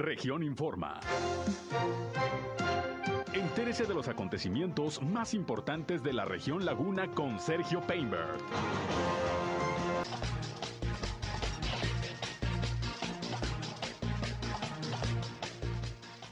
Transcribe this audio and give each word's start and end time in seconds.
Región 0.00 0.42
Informa. 0.42 0.98
Entérese 3.34 3.84
de 3.84 3.92
los 3.92 4.08
acontecimientos 4.08 5.02
más 5.02 5.34
importantes 5.34 6.02
de 6.02 6.14
la 6.14 6.24
región 6.24 6.64
Laguna 6.64 7.08
con 7.08 7.38
Sergio 7.38 7.82
Painberg. 7.82 8.38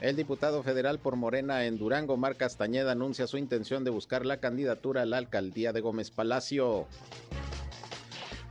El 0.01 0.15
diputado 0.15 0.63
federal 0.63 0.97
por 0.97 1.15
Morena 1.15 1.65
en 1.65 1.77
Durango, 1.77 2.17
Mar 2.17 2.37
Castañeda, 2.37 2.93
anuncia 2.93 3.27
su 3.27 3.37
intención 3.37 3.83
de 3.83 3.91
buscar 3.91 4.25
la 4.25 4.37
candidatura 4.37 5.03
a 5.03 5.05
la 5.05 5.17
alcaldía 5.17 5.73
de 5.73 5.81
Gómez 5.81 6.09
Palacio. 6.09 6.87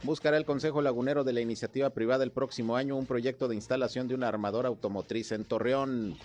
Buscará 0.04 0.36
el 0.36 0.44
Consejo 0.44 0.80
Lagunero 0.80 1.24
de 1.24 1.32
la 1.32 1.40
iniciativa 1.40 1.90
privada 1.90 2.22
el 2.22 2.30
próximo 2.30 2.76
año 2.76 2.96
un 2.96 3.06
proyecto 3.06 3.48
de 3.48 3.56
instalación 3.56 4.06
de 4.06 4.14
una 4.14 4.28
armadora 4.28 4.68
automotriz 4.68 5.32
en 5.32 5.44
Torreón. 5.44 6.16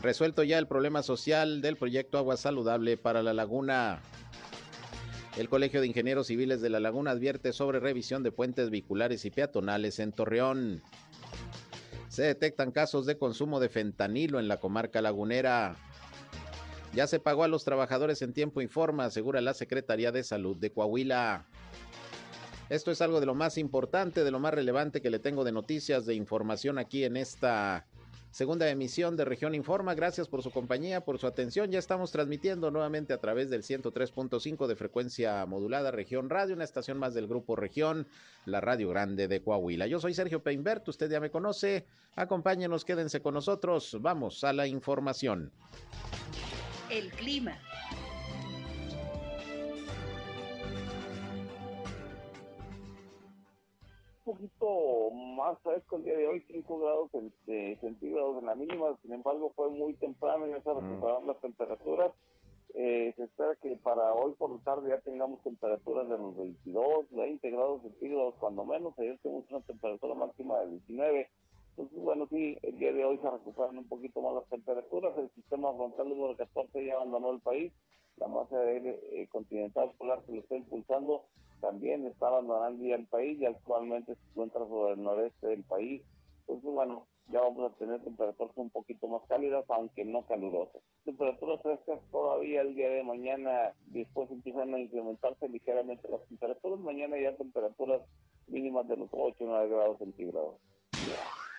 Resuelto 0.00 0.44
ya 0.44 0.58
el 0.58 0.68
problema 0.68 1.02
social 1.02 1.60
del 1.60 1.76
proyecto 1.76 2.18
Agua 2.18 2.36
Saludable 2.36 2.96
para 2.96 3.22
la 3.22 3.34
Laguna. 3.34 4.00
El 5.36 5.48
Colegio 5.48 5.80
de 5.80 5.88
Ingenieros 5.88 6.28
Civiles 6.28 6.60
de 6.60 6.70
la 6.70 6.80
Laguna 6.80 7.10
advierte 7.10 7.52
sobre 7.52 7.80
revisión 7.80 8.22
de 8.22 8.32
puentes 8.32 8.70
vehiculares 8.70 9.24
y 9.24 9.30
peatonales 9.30 9.98
en 9.98 10.12
Torreón. 10.12 10.82
Se 12.08 12.22
detectan 12.22 12.70
casos 12.70 13.06
de 13.06 13.18
consumo 13.18 13.60
de 13.60 13.68
fentanilo 13.68 14.38
en 14.38 14.48
la 14.48 14.58
comarca 14.58 15.02
lagunera. 15.02 15.76
Ya 16.94 17.06
se 17.06 17.20
pagó 17.20 17.44
a 17.44 17.48
los 17.48 17.64
trabajadores 17.64 18.22
en 18.22 18.32
tiempo 18.32 18.60
informa, 18.60 19.04
asegura 19.04 19.40
la 19.40 19.54
Secretaría 19.54 20.12
de 20.12 20.24
Salud 20.24 20.56
de 20.56 20.72
Coahuila. 20.72 21.46
Esto 22.70 22.92
es 22.92 23.02
algo 23.02 23.18
de 23.18 23.26
lo 23.26 23.34
más 23.34 23.58
importante, 23.58 24.22
de 24.22 24.30
lo 24.30 24.38
más 24.38 24.54
relevante 24.54 25.02
que 25.02 25.10
le 25.10 25.18
tengo 25.18 25.42
de 25.42 25.50
noticias, 25.50 26.06
de 26.06 26.14
información 26.14 26.78
aquí 26.78 27.02
en 27.02 27.16
esta 27.16 27.84
segunda 28.30 28.70
emisión 28.70 29.16
de 29.16 29.24
Región 29.24 29.56
Informa. 29.56 29.96
Gracias 29.96 30.28
por 30.28 30.40
su 30.44 30.52
compañía, 30.52 31.00
por 31.00 31.18
su 31.18 31.26
atención. 31.26 31.72
Ya 31.72 31.80
estamos 31.80 32.12
transmitiendo 32.12 32.70
nuevamente 32.70 33.12
a 33.12 33.18
través 33.18 33.50
del 33.50 33.64
103.5 33.64 34.68
de 34.68 34.76
frecuencia 34.76 35.44
modulada 35.46 35.90
Región 35.90 36.30
Radio, 36.30 36.54
una 36.54 36.62
estación 36.62 36.96
más 36.96 37.12
del 37.12 37.26
grupo 37.26 37.56
Región, 37.56 38.06
la 38.46 38.60
Radio 38.60 38.88
Grande 38.90 39.26
de 39.26 39.42
Coahuila. 39.42 39.88
Yo 39.88 39.98
soy 39.98 40.14
Sergio 40.14 40.40
Peinbert, 40.40 40.86
usted 40.88 41.10
ya 41.10 41.18
me 41.18 41.32
conoce. 41.32 41.86
Acompáñenos, 42.14 42.84
quédense 42.84 43.20
con 43.20 43.34
nosotros. 43.34 43.96
Vamos 44.00 44.44
a 44.44 44.52
la 44.52 44.68
información. 44.68 45.50
El 46.88 47.10
clima. 47.10 47.58
Poquito 54.30 55.10
más 55.10 55.58
fresco 55.60 55.96
el 55.96 56.04
día 56.04 56.16
de 56.16 56.28
hoy, 56.28 56.44
5 56.46 56.78
grados 56.78 57.10
centígrados 57.80 58.38
en 58.38 58.46
la 58.46 58.54
mínima, 58.54 58.96
sin 59.02 59.12
embargo 59.12 59.52
fue 59.56 59.70
muy 59.70 59.94
temprano 59.94 60.46
y 60.46 60.50
ya 60.50 60.62
se 60.62 60.72
recuperaron 60.72 61.26
las 61.26 61.40
temperaturas. 61.40 62.12
Eh, 62.74 63.12
se 63.16 63.24
espera 63.24 63.56
que 63.56 63.74
para 63.82 64.14
hoy 64.14 64.32
por 64.38 64.52
la 64.52 64.58
tarde 64.62 64.90
ya 64.90 65.00
tengamos 65.00 65.42
temperaturas 65.42 66.08
de 66.08 66.16
los 66.16 66.36
22, 66.36 67.06
20 67.10 67.50
grados 67.50 67.82
centígrados 67.82 68.34
cuando 68.38 68.64
menos, 68.64 68.96
ayer 68.98 69.18
tuvimos 69.20 69.50
una 69.50 69.60
temperatura 69.62 70.14
máxima 70.14 70.60
de 70.60 70.70
19. 70.70 71.28
Entonces, 71.70 71.98
bueno, 71.98 72.28
sí, 72.30 72.56
el 72.62 72.78
día 72.78 72.92
de 72.92 73.04
hoy 73.04 73.18
se 73.18 73.30
recuperan 73.30 73.78
un 73.78 73.88
poquito 73.88 74.22
más 74.22 74.34
las 74.34 74.48
temperaturas, 74.48 75.18
el 75.18 75.30
sistema 75.30 75.74
frontal 75.74 76.08
número 76.08 76.36
14 76.36 76.84
ya 76.84 76.94
abandonó 76.94 77.32
el 77.32 77.40
país, 77.40 77.72
la 78.18 78.28
masa 78.28 78.56
de 78.60 78.70
aire 78.70 79.00
eh, 79.10 79.26
continental 79.28 79.90
polar 79.98 80.22
que 80.22 80.32
lo 80.32 80.40
está 80.40 80.56
impulsando 80.56 81.24
también 81.60 82.06
está 82.06 82.28
abandonando 82.28 82.84
ya 82.84 82.96
el 82.96 83.06
país 83.06 83.40
y 83.40 83.46
actualmente 83.46 84.14
se 84.14 84.30
encuentra 84.30 84.60
sobre 84.66 84.94
el 84.94 85.02
noreste 85.02 85.46
del 85.46 85.64
país. 85.64 86.02
Entonces, 86.40 86.70
bueno, 86.70 87.06
ya 87.32 87.40
vamos 87.40 87.70
a 87.70 87.76
tener 87.76 88.02
temperaturas 88.02 88.52
un 88.56 88.70
poquito 88.70 89.06
más 89.06 89.22
cálidas, 89.28 89.64
aunque 89.68 90.04
no 90.04 90.26
calurosas. 90.26 90.82
Temperaturas 91.04 91.62
frescas 91.62 92.00
todavía 92.10 92.62
el 92.62 92.74
día 92.74 92.90
de 92.90 93.04
mañana, 93.04 93.72
después 93.86 94.30
empiezan 94.30 94.74
a 94.74 94.80
incrementarse 94.80 95.48
ligeramente 95.48 96.08
las 96.08 96.26
temperaturas. 96.26 96.80
Mañana 96.80 97.16
ya 97.20 97.36
temperaturas 97.36 98.02
mínimas 98.48 98.88
de 98.88 98.96
los 98.96 99.08
8 99.12 99.44
o 99.44 99.46
9 99.46 99.68
grados 99.68 99.98
centígrados. 99.98 100.56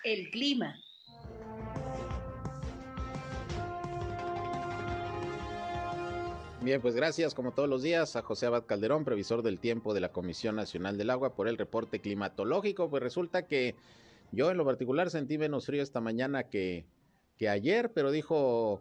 El 0.04 0.30
clima. 0.30 0.74
Bien, 6.62 6.80
pues 6.80 6.94
gracias 6.94 7.34
como 7.34 7.50
todos 7.50 7.68
los 7.68 7.82
días 7.82 8.14
a 8.14 8.22
José 8.22 8.46
Abad 8.46 8.66
Calderón, 8.66 9.04
previsor 9.04 9.42
del 9.42 9.58
tiempo 9.58 9.94
de 9.94 10.00
la 10.00 10.12
Comisión 10.12 10.54
Nacional 10.54 10.96
del 10.96 11.10
Agua, 11.10 11.34
por 11.34 11.48
el 11.48 11.58
reporte 11.58 11.98
climatológico. 11.98 12.88
Pues 12.88 13.02
resulta 13.02 13.48
que 13.48 13.74
yo 14.30 14.48
en 14.48 14.58
lo 14.58 14.64
particular 14.64 15.10
sentí 15.10 15.38
menos 15.38 15.66
frío 15.66 15.82
esta 15.82 16.00
mañana 16.00 16.44
que, 16.44 16.86
que 17.36 17.48
ayer, 17.48 17.92
pero 17.92 18.12
dijo 18.12 18.80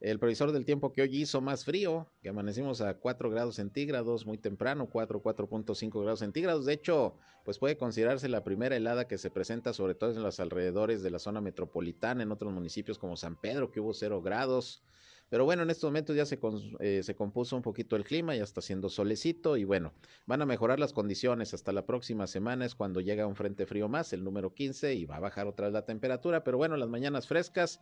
el 0.00 0.18
previsor 0.18 0.52
del 0.52 0.64
tiempo 0.64 0.94
que 0.94 1.02
hoy 1.02 1.14
hizo 1.18 1.42
más 1.42 1.66
frío, 1.66 2.06
que 2.22 2.30
amanecimos 2.30 2.80
a 2.80 2.94
4 2.94 3.28
grados 3.28 3.56
centígrados 3.56 4.24
muy 4.24 4.38
temprano, 4.38 4.88
4, 4.90 5.22
4.5 5.22 6.00
grados 6.00 6.20
centígrados. 6.20 6.64
De 6.64 6.72
hecho, 6.72 7.14
pues 7.44 7.58
puede 7.58 7.76
considerarse 7.76 8.30
la 8.30 8.42
primera 8.42 8.74
helada 8.74 9.06
que 9.06 9.18
se 9.18 9.30
presenta 9.30 9.74
sobre 9.74 9.94
todo 9.94 10.12
en 10.12 10.22
los 10.22 10.40
alrededores 10.40 11.02
de 11.02 11.10
la 11.10 11.18
zona 11.18 11.42
metropolitana, 11.42 12.22
en 12.22 12.32
otros 12.32 12.54
municipios 12.54 12.96
como 12.96 13.18
San 13.18 13.36
Pedro, 13.36 13.70
que 13.70 13.80
hubo 13.80 13.92
0 13.92 14.22
grados. 14.22 14.82
Pero 15.28 15.44
bueno, 15.44 15.62
en 15.62 15.70
estos 15.70 15.88
momentos 15.88 16.14
ya 16.14 16.24
se, 16.24 16.38
eh, 16.80 17.02
se 17.02 17.14
compuso 17.16 17.56
un 17.56 17.62
poquito 17.62 17.96
el 17.96 18.04
clima, 18.04 18.36
ya 18.36 18.44
está 18.44 18.60
haciendo 18.60 18.88
solecito 18.88 19.56
y 19.56 19.64
bueno, 19.64 19.92
van 20.26 20.42
a 20.42 20.46
mejorar 20.46 20.78
las 20.78 20.92
condiciones. 20.92 21.52
Hasta 21.52 21.72
la 21.72 21.84
próxima 21.84 22.26
semana 22.26 22.64
es 22.64 22.74
cuando 22.74 23.00
llega 23.00 23.26
un 23.26 23.34
frente 23.34 23.66
frío 23.66 23.88
más, 23.88 24.12
el 24.12 24.22
número 24.22 24.54
15, 24.54 24.94
y 24.94 25.04
va 25.04 25.16
a 25.16 25.20
bajar 25.20 25.46
otra 25.48 25.66
vez 25.66 25.72
la 25.72 25.84
temperatura. 25.84 26.44
Pero 26.44 26.58
bueno, 26.58 26.76
las 26.76 26.88
mañanas 26.88 27.26
frescas, 27.26 27.80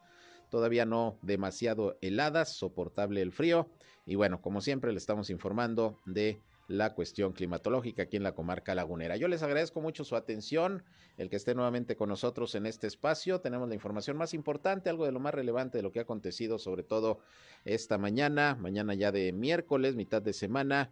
todavía 0.50 0.86
no 0.86 1.18
demasiado 1.22 1.98
heladas, 2.00 2.56
soportable 2.56 3.20
el 3.20 3.32
frío. 3.32 3.68
Y 4.06 4.14
bueno, 4.14 4.40
como 4.40 4.60
siempre, 4.60 4.92
le 4.92 4.98
estamos 4.98 5.28
informando 5.28 6.00
de 6.06 6.40
la 6.68 6.94
cuestión 6.94 7.32
climatológica 7.32 8.04
aquí 8.04 8.16
en 8.16 8.22
la 8.22 8.34
comarca 8.34 8.74
lagunera. 8.74 9.16
Yo 9.16 9.28
les 9.28 9.42
agradezco 9.42 9.80
mucho 9.80 10.04
su 10.04 10.16
atención, 10.16 10.82
el 11.18 11.28
que 11.28 11.36
esté 11.36 11.54
nuevamente 11.54 11.96
con 11.96 12.08
nosotros 12.08 12.54
en 12.54 12.66
este 12.66 12.86
espacio. 12.86 13.40
Tenemos 13.40 13.68
la 13.68 13.74
información 13.74 14.16
más 14.16 14.34
importante, 14.34 14.90
algo 14.90 15.04
de 15.04 15.12
lo 15.12 15.20
más 15.20 15.34
relevante 15.34 15.78
de 15.78 15.82
lo 15.82 15.92
que 15.92 15.98
ha 15.98 16.02
acontecido, 16.02 16.58
sobre 16.58 16.82
todo 16.82 17.18
esta 17.64 17.98
mañana, 17.98 18.56
mañana 18.58 18.94
ya 18.94 19.12
de 19.12 19.32
miércoles, 19.32 19.96
mitad 19.96 20.22
de 20.22 20.32
semana, 20.32 20.90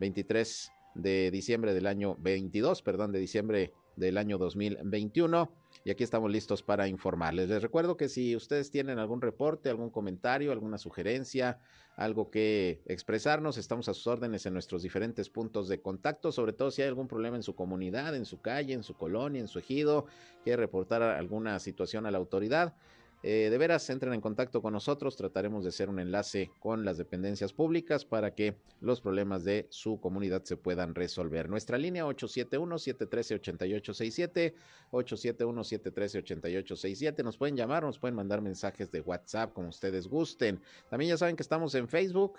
23 0.00 0.72
de 0.94 1.30
diciembre 1.30 1.74
del 1.74 1.86
año 1.86 2.16
22, 2.18 2.82
perdón, 2.82 3.12
de 3.12 3.18
diciembre 3.18 3.72
del 3.96 4.18
año 4.18 4.38
2021 4.38 5.59
y 5.84 5.90
aquí 5.90 6.04
estamos 6.04 6.30
listos 6.30 6.62
para 6.62 6.88
informarles. 6.88 7.48
Les 7.48 7.62
recuerdo 7.62 7.96
que 7.96 8.08
si 8.08 8.36
ustedes 8.36 8.70
tienen 8.70 8.98
algún 8.98 9.20
reporte, 9.20 9.70
algún 9.70 9.90
comentario, 9.90 10.52
alguna 10.52 10.78
sugerencia, 10.78 11.58
algo 11.96 12.30
que 12.30 12.82
expresarnos, 12.86 13.58
estamos 13.58 13.88
a 13.88 13.94
sus 13.94 14.06
órdenes 14.06 14.46
en 14.46 14.52
nuestros 14.52 14.82
diferentes 14.82 15.28
puntos 15.28 15.68
de 15.68 15.80
contacto, 15.80 16.32
sobre 16.32 16.52
todo 16.52 16.70
si 16.70 16.82
hay 16.82 16.88
algún 16.88 17.08
problema 17.08 17.36
en 17.36 17.42
su 17.42 17.54
comunidad, 17.54 18.14
en 18.14 18.24
su 18.24 18.40
calle, 18.40 18.74
en 18.74 18.82
su 18.82 18.94
colonia, 18.94 19.40
en 19.40 19.48
su 19.48 19.58
ejido, 19.58 20.06
quiere 20.44 20.58
reportar 20.58 21.02
alguna 21.02 21.58
situación 21.58 22.06
a 22.06 22.10
la 22.10 22.18
autoridad. 22.18 22.74
Eh, 23.22 23.48
de 23.50 23.58
veras, 23.58 23.90
entren 23.90 24.14
en 24.14 24.22
contacto 24.22 24.62
con 24.62 24.72
nosotros, 24.72 25.14
trataremos 25.14 25.62
de 25.62 25.68
hacer 25.68 25.90
un 25.90 26.00
enlace 26.00 26.50
con 26.58 26.86
las 26.86 26.96
dependencias 26.96 27.52
públicas 27.52 28.06
para 28.06 28.34
que 28.34 28.56
los 28.80 29.02
problemas 29.02 29.44
de 29.44 29.66
su 29.68 30.00
comunidad 30.00 30.42
se 30.44 30.56
puedan 30.56 30.94
resolver. 30.94 31.50
Nuestra 31.50 31.76
línea 31.76 32.06
871-713-8867, 32.06 34.54
871-713-8867, 34.90 37.22
nos 37.22 37.36
pueden 37.36 37.56
llamar, 37.56 37.82
nos 37.82 37.98
pueden 37.98 38.14
mandar 38.14 38.40
mensajes 38.40 38.90
de 38.90 39.02
WhatsApp 39.02 39.52
como 39.52 39.68
ustedes 39.68 40.08
gusten. 40.08 40.62
También 40.88 41.10
ya 41.10 41.18
saben 41.18 41.36
que 41.36 41.42
estamos 41.42 41.74
en 41.74 41.88
Facebook 41.88 42.38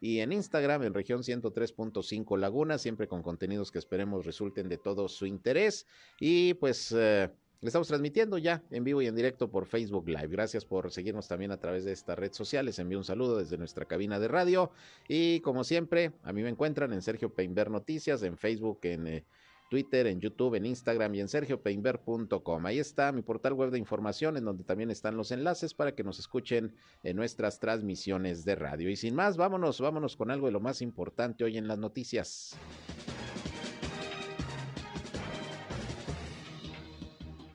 y 0.00 0.20
en 0.20 0.32
Instagram 0.32 0.84
en 0.84 0.94
región 0.94 1.22
103.5 1.22 2.38
Laguna, 2.38 2.78
siempre 2.78 3.08
con 3.08 3.24
contenidos 3.24 3.72
que 3.72 3.80
esperemos 3.80 4.24
resulten 4.24 4.68
de 4.68 4.78
todo 4.78 5.08
su 5.08 5.26
interés. 5.26 5.88
Y 6.20 6.54
pues... 6.54 6.92
Eh, 6.92 7.30
le 7.60 7.68
estamos 7.68 7.88
transmitiendo 7.88 8.38
ya 8.38 8.62
en 8.70 8.84
vivo 8.84 9.02
y 9.02 9.06
en 9.06 9.14
directo 9.14 9.50
por 9.50 9.66
Facebook 9.66 10.08
Live. 10.08 10.28
Gracias 10.28 10.64
por 10.64 10.90
seguirnos 10.90 11.28
también 11.28 11.50
a 11.50 11.58
través 11.58 11.84
de 11.84 11.92
esta 11.92 12.14
red 12.14 12.32
social. 12.32 12.64
Les 12.64 12.78
envío 12.78 12.96
un 12.96 13.04
saludo 13.04 13.36
desde 13.36 13.58
nuestra 13.58 13.84
cabina 13.84 14.18
de 14.18 14.28
radio. 14.28 14.70
Y 15.08 15.40
como 15.40 15.62
siempre, 15.62 16.12
a 16.22 16.32
mí 16.32 16.42
me 16.42 16.48
encuentran 16.48 16.92
en 16.94 17.02
Sergio 17.02 17.34
Peinber 17.34 17.70
Noticias, 17.70 18.22
en 18.22 18.38
Facebook, 18.38 18.78
en 18.84 19.06
eh, 19.06 19.24
Twitter, 19.70 20.06
en 20.06 20.20
YouTube, 20.20 20.54
en 20.54 20.64
Instagram 20.64 21.14
y 21.14 21.20
en 21.20 21.28
sergiopeinber.com. 21.28 22.66
Ahí 22.66 22.78
está 22.78 23.12
mi 23.12 23.20
portal 23.20 23.52
web 23.52 23.70
de 23.70 23.78
información 23.78 24.38
en 24.38 24.44
donde 24.46 24.64
también 24.64 24.90
están 24.90 25.18
los 25.18 25.30
enlaces 25.30 25.74
para 25.74 25.94
que 25.94 26.02
nos 26.02 26.18
escuchen 26.18 26.74
en 27.02 27.16
nuestras 27.16 27.60
transmisiones 27.60 28.44
de 28.46 28.54
radio. 28.54 28.88
Y 28.88 28.96
sin 28.96 29.14
más, 29.14 29.36
vámonos, 29.36 29.80
vámonos 29.80 30.16
con 30.16 30.30
algo 30.30 30.46
de 30.46 30.52
lo 30.52 30.60
más 30.60 30.80
importante 30.80 31.44
hoy 31.44 31.58
en 31.58 31.68
las 31.68 31.78
noticias. 31.78 32.58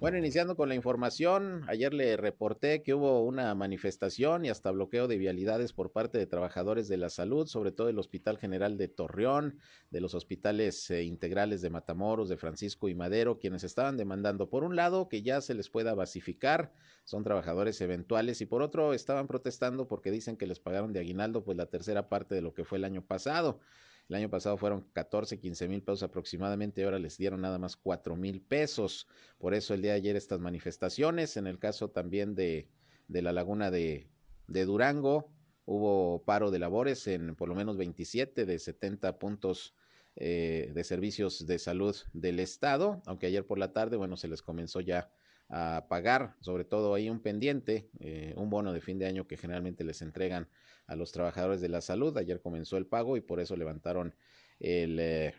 Bueno, 0.01 0.17
iniciando 0.17 0.57
con 0.57 0.67
la 0.67 0.75
información, 0.75 1.63
ayer 1.67 1.93
le 1.93 2.17
reporté 2.17 2.83
que 2.83 2.93
hubo 2.93 3.23
una 3.23 3.55
manifestación 3.55 4.43
y 4.43 4.49
hasta 4.49 4.69
bloqueo 4.69 5.07
de 5.07 5.17
vialidades 5.17 5.71
por 5.71 5.93
parte 5.93 6.17
de 6.17 6.27
trabajadores 6.27 6.89
de 6.89 6.97
la 6.97 7.09
salud, 7.09 7.47
sobre 7.47 7.71
todo 7.71 7.87
del 7.87 7.97
Hospital 7.97 8.37
General 8.37 8.77
de 8.77 8.89
Torreón, 8.89 9.57
de 9.91 10.01
los 10.01 10.13
hospitales 10.13 10.91
eh, 10.91 11.03
integrales 11.03 11.61
de 11.61 11.69
Matamoros, 11.69 12.27
de 12.27 12.35
Francisco 12.35 12.89
y 12.89 12.93
Madero, 12.93 13.39
quienes 13.39 13.63
estaban 13.63 13.95
demandando, 13.95 14.49
por 14.49 14.65
un 14.65 14.75
lado, 14.75 15.07
que 15.07 15.21
ya 15.21 15.39
se 15.39 15.53
les 15.53 15.69
pueda 15.69 15.95
basificar, 15.95 16.73
son 17.05 17.23
trabajadores 17.23 17.79
eventuales, 17.79 18.41
y 18.41 18.45
por 18.45 18.61
otro, 18.61 18.93
estaban 18.93 19.27
protestando 19.27 19.87
porque 19.87 20.11
dicen 20.11 20.35
que 20.35 20.45
les 20.45 20.59
pagaron 20.59 20.91
de 20.91 20.99
aguinaldo 20.99 21.45
pues 21.45 21.57
la 21.57 21.67
tercera 21.67 22.09
parte 22.09 22.35
de 22.35 22.41
lo 22.41 22.53
que 22.53 22.65
fue 22.65 22.79
el 22.79 22.83
año 22.83 23.01
pasado. 23.01 23.61
El 24.07 24.15
año 24.15 24.29
pasado 24.29 24.57
fueron 24.57 24.87
14, 24.93 25.39
15 25.39 25.67
mil 25.67 25.81
pesos 25.81 26.03
aproximadamente, 26.03 26.83
ahora 26.83 26.99
les 26.99 27.17
dieron 27.17 27.41
nada 27.41 27.57
más 27.57 27.75
4 27.75 28.15
mil 28.15 28.41
pesos. 28.41 29.07
Por 29.39 29.53
eso 29.53 29.73
el 29.73 29.81
día 29.81 29.91
de 29.91 29.97
ayer 29.97 30.15
estas 30.15 30.39
manifestaciones, 30.39 31.37
en 31.37 31.47
el 31.47 31.57
caso 31.57 31.89
también 31.89 32.35
de, 32.35 32.69
de 33.07 33.21
la 33.21 33.31
laguna 33.31 33.71
de, 33.71 34.07
de 34.47 34.65
Durango, 34.65 35.31
hubo 35.65 36.23
paro 36.23 36.51
de 36.51 36.59
labores 36.59 37.07
en 37.07 37.35
por 37.35 37.49
lo 37.49 37.55
menos 37.55 37.77
27 37.77 38.45
de 38.45 38.59
70 38.59 39.17
puntos 39.17 39.73
eh, 40.15 40.71
de 40.73 40.83
servicios 40.83 41.45
de 41.45 41.59
salud 41.59 41.95
del 42.13 42.39
estado, 42.39 43.01
aunque 43.05 43.25
ayer 43.27 43.45
por 43.45 43.57
la 43.57 43.73
tarde, 43.73 43.97
bueno, 43.97 44.15
se 44.15 44.27
les 44.27 44.41
comenzó 44.41 44.79
ya 44.79 45.09
a 45.49 45.85
pagar, 45.87 46.35
sobre 46.41 46.65
todo 46.65 46.93
ahí 46.93 47.09
un 47.09 47.19
pendiente, 47.19 47.89
eh, 47.99 48.33
un 48.37 48.49
bono 48.49 48.73
de 48.73 48.81
fin 48.81 48.97
de 48.97 49.05
año 49.05 49.27
que 49.27 49.37
generalmente 49.37 49.83
les 49.83 50.01
entregan 50.01 50.47
a 50.87 50.95
los 50.95 51.11
trabajadores 51.11 51.61
de 51.61 51.69
la 51.69 51.81
salud. 51.81 52.17
Ayer 52.17 52.41
comenzó 52.41 52.77
el 52.77 52.87
pago 52.87 53.17
y 53.17 53.21
por 53.21 53.39
eso 53.39 53.55
levantaron 53.55 54.15
el, 54.59 54.99
eh, 54.99 55.33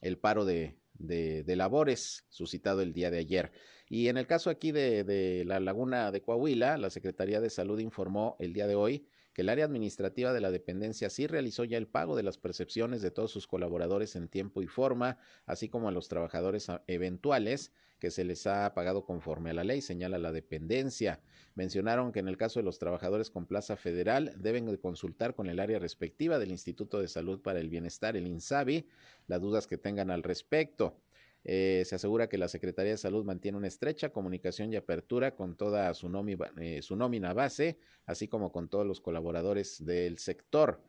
el 0.00 0.18
paro 0.18 0.44
de, 0.44 0.76
de, 0.94 1.42
de, 1.42 1.56
labores 1.56 2.26
suscitado 2.28 2.82
el 2.82 2.92
día 2.92 3.10
de 3.10 3.18
ayer. 3.18 3.52
Y 3.88 4.08
en 4.08 4.16
el 4.16 4.26
caso 4.26 4.50
aquí 4.50 4.72
de, 4.72 5.04
de 5.04 5.44
la 5.44 5.60
laguna 5.60 6.12
de 6.12 6.22
Coahuila, 6.22 6.78
la 6.78 6.90
Secretaría 6.90 7.40
de 7.40 7.50
Salud 7.50 7.78
informó 7.78 8.36
el 8.38 8.52
día 8.52 8.66
de 8.66 8.74
hoy 8.74 9.06
que 9.32 9.42
el 9.42 9.48
área 9.48 9.64
administrativa 9.64 10.32
de 10.32 10.40
la 10.40 10.50
dependencia 10.50 11.10
sí 11.10 11.26
realizó 11.26 11.64
ya 11.64 11.78
el 11.78 11.86
pago 11.86 12.16
de 12.16 12.22
las 12.22 12.38
percepciones 12.38 13.02
de 13.02 13.10
todos 13.10 13.30
sus 13.30 13.46
colaboradores 13.46 14.16
en 14.16 14.28
tiempo 14.28 14.62
y 14.62 14.66
forma, 14.66 15.18
así 15.46 15.68
como 15.68 15.88
a 15.88 15.92
los 15.92 16.08
trabajadores 16.08 16.68
eventuales 16.86 17.72
que 17.98 18.10
se 18.10 18.24
les 18.24 18.48
ha 18.48 18.74
pagado 18.74 19.04
conforme 19.04 19.50
a 19.50 19.54
la 19.54 19.62
ley, 19.62 19.80
señala 19.80 20.18
la 20.18 20.32
dependencia. 20.32 21.20
Mencionaron 21.54 22.10
que 22.10 22.18
en 22.18 22.26
el 22.26 22.36
caso 22.36 22.58
de 22.58 22.64
los 22.64 22.78
trabajadores 22.78 23.30
con 23.30 23.46
plaza 23.46 23.76
federal 23.76 24.34
deben 24.38 24.66
de 24.66 24.80
consultar 24.80 25.34
con 25.34 25.48
el 25.48 25.60
área 25.60 25.78
respectiva 25.78 26.38
del 26.38 26.50
Instituto 26.50 26.98
de 26.98 27.06
Salud 27.06 27.40
para 27.40 27.60
el 27.60 27.68
Bienestar, 27.68 28.16
el 28.16 28.26
INSABI, 28.26 28.88
las 29.28 29.40
dudas 29.40 29.68
que 29.68 29.78
tengan 29.78 30.10
al 30.10 30.24
respecto. 30.24 31.01
Eh, 31.44 31.82
se 31.86 31.96
asegura 31.96 32.28
que 32.28 32.38
la 32.38 32.48
Secretaría 32.48 32.92
de 32.92 32.98
Salud 32.98 33.24
mantiene 33.24 33.58
una 33.58 33.66
estrecha 33.66 34.10
comunicación 34.10 34.72
y 34.72 34.76
apertura 34.76 35.34
con 35.34 35.56
toda 35.56 35.92
su, 35.94 36.08
nómina, 36.08 36.52
eh, 36.60 36.82
su 36.82 36.94
nómina 36.94 37.32
base, 37.32 37.78
así 38.06 38.28
como 38.28 38.52
con 38.52 38.68
todos 38.68 38.86
los 38.86 39.00
colaboradores 39.00 39.84
del 39.84 40.18
sector. 40.18 40.80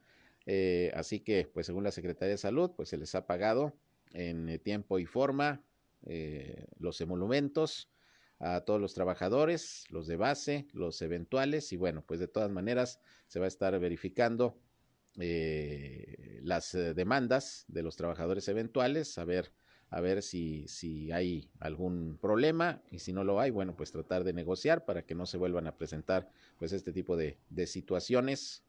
Eh, 0.46 0.92
así 0.94 1.22
que, 1.22 1.50
pues 1.52 1.66
según 1.66 1.84
la 1.84 1.92
Secretaría 1.92 2.34
de 2.34 2.38
Salud, 2.38 2.72
pues 2.76 2.90
se 2.90 2.98
les 2.98 3.16
ha 3.16 3.26
pagado 3.26 3.74
en 4.12 4.60
tiempo 4.60 5.00
y 5.00 5.06
forma 5.06 5.64
los 6.80 7.00
emolumentos 7.00 7.90
a 8.38 8.62
todos 8.62 8.80
los 8.80 8.94
trabajadores, 8.94 9.86
los 9.90 10.06
de 10.06 10.18
base, 10.18 10.68
los 10.74 11.02
eventuales, 11.02 11.72
y 11.72 11.78
bueno, 11.78 12.04
pues 12.06 12.20
de 12.20 12.28
todas 12.28 12.52
maneras 12.52 13.00
se 13.28 13.40
va 13.40 13.46
a 13.46 13.48
estar 13.48 13.80
verificando 13.80 14.60
las 15.16 16.74
demandas 16.74 17.64
de 17.70 17.84
los 17.84 17.96
trabajadores 17.96 18.50
eventuales, 18.50 19.18
a 19.18 19.24
ver 19.24 19.54
a 19.94 20.02
ver 20.02 20.24
si, 20.24 20.68
si 20.68 21.12
hay 21.12 21.52
algún 21.60 22.18
problema 22.20 22.82
y 22.90 22.98
si 22.98 23.14
no 23.14 23.24
lo 23.24 23.40
hay, 23.40 23.52
bueno, 23.52 23.76
pues 23.76 23.92
tratar 23.92 24.24
de 24.24 24.34
negociar 24.34 24.86
para 24.86 25.04
que 25.04 25.14
no 25.14 25.28
se 25.28 25.38
vuelvan 25.38 25.68
a 25.68 25.76
presentar 25.78 26.32
pues 26.58 26.74
este 26.74 26.92
tipo 26.92 27.16
de, 27.16 27.38
de 27.50 27.68
situaciones 27.68 28.64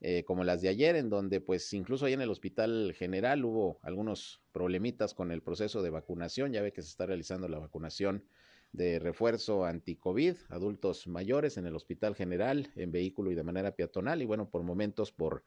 eh, 0.00 0.22
como 0.24 0.44
las 0.44 0.62
de 0.62 0.68
ayer, 0.68 0.94
en 0.94 1.10
donde 1.10 1.40
pues 1.40 1.72
incluso 1.72 2.06
ahí 2.06 2.12
en 2.12 2.20
el 2.20 2.30
hospital 2.30 2.94
general 2.96 3.44
hubo 3.44 3.80
algunos 3.82 4.40
problemitas 4.52 5.14
con 5.14 5.32
el 5.32 5.42
proceso 5.42 5.82
de 5.82 5.90
vacunación, 5.90 6.52
ya 6.52 6.62
ve 6.62 6.72
que 6.72 6.82
se 6.82 6.90
está 6.90 7.06
realizando 7.06 7.48
la 7.48 7.58
vacunación 7.58 8.22
de 8.72 9.00
refuerzo 9.00 9.64
anti-COVID, 9.64 10.36
adultos 10.50 11.08
mayores 11.08 11.56
en 11.56 11.66
el 11.66 11.74
hospital 11.74 12.14
general, 12.14 12.70
en 12.76 12.92
vehículo 12.92 13.32
y 13.32 13.34
de 13.34 13.42
manera 13.42 13.74
peatonal, 13.74 14.22
y 14.22 14.26
bueno, 14.26 14.48
por 14.48 14.62
momentos 14.62 15.10
por 15.10 15.42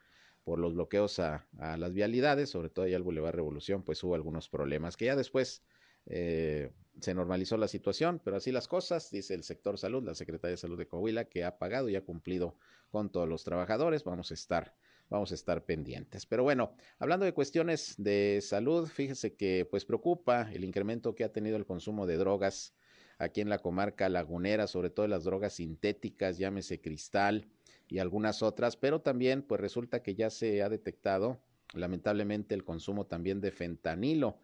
por 0.49 0.57
los 0.57 0.73
bloqueos 0.73 1.19
a, 1.19 1.45
las 1.77 1.93
vialidades, 1.93 2.49
sobre 2.49 2.71
todo 2.71 2.85
allá 2.85 2.97
al 2.97 3.03
Boulevard 3.03 3.35
Revolución, 3.35 3.83
pues 3.83 4.03
hubo 4.03 4.15
algunos 4.15 4.49
problemas 4.49 4.97
que 4.97 5.05
ya 5.05 5.15
después 5.15 5.61
eh, 6.07 6.71
se 6.99 7.13
normalizó 7.13 7.55
la 7.55 7.67
situación, 7.67 8.19
pero 8.25 8.37
así 8.37 8.51
las 8.51 8.67
cosas, 8.67 9.11
dice 9.11 9.35
el 9.35 9.43
sector 9.43 9.77
salud, 9.77 10.03
la 10.03 10.15
Secretaría 10.15 10.53
de 10.53 10.57
Salud 10.57 10.79
de 10.79 10.87
Coahuila, 10.87 11.25
que 11.25 11.43
ha 11.43 11.59
pagado 11.59 11.87
y 11.87 11.95
ha 11.95 12.03
cumplido 12.03 12.55
con 12.89 13.11
todos 13.11 13.29
los 13.29 13.43
trabajadores, 13.43 14.03
vamos 14.03 14.31
a 14.31 14.33
estar 14.33 14.73
vamos 15.07 15.31
a 15.31 15.35
estar 15.35 15.65
pendientes. 15.65 16.25
Pero 16.25 16.41
bueno, 16.41 16.73
hablando 16.97 17.25
de 17.25 17.33
cuestiones 17.35 17.93
de 17.99 18.39
salud, 18.41 18.87
fíjese 18.87 19.35
que 19.35 19.67
pues 19.69 19.85
preocupa 19.85 20.49
el 20.51 20.63
incremento 20.63 21.13
que 21.13 21.25
ha 21.25 21.31
tenido 21.31 21.57
el 21.57 21.67
consumo 21.67 22.07
de 22.07 22.17
drogas 22.17 22.73
aquí 23.19 23.41
en 23.41 23.49
la 23.49 23.59
comarca 23.59 24.09
lagunera, 24.09 24.65
sobre 24.65 24.89
todo 24.89 25.07
las 25.07 25.25
drogas 25.25 25.53
sintéticas, 25.53 26.39
llámese 26.39 26.81
cristal, 26.81 27.47
y 27.89 27.99
algunas 27.99 28.43
otras, 28.43 28.77
pero 28.77 29.01
también 29.01 29.41
pues 29.41 29.59
resulta 29.59 30.01
que 30.01 30.15
ya 30.15 30.29
se 30.29 30.61
ha 30.61 30.69
detectado 30.69 31.41
lamentablemente 31.73 32.55
el 32.55 32.63
consumo 32.63 33.05
también 33.05 33.41
de 33.41 33.51
fentanilo, 33.51 34.39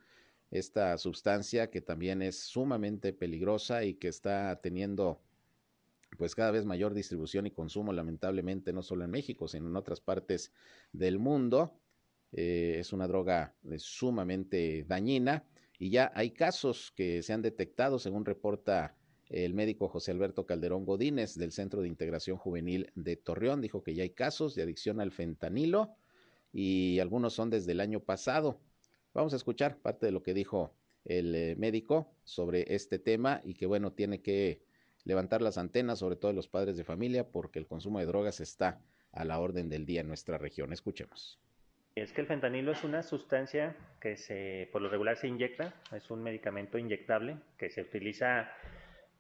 esta 0.52 0.98
sustancia 0.98 1.70
que 1.70 1.82
también 1.82 2.22
es 2.22 2.40
sumamente 2.40 3.14
peligrosa 3.14 3.84
y 3.84 3.96
que 3.96 4.08
está 4.08 4.60
teniendo 4.62 5.22
pues 6.18 6.36
cada 6.36 6.52
vez 6.52 6.66
mayor 6.66 6.94
distribución 6.94 7.46
y 7.46 7.52
consumo 7.52 7.92
lamentablemente 7.94 8.74
no 8.74 8.82
solo 8.82 9.04
en 9.04 9.12
México 9.12 9.48
sino 9.48 9.68
en 9.68 9.76
otras 9.76 10.02
partes 10.02 10.52
del 10.92 11.20
mundo. 11.20 11.80
Eh, 12.32 12.78
es 12.80 12.94
una 12.94 13.08
droga 13.08 13.56
sumamente 13.78 14.84
dañina 14.88 15.46
y 15.78 15.90
ya 15.90 16.12
hay 16.16 16.32
casos 16.32 16.92
que 16.96 17.22
se 17.22 17.34
han 17.34 17.42
detectado 17.42 18.00
según 18.00 18.26
reporta 18.26 18.96
el 19.30 19.54
médico 19.54 19.88
José 19.88 20.12
Alberto 20.12 20.46
Calderón 20.46 20.86
Godínez 20.86 21.36
del 21.36 21.52
Centro 21.52 21.82
de 21.82 21.88
Integración 21.88 22.38
Juvenil 22.38 22.92
de 22.96 23.16
Torreón 23.16 23.62
dijo 23.62 23.84
que 23.84 23.96
ya 23.96 24.04
hay 24.04 24.12
casos 24.12 24.56
de 24.56 24.64
adicción 24.64 25.02
al 25.02 25.12
fentanilo 25.12 25.96
y 26.54 27.00
algunos 27.00 27.34
son 27.34 27.50
desde 27.50 27.72
el 27.72 27.80
año 27.80 28.00
pasado. 28.00 28.60
Vamos 29.14 29.34
a 29.34 29.38
escuchar 29.38 29.78
parte 29.78 30.06
de 30.06 30.12
lo 30.12 30.24
que 30.24 30.34
dijo 30.34 30.74
el 31.06 31.36
eh, 31.36 31.56
médico 31.58 32.12
sobre 32.24 32.74
este 32.74 33.00
tema 33.00 33.42
y 33.44 33.56
que 33.56 33.66
bueno, 33.66 33.94
tiene 33.94 34.22
que 34.22 34.62
levantar 35.04 35.42
las 35.42 35.58
antenas, 35.58 36.00
sobre 36.00 36.16
todo 36.16 36.34
los 36.34 36.48
padres 36.48 36.78
de 36.78 36.84
familia, 36.84 37.30
porque 37.32 37.60
el 37.60 37.68
consumo 37.68 38.00
de 38.00 38.06
drogas 38.06 38.40
está 38.40 38.82
a 39.12 39.24
la 39.24 39.40
orden 39.40 39.70
del 39.70 39.86
día 39.86 40.02
en 40.02 40.08
nuestra 40.08 40.38
región. 40.38 40.74
Escuchemos. 40.74 41.40
Es 41.96 42.12
que 42.12 42.22
el 42.22 42.28
fentanilo 42.28 42.74
es 42.74 42.84
una 42.84 43.04
sustancia 43.04 43.78
que 44.02 44.18
se, 44.18 44.68
por 44.74 44.82
lo 44.82 44.90
regular 44.90 45.16
se 45.16 45.30
inyecta, 45.30 45.74
es 45.94 46.12
un 46.12 46.22
medicamento 46.22 46.78
inyectable 46.78 47.38
que 47.58 47.70
se 47.70 47.82
utiliza 47.82 48.50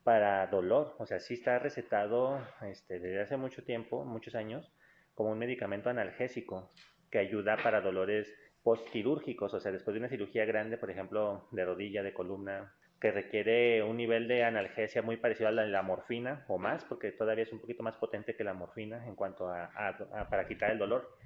para 0.06 0.46
dolor, 0.46 0.96
o 1.00 1.07
sea, 1.07 1.19
sí 1.19 1.34
está 1.34 1.57
recetado 1.57 2.40
este, 2.62 3.00
desde 3.00 3.22
hace 3.22 3.38
mucho 3.38 3.63
tiempo, 3.63 4.06
muchos 4.06 4.36
años, 4.36 4.72
como 5.15 5.32
un 5.32 5.39
medicamento 5.39 5.89
analgésico 5.89 6.72
que 7.10 7.18
ayuda 7.18 7.58
para 7.58 7.82
dolores 7.82 8.32
postquirúrgicos, 8.62 9.56
o 9.56 9.60
sea, 9.60 9.72
después 9.72 9.96
de 9.96 10.01
una 10.01 10.08
cirugía 10.08 10.46
grande, 10.46 10.77
por 10.77 10.91
ejemplo, 10.91 11.48
de 11.51 11.65
rodilla, 11.65 12.03
de 12.03 12.13
columna, 12.13 12.72
que 13.01 13.12
requiere 13.12 13.82
un 13.82 13.98
nivel 13.98 14.27
de 14.27 14.44
analgesia 14.44 15.01
muy 15.01 15.18
parecido 15.18 15.50
a 15.50 15.51
la 15.51 15.63
de 15.63 15.70
la 15.70 15.82
morfina 15.82 16.46
o 16.50 16.60
más, 16.60 16.86
porque 16.86 17.12
todavía 17.12 17.44
es 17.44 17.51
un 17.51 17.60
poquito 17.60 17.82
más 17.82 17.96
potente 17.96 18.36
que 18.36 18.44
la 18.44 18.53
morfina 18.53 19.08
en 19.08 19.15
cuanto 19.15 19.50
a, 19.50 19.72
a, 19.74 19.88
a 20.22 20.29
para 20.29 20.48
quitar 20.48 20.70
el 20.70 20.77
dolor. 20.77 21.18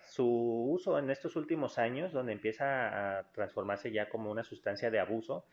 Su 0.00 0.26
uso 0.26 0.98
en 0.98 1.08
estos 1.08 1.36
últimos 1.36 1.78
años, 1.78 2.10
donde 2.10 2.32
empieza 2.32 3.20
a 3.20 3.30
transformarse 3.30 3.92
ya 3.92 4.08
como 4.08 4.28
una 4.28 4.42
sustancia 4.42 4.90
de 4.90 4.98
abuso, 4.98 5.46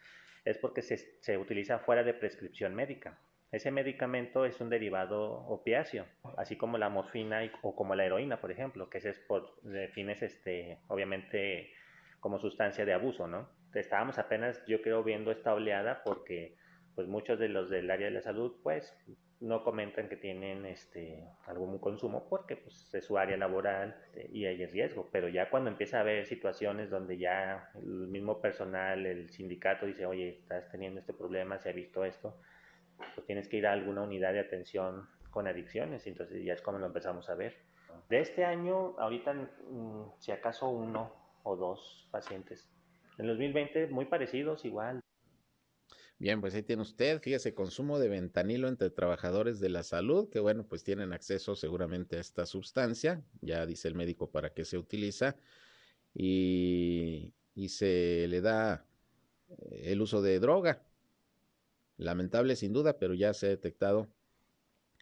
es 0.45 0.57
porque 0.57 0.81
se, 0.81 0.97
se 1.21 1.37
utiliza 1.37 1.79
fuera 1.79 2.03
de 2.03 2.13
prescripción 2.13 2.75
médica. 2.75 3.19
Ese 3.51 3.71
medicamento 3.71 4.45
es 4.45 4.61
un 4.61 4.69
derivado 4.69 5.31
opiáceo, 5.47 6.05
así 6.37 6.55
como 6.55 6.77
la 6.77 6.89
morfina 6.89 7.43
y, 7.43 7.51
o 7.63 7.75
como 7.75 7.95
la 7.95 8.05
heroína, 8.05 8.39
por 8.39 8.51
ejemplo, 8.51 8.89
que 8.89 8.99
ese 8.99 9.09
es 9.09 9.19
por 9.19 9.55
fines, 9.93 10.21
este, 10.21 10.77
obviamente, 10.87 11.71
como 12.19 12.37
sustancia 12.39 12.85
de 12.85 12.93
abuso, 12.93 13.27
¿no? 13.27 13.49
Estábamos 13.73 14.19
apenas, 14.19 14.63
yo 14.67 14.81
creo, 14.83 15.03
viendo 15.03 15.31
esta 15.31 15.53
oleada 15.53 16.03
porque, 16.03 16.57
pues, 16.93 17.07
muchos 17.07 17.39
de 17.39 17.49
los 17.49 17.71
del 17.71 17.89
área 17.89 18.07
de 18.07 18.13
la 18.13 18.21
salud, 18.21 18.55
pues, 18.61 18.95
no 19.41 19.63
comentan 19.63 20.09
que 20.09 20.17
tienen 20.17 20.65
este 20.65 21.25
algún 21.47 21.79
consumo 21.79 22.27
porque 22.29 22.57
pues 22.57 22.93
es 22.93 23.05
su 23.05 23.17
área 23.17 23.37
laboral 23.37 23.95
este, 24.07 24.29
y 24.31 24.45
hay 24.45 24.65
riesgo, 24.65 25.07
pero 25.11 25.29
ya 25.29 25.49
cuando 25.49 25.69
empieza 25.69 25.97
a 25.97 26.01
haber 26.01 26.25
situaciones 26.25 26.89
donde 26.89 27.17
ya 27.17 27.71
el 27.75 28.07
mismo 28.07 28.41
personal, 28.41 29.05
el 29.05 29.29
sindicato 29.29 29.85
dice, 29.85 30.05
oye, 30.05 30.29
estás 30.29 30.69
teniendo 30.69 30.99
este 30.99 31.13
problema, 31.13 31.57
se 31.59 31.69
ha 31.69 31.73
visto 31.73 32.03
esto, 32.03 32.35
pues 33.15 33.25
tienes 33.25 33.47
que 33.47 33.57
ir 33.57 33.67
a 33.67 33.71
alguna 33.71 34.01
unidad 34.01 34.33
de 34.33 34.41
atención 34.41 35.07
con 35.31 35.47
adicciones, 35.47 36.05
entonces 36.07 36.43
ya 36.43 36.53
es 36.53 36.61
como 36.61 36.79
lo 36.79 36.87
empezamos 36.87 37.29
a 37.29 37.35
ver. 37.35 37.55
De 38.09 38.19
este 38.19 38.43
año, 38.43 38.95
ahorita, 38.99 39.33
mm, 39.33 40.13
si 40.19 40.31
acaso 40.31 40.69
uno 40.69 41.13
o 41.43 41.55
dos 41.55 42.07
pacientes. 42.11 42.69
En 43.17 43.27
2020, 43.27 43.87
muy 43.87 44.05
parecidos, 44.05 44.65
igual, 44.65 45.01
Bien, 46.19 46.41
pues 46.41 46.53
ahí 46.53 46.63
tiene 46.63 46.81
usted, 46.81 47.21
fíjese, 47.21 47.53
consumo 47.53 47.97
de 47.97 48.09
ventanilo 48.09 48.67
entre 48.67 48.89
trabajadores 48.89 49.61
de 49.61 49.69
la 49.69 49.83
salud, 49.83 50.29
que 50.29 50.41
bueno, 50.41 50.67
pues 50.67 50.83
tienen 50.83 51.13
acceso 51.13 51.55
seguramente 51.55 52.17
a 52.17 52.19
esta 52.19 52.45
sustancia, 52.45 53.23
ya 53.41 53.65
dice 53.65 53.87
el 53.87 53.95
médico 53.95 54.29
para 54.29 54.53
qué 54.53 54.65
se 54.65 54.77
utiliza, 54.77 55.37
y, 56.13 57.33
y 57.55 57.69
se 57.69 58.27
le 58.27 58.41
da 58.41 58.85
eh, 59.49 59.91
el 59.93 60.01
uso 60.01 60.21
de 60.21 60.39
droga. 60.39 60.83
Lamentable 61.97 62.55
sin 62.55 62.73
duda, 62.73 62.97
pero 62.97 63.13
ya 63.13 63.33
se 63.33 63.45
ha 63.45 63.49
detectado 63.49 64.07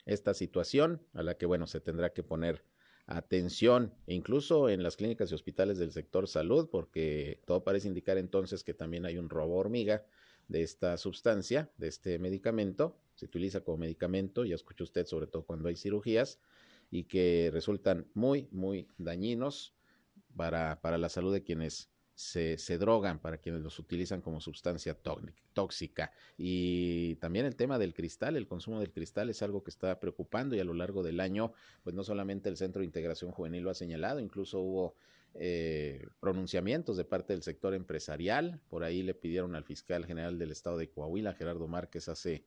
esta 0.06 0.34
situación 0.34 1.02
a 1.14 1.24
la 1.24 1.38
que, 1.38 1.46
bueno, 1.46 1.68
se 1.68 1.80
tendrá 1.82 2.14
que 2.14 2.24
poner 2.24 2.64
atención, 3.08 3.94
incluso 4.08 4.70
en 4.70 4.84
las 4.84 4.98
clínicas 4.98 5.32
y 5.32 5.36
hospitales 5.36 5.78
del 5.80 5.92
sector 5.92 6.28
salud, 6.28 6.70
porque 6.72 7.42
todo 7.46 7.64
parece 7.64 7.88
indicar 7.88 8.18
entonces 8.18 8.64
que 8.64 8.74
también 8.74 9.06
hay 9.06 9.18
un 9.18 9.30
robo 9.30 9.56
hormiga 9.58 10.06
de 10.48 10.64
esta 10.64 10.98
sustancia, 10.98 11.70
de 11.78 11.88
este 11.88 12.20
medicamento, 12.20 12.98
se 13.16 13.26
utiliza 13.26 13.62
como 13.62 13.78
medicamento, 13.78 14.46
ya 14.46 14.56
escuchó 14.56 14.84
usted 14.84 15.06
sobre 15.06 15.28
todo 15.28 15.44
cuando 15.44 15.70
hay 15.70 15.76
cirugías, 15.76 16.40
y 16.90 17.04
que 17.04 17.50
resultan 17.52 18.08
muy, 18.14 18.48
muy 18.52 18.88
dañinos 18.98 19.74
para, 20.36 20.80
para 20.82 20.98
la 20.98 21.10
salud 21.10 21.34
de 21.34 21.44
quienes 21.44 21.90
se, 22.16 22.58
se, 22.58 22.78
drogan, 22.78 23.20
para 23.20 23.38
quienes 23.38 23.62
los 23.62 23.78
utilizan 23.78 24.22
como 24.22 24.42
sustancia 24.42 24.98
tóxica. 25.54 26.12
Y 26.38 27.16
también 27.16 27.46
el 27.46 27.56
tema 27.56 27.78
del 27.78 27.94
cristal, 27.94 28.38
el 28.38 28.48
consumo 28.48 28.80
del 28.80 28.92
cristal 28.92 29.30
es 29.30 29.44
algo 29.44 29.64
que 29.64 29.70
está 29.70 30.00
preocupando 30.00 30.56
y 30.56 30.60
a 30.60 30.64
lo 30.64 30.74
largo 30.74 31.04
del 31.04 31.20
año, 31.20 31.54
pues 31.84 31.96
no 31.96 32.04
solamente 32.04 32.50
el 32.50 32.58
Centro 32.58 32.80
de 32.80 32.86
Integración 32.86 33.32
Juvenil 33.32 33.64
lo 33.64 33.70
ha 33.70 33.76
señalado, 33.76 34.20
incluso 34.20 34.60
hubo 34.60 34.96
eh, 35.40 36.08
pronunciamientos 36.20 36.98
de 36.98 37.06
parte 37.06 37.34
del 37.34 37.44
sector 37.44 37.74
empresarial. 37.74 38.60
Por 38.70 38.84
ahí 38.84 39.04
le 39.04 39.14
pidieron 39.14 39.56
al 39.56 39.64
fiscal 39.64 40.06
general 40.06 40.40
del 40.40 40.52
estado 40.52 40.78
de 40.78 40.90
Coahuila, 40.90 41.34
Gerardo 41.34 41.68
Márquez, 41.68 42.10
hace 42.10 42.46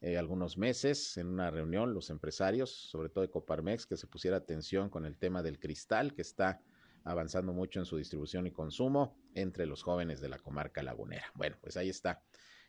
eh, 0.00 0.16
algunos 0.16 0.56
meses 0.56 1.16
en 1.18 1.26
una 1.26 1.50
reunión, 1.50 1.92
los 1.92 2.08
empresarios, 2.08 2.70
sobre 2.70 3.10
todo 3.10 3.22
de 3.22 3.30
Coparmex, 3.30 3.86
que 3.86 3.96
se 3.96 4.06
pusiera 4.06 4.38
atención 4.38 4.88
con 4.88 5.04
el 5.04 5.18
tema 5.18 5.42
del 5.42 5.58
cristal, 5.58 6.14
que 6.14 6.22
está 6.22 6.62
avanzando 7.04 7.52
mucho 7.52 7.78
en 7.80 7.84
su 7.84 7.96
distribución 7.96 8.46
y 8.46 8.50
consumo 8.50 9.16
entre 9.34 9.66
los 9.66 9.82
jóvenes 9.82 10.20
de 10.20 10.28
la 10.28 10.38
comarca 10.38 10.82
lagunera. 10.82 11.26
Bueno, 11.34 11.56
pues 11.60 11.76
ahí 11.76 11.88
está 11.88 12.22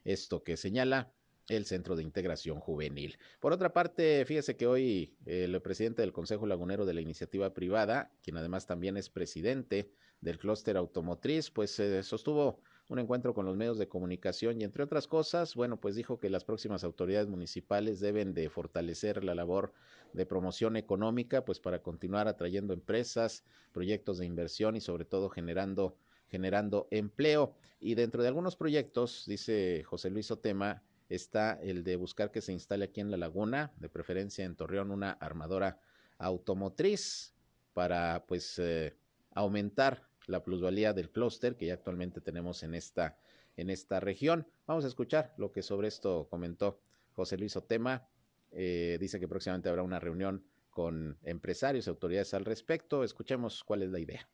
esto 0.03 0.43
que 0.43 0.57
señala 0.57 1.13
el 1.47 1.65
Centro 1.65 1.95
de 1.95 2.03
Integración 2.03 2.59
Juvenil. 2.59 3.17
Por 3.39 3.53
otra 3.53 3.73
parte, 3.73 4.23
fíjese 4.25 4.55
que 4.55 4.67
hoy 4.67 5.15
el 5.25 5.59
presidente 5.61 6.01
del 6.01 6.13
Consejo 6.13 6.45
Lagunero 6.45 6.85
de 6.85 6.93
la 6.93 7.01
Iniciativa 7.01 7.53
Privada, 7.53 8.11
quien 8.23 8.37
además 8.37 8.65
también 8.65 8.97
es 8.97 9.09
presidente 9.09 9.91
del 10.21 10.37
clúster 10.37 10.77
automotriz, 10.77 11.49
pues 11.49 11.79
eh, 11.79 12.03
sostuvo 12.03 12.59
un 12.87 12.99
encuentro 12.99 13.33
con 13.33 13.45
los 13.45 13.55
medios 13.55 13.77
de 13.77 13.87
comunicación 13.87 14.59
y 14.59 14.63
entre 14.63 14.83
otras 14.83 15.07
cosas, 15.07 15.55
bueno, 15.55 15.79
pues 15.79 15.95
dijo 15.95 16.19
que 16.19 16.29
las 16.29 16.43
próximas 16.43 16.83
autoridades 16.83 17.27
municipales 17.27 17.99
deben 17.99 18.33
de 18.33 18.49
fortalecer 18.49 19.23
la 19.23 19.33
labor 19.33 19.73
de 20.13 20.25
promoción 20.25 20.75
económica, 20.75 21.45
pues 21.45 21.59
para 21.59 21.81
continuar 21.81 22.27
atrayendo 22.27 22.73
empresas, 22.73 23.43
proyectos 23.71 24.17
de 24.17 24.25
inversión 24.25 24.75
y 24.75 24.81
sobre 24.81 25.05
todo 25.05 25.29
generando 25.29 25.95
generando 26.31 26.87
empleo. 26.91 27.53
Y 27.79 27.95
dentro 27.95 28.21
de 28.21 28.29
algunos 28.29 28.55
proyectos, 28.55 29.25
dice 29.27 29.83
José 29.83 30.09
Luis 30.09 30.31
Otema, 30.31 30.81
está 31.15 31.59
el 31.61 31.83
de 31.83 31.97
buscar 31.97 32.31
que 32.31 32.41
se 32.41 32.53
instale 32.53 32.85
aquí 32.85 33.01
en 33.01 33.11
la 33.11 33.17
laguna, 33.17 33.73
de 33.77 33.89
preferencia 33.89 34.45
en 34.45 34.55
Torreón, 34.55 34.91
una 34.91 35.11
armadora 35.11 35.79
automotriz 36.17 37.33
para 37.73 38.25
pues 38.27 38.57
eh, 38.59 38.95
aumentar 39.33 40.07
la 40.27 40.43
plusvalía 40.43 40.93
del 40.93 41.09
clúster 41.09 41.57
que 41.57 41.65
ya 41.65 41.73
actualmente 41.73 42.21
tenemos 42.21 42.63
en 42.63 42.75
esta, 42.75 43.17
en 43.57 43.69
esta 43.69 43.99
región. 43.99 44.47
Vamos 44.65 44.85
a 44.85 44.87
escuchar 44.87 45.33
lo 45.37 45.51
que 45.51 45.63
sobre 45.63 45.87
esto 45.89 46.27
comentó 46.29 46.79
José 47.13 47.37
Luis 47.37 47.55
Otema. 47.55 48.07
Eh, 48.51 48.97
dice 48.99 49.19
que 49.19 49.27
próximamente 49.27 49.69
habrá 49.69 49.83
una 49.83 49.99
reunión 49.99 50.45
con 50.69 51.17
empresarios 51.23 51.87
y 51.87 51.89
autoridades 51.89 52.33
al 52.33 52.45
respecto. 52.45 53.03
Escuchemos 53.03 53.63
cuál 53.63 53.83
es 53.83 53.89
la 53.89 53.99
idea. 53.99 54.29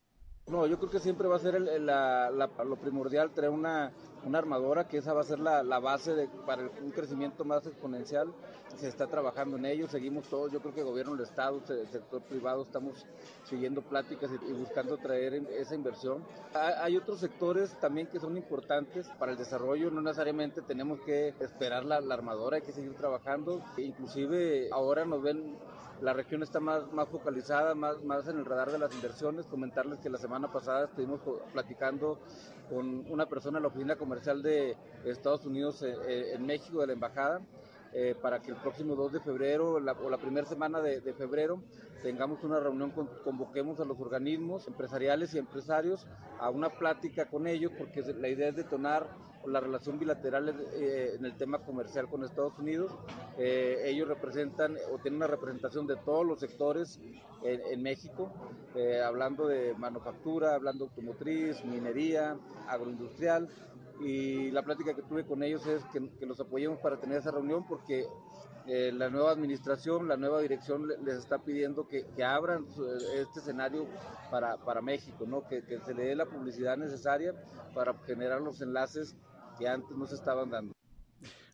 No, 0.47 0.65
yo 0.65 0.77
creo 0.77 0.89
que 0.89 0.99
siempre 1.01 1.27
va 1.27 1.35
a 1.35 1.39
ser 1.39 1.59
lo 1.59 2.75
primordial 2.77 3.31
traer 3.31 3.51
una, 3.51 3.91
una, 4.23 4.37
armadora, 4.37 4.87
que 4.87 4.99
esa 4.99 5.11
va 5.11 5.19
a 5.19 5.25
ser 5.25 5.39
la, 5.39 5.79
base 5.79 6.29
para 6.45 6.69
un 6.81 6.91
crecimiento 6.91 7.43
más 7.43 7.67
exponencial. 7.67 8.31
Se 8.77 8.87
está 8.87 9.07
trabajando 9.07 9.57
en 9.57 9.65
ello, 9.65 9.89
seguimos 9.89 10.25
todos, 10.29 10.49
yo 10.49 10.61
creo 10.61 10.73
que 10.73 10.79
el 10.79 10.85
gobierno 10.85 11.17
del 11.17 11.25
Estado, 11.25 11.61
el 11.67 11.87
sector 11.89 12.21
privado, 12.21 12.61
estamos 12.61 13.05
siguiendo 13.43 13.81
pláticas 13.81 14.31
y, 14.47 14.53
buscando 14.53 14.95
traer 14.97 15.33
esa 15.33 15.75
inversión. 15.75 16.23
Hay 16.53 16.95
otros 16.95 17.19
sectores 17.19 17.77
también 17.81 18.07
que 18.07 18.21
son 18.21 18.37
importantes 18.37 19.05
para 19.19 19.33
el 19.33 19.37
desarrollo, 19.37 19.91
no 19.91 19.99
necesariamente 19.99 20.61
tenemos 20.61 21.01
que 21.01 21.33
esperar 21.41 21.83
la 21.83 21.97
armadora, 21.97 22.55
hay 22.55 22.63
que 22.63 22.71
seguir 22.71 22.93
trabajando. 22.93 23.61
Inclusive 23.75 24.69
ahora 24.71 25.03
nos 25.03 25.21
ven 25.21 25.57
la 26.01 26.13
región 26.13 26.43
está 26.43 26.59
más, 26.59 26.91
más 26.93 27.09
focalizada, 27.09 27.73
más, 27.73 28.03
más 28.03 28.27
en 28.27 28.37
el 28.37 28.45
radar 28.45 28.71
de 28.71 28.79
las 28.79 28.93
inversiones. 28.93 29.45
Comentarles 29.47 29.99
que 29.99 30.09
la 30.09 30.17
semana 30.17 30.51
pasada 30.51 30.85
estuvimos 30.85 31.21
platicando 31.53 32.19
con 32.69 33.09
una 33.11 33.25
persona 33.25 33.57
en 33.57 33.63
la 33.63 33.69
oficina 33.69 33.95
comercial 33.95 34.43
de 34.43 34.77
Estados 35.05 35.45
Unidos 35.45 35.81
eh, 35.81 35.95
eh, 36.07 36.33
en 36.35 36.45
México, 36.45 36.81
de 36.81 36.87
la 36.87 36.93
embajada, 36.93 37.41
eh, 37.99 38.13
para 38.21 38.43
que 38.43 38.51
el 38.51 38.57
próximo 38.57 38.95
2 38.95 39.13
de 39.13 39.19
febrero 39.21 39.71
o 39.71 39.79
la 39.79 40.17
primera 40.19 40.45
semana 40.45 40.81
de, 40.81 41.01
febrero 41.13 41.63
tengamos 42.03 42.43
una 42.43 42.59
reunión, 42.59 42.91
con, 42.91 43.07
convoquemos 43.23 43.79
a 43.79 43.85
los 43.85 43.99
organismos 43.99 44.67
empresariales 44.67 45.33
y 45.33 45.39
empresarios 45.39 46.05
a 46.39 46.51
una 46.51 46.69
plática 46.69 47.25
con 47.25 47.47
ellos, 47.47 47.71
porque 47.75 48.01
la 48.13 48.27
idea 48.27 48.49
es 48.49 48.55
detonar 48.55 49.07
la 49.47 49.59
relación 49.61 49.97
bilateral 49.97 50.49
eh, 50.75 51.15
en 51.17 51.25
el 51.25 51.35
tema 51.37 51.57
comercial 51.59 52.07
con 52.07 52.23
Estados 52.23 52.59
Unidos. 52.59 52.91
Eh, 53.39 53.81
ellos 53.85 54.07
representan 54.07 54.77
o 54.93 54.99
tienen 54.99 55.17
una 55.17 55.27
representación 55.27 55.87
de 55.87 55.95
todos 55.95 56.23
los 56.23 56.39
sectores 56.39 56.99
en, 57.43 57.81
México, 57.81 58.31
eh, 58.75 59.01
hablando 59.01 59.47
de 59.47 59.73
manufactura, 59.75 60.53
hablando 60.53 60.85
automotriz, 60.85 61.63
minería, 61.65 62.37
agroindustrial. 62.67 63.47
Y 63.99 64.51
la 64.51 64.63
plática 64.63 64.93
que 64.93 65.01
tuve 65.01 65.25
con 65.25 65.41
ellos 65.43 65.65
es 65.65 65.83
que, 65.85 66.25
los 66.25 66.39
apoyemos 66.39 66.79
para 66.79 66.99
tener 66.99 67.17
esa 67.17 67.31
reunión 67.31 67.65
porque 67.67 68.05
la 68.67 69.09
nueva 69.09 69.31
administración, 69.31 70.07
la 70.07 70.17
nueva 70.17 70.41
dirección 70.41 70.87
les 70.87 71.15
está 71.15 71.39
pidiendo 71.39 71.87
que, 71.87 72.05
abran 72.23 72.65
este 73.15 73.39
escenario 73.39 73.87
para, 74.29 74.57
para 74.57 74.81
México, 74.81 75.25
¿no? 75.25 75.47
que, 75.47 75.63
que, 75.63 75.79
se 75.79 75.93
le 75.93 76.05
dé 76.05 76.15
la 76.15 76.25
publicidad 76.25 76.77
necesaria 76.77 77.33
para 77.73 77.93
generar 78.05 78.41
los 78.41 78.61
enlaces 78.61 79.15
que 79.57 79.67
antes 79.67 79.95
no 79.95 80.05
se 80.05 80.15
estaban 80.15 80.49
dando. 80.49 80.73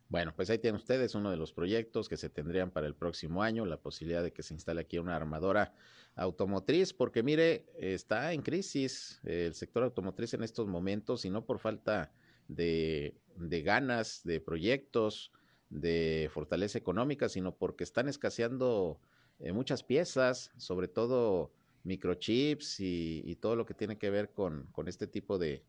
Bueno, 0.08 0.32
pues 0.36 0.50
ahí 0.50 0.58
tienen 0.58 0.80
ustedes 0.80 1.14
uno 1.14 1.30
de 1.30 1.36
los 1.36 1.52
proyectos 1.52 2.08
que 2.08 2.16
se 2.16 2.28
tendrían 2.28 2.70
para 2.70 2.86
el 2.86 2.94
próximo 2.94 3.42
año, 3.42 3.64
la 3.64 3.78
posibilidad 3.78 4.22
de 4.22 4.32
que 4.32 4.42
se 4.42 4.54
instale 4.54 4.82
aquí 4.82 4.98
una 4.98 5.16
armadora 5.16 5.72
automotriz, 6.14 6.92
porque 6.92 7.22
mire, 7.22 7.64
está 7.78 8.32
en 8.32 8.42
crisis 8.42 9.20
el 9.24 9.54
sector 9.54 9.82
automotriz 9.82 10.34
en 10.34 10.42
estos 10.42 10.68
momentos 10.68 11.24
y 11.24 11.30
no 11.30 11.44
por 11.44 11.58
falta 11.58 12.12
de, 12.48 13.14
de 13.36 13.62
ganas, 13.62 14.22
de 14.24 14.40
proyectos, 14.40 15.32
de 15.70 16.30
fortaleza 16.32 16.78
económica, 16.78 17.28
sino 17.28 17.56
porque 17.56 17.84
están 17.84 18.08
escaseando 18.08 19.00
eh, 19.40 19.52
muchas 19.52 19.82
piezas, 19.82 20.52
sobre 20.56 20.88
todo 20.88 21.52
microchips 21.84 22.80
y, 22.80 23.36
todo 23.40 23.56
lo 23.56 23.66
que 23.66 23.74
tiene 23.74 23.98
que 23.98 24.10
ver 24.10 24.30
con, 24.30 24.66
con 24.72 24.88
este 24.88 25.06
tipo 25.06 25.38
de, 25.38 25.64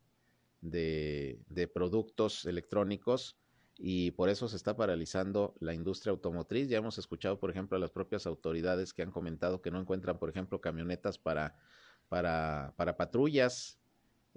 de, 0.60 1.70
productos 1.72 2.46
electrónicos 2.46 3.36
y 3.78 4.12
por 4.12 4.30
eso 4.30 4.48
se 4.48 4.56
está 4.56 4.76
paralizando 4.76 5.54
la 5.60 5.74
industria 5.74 6.12
automotriz. 6.12 6.68
Ya 6.68 6.78
hemos 6.78 6.96
escuchado, 6.98 7.38
por 7.38 7.50
ejemplo, 7.50 7.76
a 7.76 7.80
las 7.80 7.90
propias 7.90 8.26
autoridades 8.26 8.94
que 8.94 9.02
han 9.02 9.10
comentado 9.10 9.60
que 9.60 9.70
no 9.70 9.80
encuentran, 9.80 10.18
por 10.18 10.30
ejemplo, 10.30 10.60
camionetas 10.60 11.18
para, 11.18 11.56
para, 12.08 12.72
para 12.76 12.96
patrullas. 12.96 13.78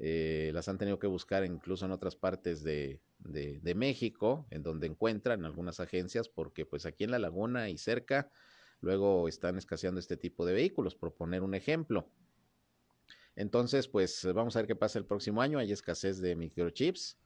Eh, 0.01 0.51
las 0.53 0.69
han 0.69 0.77
tenido 0.77 0.97
que 0.97 1.07
buscar 1.07 1.45
incluso 1.45 1.85
en 1.85 1.91
otras 1.91 2.15
partes 2.15 2.63
de, 2.63 3.01
de, 3.19 3.75
México, 3.75 4.47
en 4.49 4.63
donde 4.63 4.87
encuentran 4.87 5.45
algunas 5.45 5.79
agencias, 5.79 6.29
porque 6.29 6.65
pues 6.65 6.85
aquí 6.85 7.03
en 7.03 7.11
la 7.11 7.19
laguna 7.19 7.69
y 7.69 7.77
cerca, 7.77 8.31
luego 8.79 9.27
están 9.27 9.57
escaseando 9.57 9.99
este 9.99 10.15
tipo 10.15 10.45
de 10.45 10.53
vehículos. 10.53 10.95
Por 10.95 11.13
poner 11.13 11.43
un 11.43 11.53
ejemplo, 11.53 12.09
entonces, 13.35 13.87
pues 13.87 14.27
vamos 14.33 14.55
a 14.55 14.59
ver 14.59 14.67
qué 14.67 14.75
pasa 14.75 14.99
el 14.99 15.05
próximo 15.05 15.41
año. 15.41 15.59
Hay 15.59 15.71
escasez 15.71 16.19
de 16.19 16.35
microchips 16.35 17.17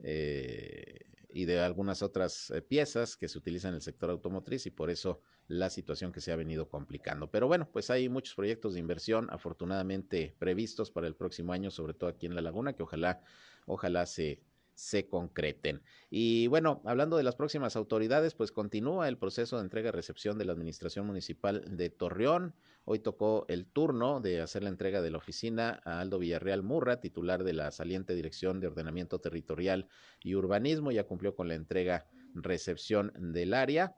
eh, 0.00 1.00
y 1.28 1.44
de 1.44 1.60
algunas 1.60 2.02
otras 2.02 2.50
eh, 2.50 2.62
piezas 2.62 3.16
que 3.16 3.28
se 3.28 3.38
utilizan 3.38 3.70
en 3.70 3.76
el 3.76 3.82
sector 3.82 4.10
automotriz 4.10 4.66
y 4.66 4.70
por 4.70 4.90
eso 4.90 5.20
la 5.46 5.70
situación 5.70 6.12
que 6.12 6.20
se 6.20 6.32
ha 6.32 6.36
venido 6.36 6.68
complicando. 6.68 7.30
Pero 7.30 7.46
bueno, 7.46 7.68
pues 7.70 7.90
hay 7.90 8.08
muchos 8.08 8.34
proyectos 8.34 8.74
de 8.74 8.80
inversión 8.80 9.28
afortunadamente 9.30 10.34
previstos 10.38 10.90
para 10.90 11.06
el 11.06 11.14
próximo 11.14 11.52
año, 11.52 11.70
sobre 11.70 11.94
todo 11.94 12.10
aquí 12.10 12.26
en 12.26 12.34
La 12.34 12.42
Laguna, 12.42 12.74
que 12.74 12.82
ojalá, 12.82 13.22
ojalá 13.66 14.06
se, 14.06 14.40
se 14.78 15.08
concreten. 15.08 15.82
Y 16.08 16.46
bueno, 16.46 16.80
hablando 16.84 17.16
de 17.16 17.24
las 17.24 17.34
próximas 17.34 17.74
autoridades, 17.74 18.36
pues 18.36 18.52
continúa 18.52 19.08
el 19.08 19.18
proceso 19.18 19.56
de 19.56 19.64
entrega 19.64 19.88
y 19.88 19.90
recepción 19.90 20.38
de 20.38 20.44
la 20.44 20.52
Administración 20.52 21.04
Municipal 21.04 21.64
de 21.76 21.90
Torreón. 21.90 22.54
Hoy 22.84 23.00
tocó 23.00 23.44
el 23.48 23.66
turno 23.66 24.20
de 24.20 24.40
hacer 24.40 24.62
la 24.62 24.68
entrega 24.68 25.02
de 25.02 25.10
la 25.10 25.18
oficina 25.18 25.82
a 25.84 25.98
Aldo 25.98 26.20
Villarreal 26.20 26.62
Murra, 26.62 27.00
titular 27.00 27.42
de 27.42 27.54
la 27.54 27.72
saliente 27.72 28.14
Dirección 28.14 28.60
de 28.60 28.68
Ordenamiento 28.68 29.18
Territorial 29.18 29.88
y 30.22 30.36
Urbanismo. 30.36 30.92
Ya 30.92 31.02
cumplió 31.02 31.34
con 31.34 31.48
la 31.48 31.56
entrega 31.56 32.06
recepción 32.34 33.12
del 33.18 33.54
área. 33.54 33.96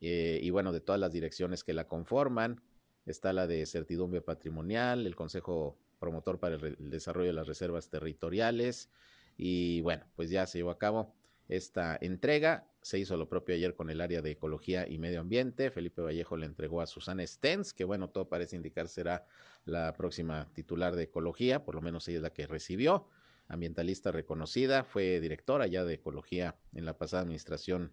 Eh, 0.00 0.40
y 0.42 0.50
bueno, 0.50 0.72
de 0.72 0.80
todas 0.80 1.00
las 1.00 1.12
direcciones 1.12 1.62
que 1.62 1.72
la 1.72 1.86
conforman, 1.86 2.60
está 3.06 3.32
la 3.32 3.46
de 3.46 3.64
certidumbre 3.64 4.22
patrimonial, 4.22 5.06
el 5.06 5.14
Consejo 5.14 5.78
Promotor 6.00 6.40
para 6.40 6.56
el 6.56 6.90
Desarrollo 6.90 7.28
de 7.28 7.34
las 7.34 7.46
Reservas 7.46 7.90
Territoriales, 7.90 8.90
y 9.42 9.80
bueno, 9.80 10.04
pues 10.16 10.28
ya 10.28 10.46
se 10.46 10.58
llevó 10.58 10.70
a 10.70 10.76
cabo 10.76 11.14
esta 11.48 11.96
entrega. 12.02 12.66
Se 12.82 12.98
hizo 12.98 13.16
lo 13.16 13.26
propio 13.26 13.54
ayer 13.54 13.74
con 13.74 13.88
el 13.88 14.02
área 14.02 14.20
de 14.20 14.32
ecología 14.32 14.86
y 14.86 14.98
medio 14.98 15.20
ambiente. 15.20 15.70
Felipe 15.70 16.02
Vallejo 16.02 16.36
le 16.36 16.44
entregó 16.44 16.82
a 16.82 16.86
Susana 16.86 17.26
Stens, 17.26 17.72
que 17.72 17.84
bueno, 17.84 18.10
todo 18.10 18.28
parece 18.28 18.56
indicar 18.56 18.86
será 18.86 19.24
la 19.64 19.94
próxima 19.94 20.50
titular 20.52 20.94
de 20.94 21.04
ecología, 21.04 21.64
por 21.64 21.74
lo 21.74 21.80
menos 21.80 22.06
ella 22.08 22.18
es 22.18 22.22
la 22.22 22.34
que 22.34 22.46
recibió. 22.46 23.08
Ambientalista 23.48 24.12
reconocida, 24.12 24.84
fue 24.84 25.20
directora 25.20 25.66
ya 25.66 25.84
de 25.84 25.94
ecología 25.94 26.58
en 26.74 26.84
la 26.84 26.98
pasada 26.98 27.22
administración 27.22 27.92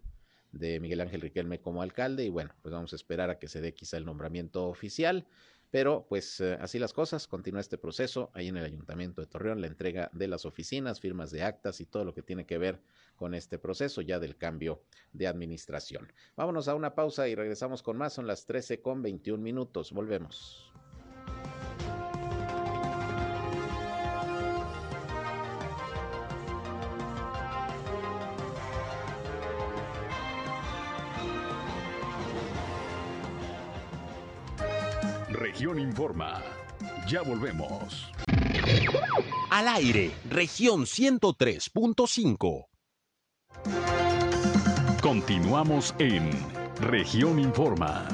de 0.51 0.81
Miguel 0.81 0.99
Ángel 0.99 1.21
Riquelme 1.21 1.61
como 1.61 1.81
alcalde 1.81 2.25
y 2.25 2.29
bueno, 2.29 2.53
pues 2.61 2.73
vamos 2.73 2.91
a 2.91 2.97
esperar 2.97 3.29
a 3.29 3.39
que 3.39 3.47
se 3.47 3.61
dé 3.61 3.73
quizá 3.73 3.95
el 3.95 4.03
nombramiento 4.05 4.67
oficial. 4.67 5.25
Pero 5.69 6.05
pues 6.07 6.39
eh, 6.39 6.57
así 6.61 6.79
las 6.79 6.93
cosas, 6.93 7.27
continúa 7.27 7.61
este 7.61 7.77
proceso 7.77 8.31
ahí 8.33 8.47
en 8.47 8.57
el 8.57 8.65
Ayuntamiento 8.65 9.21
de 9.21 9.27
Torreón, 9.27 9.61
la 9.61 9.67
entrega 9.67 10.09
de 10.13 10.27
las 10.27 10.45
oficinas, 10.45 10.99
firmas 10.99 11.31
de 11.31 11.43
actas 11.43 11.81
y 11.81 11.85
todo 11.85 12.05
lo 12.05 12.13
que 12.13 12.21
tiene 12.21 12.45
que 12.45 12.57
ver 12.57 12.81
con 13.15 13.33
este 13.33 13.59
proceso 13.59 14.01
ya 14.01 14.19
del 14.19 14.37
cambio 14.37 14.81
de 15.11 15.27
administración. 15.27 16.11
Vámonos 16.35 16.67
a 16.67 16.75
una 16.75 16.95
pausa 16.95 17.27
y 17.27 17.35
regresamos 17.35 17.83
con 17.83 17.97
más, 17.97 18.13
son 18.13 18.27
las 18.27 18.45
13 18.45 18.81
con 18.81 19.01
21 19.01 19.43
minutos, 19.43 19.91
volvemos. 19.91 20.71
Región 35.67 35.85
Informa. 35.85 36.41
Ya 37.09 37.21
volvemos. 37.23 38.09
Al 39.51 39.67
aire, 39.67 40.11
región 40.29 40.85
103.5. 40.85 42.67
Continuamos 45.01 45.93
en 45.99 46.29
región 46.79 47.37
Informa. 47.37 48.07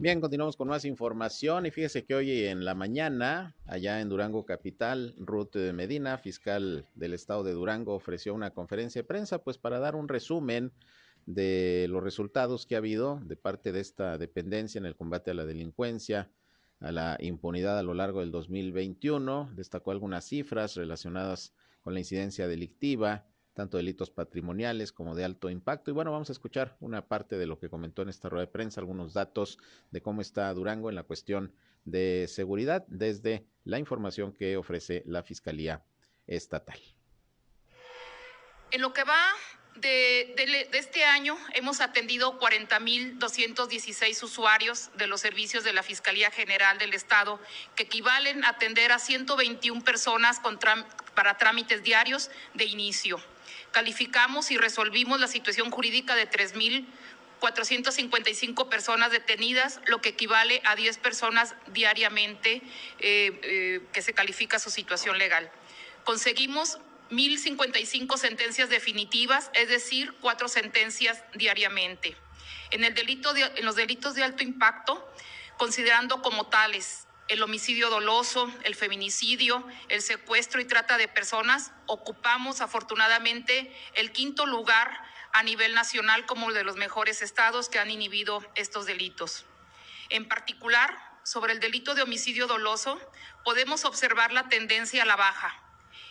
Bien, 0.00 0.20
continuamos 0.20 0.56
con 0.56 0.66
más 0.66 0.84
información 0.84 1.66
y 1.66 1.70
fíjese 1.70 2.04
que 2.04 2.16
hoy 2.16 2.46
en 2.46 2.64
la 2.64 2.74
mañana, 2.74 3.54
allá 3.64 4.00
en 4.00 4.08
Durango 4.08 4.44
Capital, 4.44 5.14
Ruth 5.18 5.54
Medina, 5.72 6.18
fiscal 6.18 6.88
del 6.96 7.14
estado 7.14 7.44
de 7.44 7.52
Durango, 7.52 7.94
ofreció 7.94 8.34
una 8.34 8.50
conferencia 8.50 9.02
de 9.02 9.06
prensa 9.06 9.38
pues 9.38 9.56
para 9.56 9.78
dar 9.78 9.94
un 9.94 10.08
resumen 10.08 10.72
de 11.26 11.86
los 11.90 12.02
resultados 12.02 12.66
que 12.66 12.76
ha 12.76 12.78
habido 12.78 13.20
de 13.24 13.36
parte 13.36 13.72
de 13.72 13.80
esta 13.80 14.16
dependencia 14.16 14.78
en 14.78 14.86
el 14.86 14.96
combate 14.96 15.32
a 15.32 15.34
la 15.34 15.44
delincuencia, 15.44 16.30
a 16.80 16.92
la 16.92 17.16
impunidad 17.20 17.78
a 17.78 17.82
lo 17.82 17.94
largo 17.94 18.20
del 18.20 18.30
2021. 18.30 19.50
Destacó 19.54 19.90
algunas 19.90 20.24
cifras 20.24 20.76
relacionadas 20.76 21.52
con 21.82 21.94
la 21.94 22.00
incidencia 22.00 22.46
delictiva, 22.46 23.26
tanto 23.54 23.76
delitos 23.76 24.10
patrimoniales 24.10 24.92
como 24.92 25.14
de 25.14 25.24
alto 25.24 25.50
impacto. 25.50 25.90
Y 25.90 25.94
bueno, 25.94 26.12
vamos 26.12 26.28
a 26.28 26.32
escuchar 26.32 26.76
una 26.80 27.08
parte 27.08 27.38
de 27.38 27.46
lo 27.46 27.58
que 27.58 27.70
comentó 27.70 28.02
en 28.02 28.08
esta 28.08 28.28
rueda 28.28 28.46
de 28.46 28.52
prensa, 28.52 28.80
algunos 28.80 29.12
datos 29.12 29.58
de 29.90 30.02
cómo 30.02 30.20
está 30.20 30.52
Durango 30.54 30.90
en 30.90 30.94
la 30.94 31.04
cuestión 31.04 31.52
de 31.84 32.26
seguridad 32.28 32.84
desde 32.88 33.46
la 33.64 33.78
información 33.78 34.32
que 34.32 34.56
ofrece 34.56 35.02
la 35.06 35.22
Fiscalía 35.22 35.84
Estatal. 36.26 36.78
En 38.72 38.82
lo 38.82 38.92
que 38.92 39.04
va 39.04 39.20
de, 39.76 40.68
este 40.72 41.04
año 41.04 41.38
hemos 41.54 41.80
atendido 41.80 42.40
40.216 42.40 44.20
usuarios 44.22 44.90
de 44.96 45.06
los 45.06 45.20
servicios 45.20 45.62
de 45.64 45.72
la 45.72 45.82
Fiscalía 45.82 46.30
General 46.30 46.78
del 46.78 46.94
Estado, 46.94 47.40
que 47.74 47.82
equivalen 47.84 48.44
a 48.44 48.50
atender 48.50 48.92
a 48.92 48.98
121 48.98 49.82
personas 49.84 50.42
para 51.14 51.38
trámites 51.38 51.82
diarios 51.82 52.30
de 52.54 52.64
inicio. 52.64 53.18
Calificamos 53.72 54.50
y 54.50 54.56
resolvimos 54.56 55.20
la 55.20 55.28
situación 55.28 55.70
jurídica 55.70 56.14
de 56.14 56.30
3.455 56.30 58.68
personas 58.68 59.10
detenidas, 59.10 59.80
lo 59.86 60.00
que 60.00 60.10
equivale 60.10 60.60
a 60.64 60.76
10 60.76 60.98
personas 60.98 61.54
diariamente 61.68 62.62
eh, 62.98 63.40
eh, 63.42 63.80
que 63.92 64.02
se 64.02 64.12
califica 64.14 64.58
su 64.58 64.70
situación 64.70 65.18
legal. 65.18 65.50
Conseguimos 66.04 66.78
1.055 67.10 68.16
sentencias 68.16 68.68
definitivas, 68.68 69.50
es 69.54 69.68
decir, 69.68 70.12
cuatro 70.20 70.48
sentencias 70.48 71.22
diariamente. 71.34 72.16
En, 72.70 72.84
el 72.84 72.94
delito 72.94 73.34
en 73.36 73.64
los 73.64 73.76
delitos 73.76 74.14
de 74.14 74.24
alto 74.24 74.42
impacto, 74.42 75.08
considerando 75.56 76.20
como 76.22 76.46
tales 76.46 77.06
el 77.28 77.42
homicidio 77.42 77.90
doloso, 77.90 78.52
el 78.62 78.74
feminicidio, 78.74 79.66
el 79.88 80.02
secuestro 80.02 80.60
y 80.60 80.64
trata 80.64 80.96
de 80.96 81.08
personas, 81.08 81.72
ocupamos 81.86 82.60
afortunadamente 82.60 83.72
el 83.94 84.12
quinto 84.12 84.46
lugar 84.46 85.00
a 85.32 85.42
nivel 85.42 85.74
nacional 85.74 86.24
como 86.26 86.52
de 86.52 86.64
los 86.64 86.76
mejores 86.76 87.22
estados 87.22 87.68
que 87.68 87.78
han 87.78 87.90
inhibido 87.90 88.44
estos 88.54 88.86
delitos. 88.86 89.44
En 90.08 90.28
particular, 90.28 90.96
sobre 91.24 91.52
el 91.52 91.60
delito 91.60 91.94
de 91.94 92.02
homicidio 92.02 92.46
doloso, 92.46 93.00
podemos 93.44 93.84
observar 93.84 94.32
la 94.32 94.48
tendencia 94.48 95.02
a 95.02 95.06
la 95.06 95.16
baja 95.16 95.65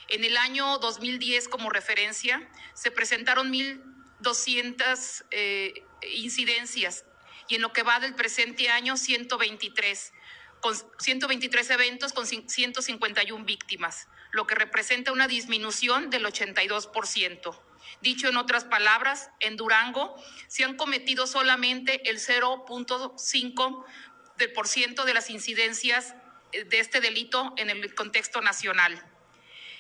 en 0.09 0.23
el 0.23 0.37
año 0.37 0.77
2010, 0.79 1.47
como 1.47 1.69
referencia, 1.69 2.47
se 2.73 2.91
presentaron 2.91 3.51
1.200 3.51 5.25
eh, 5.31 5.73
incidencias 6.15 7.05
y 7.47 7.55
en 7.55 7.61
lo 7.61 7.73
que 7.73 7.83
va 7.83 7.99
del 7.99 8.15
presente 8.15 8.69
año, 8.69 8.95
123, 8.97 10.13
con 10.61 10.75
123 10.99 11.69
eventos 11.69 12.13
con 12.13 12.25
151 12.25 13.45
víctimas, 13.45 14.07
lo 14.31 14.47
que 14.47 14.55
representa 14.55 15.11
una 15.11 15.27
disminución 15.27 16.09
del 16.09 16.25
82%. 16.25 17.61
Dicho 18.01 18.29
en 18.29 18.37
otras 18.37 18.63
palabras, 18.65 19.29
en 19.39 19.57
Durango 19.57 20.15
se 20.47 20.63
han 20.63 20.75
cometido 20.75 21.27
solamente 21.27 22.09
el 22.09 22.17
0.5% 22.17 25.03
de 25.03 25.13
las 25.13 25.29
incidencias 25.29 26.15
de 26.51 26.79
este 26.79 26.99
delito 26.99 27.53
en 27.57 27.69
el 27.69 27.93
contexto 27.93 28.41
nacional. 28.41 29.14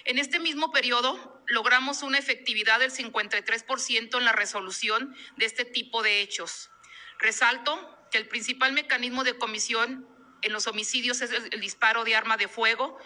En 0.05 0.19
este 0.19 0.39
mismo 0.39 0.71
periodo 0.71 1.41
logramos 1.47 2.03
una 2.03 2.19
efectividad 2.19 2.79
del 2.79 2.91
53% 2.91 4.17
en 4.17 4.25
la 4.25 4.33
resolución 4.33 5.15
de 5.35 5.45
este 5.45 5.65
tipo 5.65 6.03
de 6.03 6.21
hechos. 6.21 6.69
Resalto 7.17 7.97
que 8.11 8.19
el 8.19 8.27
principal 8.27 8.71
mecanismo 8.71 9.23
de 9.23 9.35
comisión 9.35 10.07
en 10.43 10.53
los 10.53 10.67
homicidios 10.67 11.21
es 11.21 11.31
el, 11.31 11.59
disparo 11.59 12.03
de 12.03 12.15
arma 12.15 12.37
de 12.37 12.47
fuego 12.47 12.99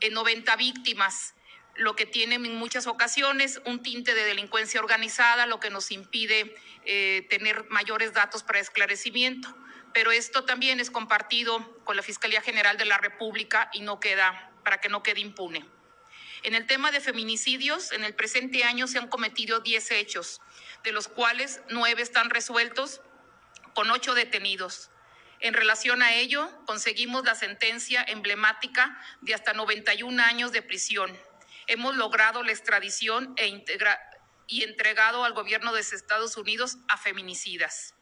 en 0.00 0.12
90 0.12 0.56
víctimas, 0.56 1.34
lo 1.76 1.94
que 1.94 2.04
tiene 2.04 2.34
en 2.34 2.56
muchas 2.56 2.88
ocasiones 2.88 3.62
un 3.64 3.80
tinte 3.80 4.12
de 4.12 4.24
delincuencia 4.24 4.80
organizada, 4.80 5.46
lo 5.46 5.60
que 5.60 5.70
nos 5.70 5.92
impide 5.92 6.56
eh, 6.84 7.28
tener 7.30 7.66
mayores 7.70 8.12
datos 8.12 8.42
para 8.42 8.58
esclarecimiento. 8.58 9.56
Pero 9.94 10.10
esto 10.10 10.44
también 10.44 10.80
es 10.80 10.90
compartido 10.90 11.80
con 11.84 11.96
la 11.96 12.02
Fiscalía 12.02 12.42
General 12.42 12.76
de 12.76 12.86
la 12.86 12.98
República 12.98 13.70
y 13.72 13.82
no 13.82 14.00
queda, 14.00 14.50
para 14.64 14.80
que 14.80 14.88
no 14.88 15.04
quede 15.04 15.20
impune. 15.20 15.64
En 16.42 16.54
el 16.54 16.66
tema 16.66 16.90
de 16.90 17.00
feminicidios, 17.00 17.92
en 17.92 18.04
el 18.04 18.14
presente 18.14 18.64
año 18.64 18.86
se 18.86 18.98
han 18.98 19.08
cometido 19.08 19.60
10 19.60 19.90
hechos, 19.90 20.40
de 20.82 20.92
los 20.92 21.08
cuales 21.08 21.60
9 21.68 22.00
están 22.00 22.30
resueltos 22.30 23.02
con 23.74 23.90
8 23.90 24.14
detenidos. 24.14 24.90
En 25.40 25.54
relación 25.54 26.02
a 26.02 26.14
ello, 26.14 26.50
conseguimos 26.66 27.24
la 27.24 27.34
sentencia 27.34 28.02
emblemática 28.06 28.98
de 29.20 29.34
hasta 29.34 29.52
91 29.52 30.22
años 30.22 30.52
de 30.52 30.62
prisión. 30.62 31.14
Hemos 31.66 31.96
logrado 31.96 32.42
la 32.42 32.52
extradición 32.52 33.34
e 33.36 33.64
y 34.46 34.64
entregado 34.64 35.24
al 35.24 35.32
gobierno 35.32 35.72
de 35.72 35.80
Estados 35.80 36.36
Unidos 36.36 36.78
a 36.88 36.96
feminicidas. 36.96 37.94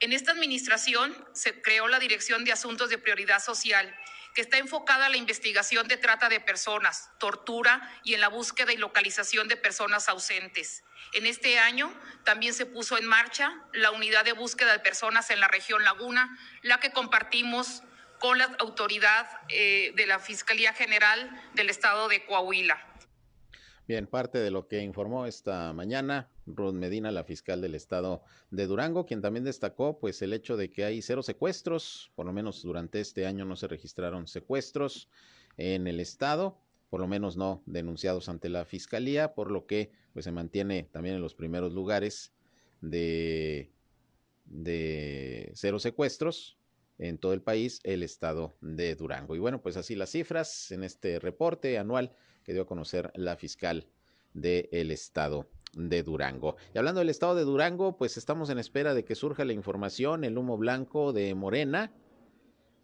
En 0.00 0.12
esta 0.12 0.32
administración 0.32 1.14
se 1.32 1.60
creó 1.62 1.86
la 1.88 1.98
Dirección 1.98 2.44
de 2.44 2.52
Asuntos 2.52 2.90
de 2.90 2.98
Prioridad 2.98 3.42
Social 3.42 3.94
que 4.34 4.42
está 4.42 4.58
enfocada 4.58 5.06
a 5.06 5.08
la 5.08 5.16
investigación 5.16 5.86
de 5.86 5.96
trata 5.96 6.28
de 6.28 6.40
personas, 6.40 7.10
tortura 7.18 8.00
y 8.02 8.14
en 8.14 8.20
la 8.20 8.28
búsqueda 8.28 8.72
y 8.72 8.76
localización 8.76 9.48
de 9.48 9.56
personas 9.56 10.08
ausentes. 10.08 10.82
En 11.12 11.26
este 11.26 11.58
año 11.58 11.94
también 12.24 12.52
se 12.52 12.66
puso 12.66 12.98
en 12.98 13.06
marcha 13.06 13.54
la 13.72 13.92
unidad 13.92 14.24
de 14.24 14.32
búsqueda 14.32 14.72
de 14.72 14.80
personas 14.80 15.30
en 15.30 15.38
la 15.38 15.48
región 15.48 15.84
Laguna, 15.84 16.36
la 16.62 16.80
que 16.80 16.90
compartimos 16.90 17.82
con 18.18 18.38
la 18.38 18.46
autoridad 18.58 19.28
eh, 19.48 19.92
de 19.94 20.06
la 20.06 20.18
Fiscalía 20.18 20.72
General 20.72 21.50
del 21.54 21.70
Estado 21.70 22.08
de 22.08 22.24
Coahuila. 22.24 22.82
Bien, 23.86 24.06
parte 24.06 24.38
de 24.38 24.50
lo 24.50 24.66
que 24.66 24.80
informó 24.80 25.26
esta 25.26 25.70
mañana 25.74 26.30
Ruth 26.46 26.72
Medina, 26.72 27.12
la 27.12 27.22
fiscal 27.22 27.60
del 27.60 27.74
estado 27.74 28.22
de 28.50 28.66
Durango, 28.66 29.04
quien 29.04 29.20
también 29.20 29.44
destacó 29.44 29.98
pues 29.98 30.22
el 30.22 30.32
hecho 30.32 30.56
de 30.56 30.70
que 30.70 30.86
hay 30.86 31.02
cero 31.02 31.22
secuestros, 31.22 32.10
por 32.14 32.24
lo 32.24 32.32
menos 32.32 32.62
durante 32.62 33.00
este 33.00 33.26
año 33.26 33.44
no 33.44 33.56
se 33.56 33.68
registraron 33.68 34.26
secuestros 34.26 35.10
en 35.58 35.86
el 35.86 36.00
estado, 36.00 36.56
por 36.88 37.00
lo 37.00 37.08
menos 37.08 37.36
no 37.36 37.62
denunciados 37.66 38.30
ante 38.30 38.48
la 38.48 38.64
fiscalía, 38.64 39.34
por 39.34 39.50
lo 39.50 39.66
que 39.66 39.92
pues 40.14 40.24
se 40.24 40.32
mantiene 40.32 40.88
también 40.90 41.16
en 41.16 41.20
los 41.20 41.34
primeros 41.34 41.74
lugares 41.74 42.32
de, 42.80 43.70
de 44.46 45.50
cero 45.52 45.78
secuestros 45.78 46.56
en 46.96 47.18
todo 47.18 47.34
el 47.34 47.42
país 47.42 47.80
el 47.82 48.02
estado 48.02 48.56
de 48.62 48.94
Durango. 48.94 49.36
Y 49.36 49.40
bueno, 49.40 49.60
pues 49.60 49.76
así 49.76 49.94
las 49.94 50.08
cifras 50.10 50.72
en 50.72 50.84
este 50.84 51.18
reporte 51.18 51.76
anual 51.76 52.16
que 52.44 52.52
dio 52.52 52.62
a 52.62 52.66
conocer 52.66 53.10
la 53.14 53.36
fiscal 53.36 53.88
del 54.32 54.90
estado 54.90 55.48
de 55.72 56.02
Durango. 56.02 56.56
Y 56.74 56.78
hablando 56.78 57.00
del 57.00 57.10
estado 57.10 57.34
de 57.34 57.42
Durango, 57.42 57.96
pues 57.96 58.16
estamos 58.16 58.50
en 58.50 58.58
espera 58.58 58.94
de 58.94 59.04
que 59.04 59.14
surja 59.14 59.44
la 59.44 59.52
información, 59.52 60.24
el 60.24 60.38
humo 60.38 60.56
blanco 60.56 61.12
de 61.12 61.34
Morena 61.34 61.92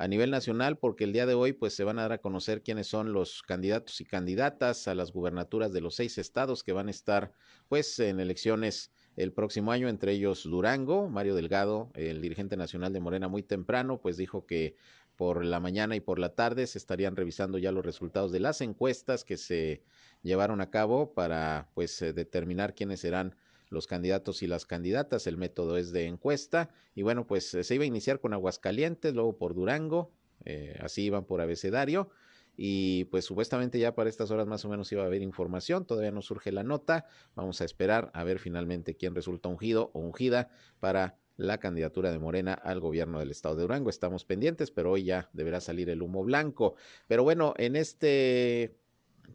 a 0.00 0.08
nivel 0.08 0.30
nacional, 0.30 0.78
porque 0.78 1.04
el 1.04 1.12
día 1.12 1.26
de 1.26 1.34
hoy 1.34 1.52
pues 1.52 1.74
se 1.74 1.84
van 1.84 1.98
a 1.98 2.02
dar 2.02 2.12
a 2.12 2.18
conocer 2.18 2.62
quiénes 2.62 2.86
son 2.86 3.12
los 3.12 3.42
candidatos 3.42 4.00
y 4.00 4.06
candidatas 4.06 4.88
a 4.88 4.94
las 4.94 5.12
gubernaturas 5.12 5.74
de 5.74 5.82
los 5.82 5.94
seis 5.94 6.16
estados 6.16 6.62
que 6.62 6.72
van 6.72 6.88
a 6.88 6.90
estar 6.90 7.34
pues 7.68 7.98
en 7.98 8.18
elecciones 8.18 8.92
el 9.16 9.34
próximo 9.34 9.72
año, 9.72 9.90
entre 9.90 10.12
ellos 10.12 10.44
Durango, 10.44 11.10
Mario 11.10 11.34
Delgado, 11.34 11.90
el 11.92 12.22
dirigente 12.22 12.56
nacional 12.56 12.94
de 12.94 13.00
Morena 13.00 13.28
muy 13.28 13.42
temprano, 13.42 14.00
pues 14.00 14.16
dijo 14.16 14.46
que 14.46 14.74
por 15.20 15.44
la 15.44 15.60
mañana 15.60 15.94
y 15.96 16.00
por 16.00 16.18
la 16.18 16.34
tarde 16.34 16.66
se 16.66 16.78
estarían 16.78 17.14
revisando 17.14 17.58
ya 17.58 17.72
los 17.72 17.84
resultados 17.84 18.32
de 18.32 18.40
las 18.40 18.62
encuestas 18.62 19.22
que 19.22 19.36
se 19.36 19.82
llevaron 20.22 20.62
a 20.62 20.70
cabo 20.70 21.12
para 21.12 21.68
pues 21.74 22.00
eh, 22.00 22.14
determinar 22.14 22.74
quiénes 22.74 23.00
serán 23.00 23.36
los 23.68 23.86
candidatos 23.86 24.42
y 24.42 24.46
las 24.46 24.64
candidatas. 24.64 25.26
El 25.26 25.36
método 25.36 25.76
es 25.76 25.92
de 25.92 26.06
encuesta 26.06 26.70
y 26.94 27.02
bueno, 27.02 27.26
pues 27.26 27.52
eh, 27.52 27.64
se 27.64 27.74
iba 27.74 27.84
a 27.84 27.86
iniciar 27.86 28.18
con 28.18 28.32
Aguascalientes, 28.32 29.12
luego 29.12 29.36
por 29.36 29.52
Durango, 29.52 30.10
eh, 30.46 30.78
así 30.80 31.02
iban 31.02 31.26
por 31.26 31.42
abecedario 31.42 32.08
y 32.56 33.04
pues 33.10 33.26
supuestamente 33.26 33.78
ya 33.78 33.94
para 33.94 34.08
estas 34.08 34.30
horas 34.30 34.46
más 34.46 34.64
o 34.64 34.70
menos 34.70 34.90
iba 34.90 35.02
a 35.02 35.06
haber 35.06 35.20
información, 35.20 35.84
todavía 35.84 36.12
no 36.12 36.22
surge 36.22 36.50
la 36.50 36.62
nota, 36.62 37.04
vamos 37.34 37.60
a 37.60 37.66
esperar 37.66 38.10
a 38.14 38.24
ver 38.24 38.38
finalmente 38.38 38.96
quién 38.96 39.14
resulta 39.14 39.50
ungido 39.50 39.90
o 39.92 40.00
ungida 40.00 40.48
para 40.78 41.18
la 41.40 41.58
candidatura 41.58 42.12
de 42.12 42.18
Morena 42.18 42.52
al 42.52 42.80
gobierno 42.80 43.18
del 43.18 43.30
estado 43.30 43.56
de 43.56 43.62
Durango. 43.62 43.88
Estamos 43.88 44.24
pendientes, 44.24 44.70
pero 44.70 44.92
hoy 44.92 45.04
ya 45.04 45.30
deberá 45.32 45.60
salir 45.60 45.88
el 45.88 46.02
humo 46.02 46.22
blanco. 46.22 46.74
Pero 47.08 47.22
bueno, 47.22 47.54
en 47.56 47.76
este 47.76 48.76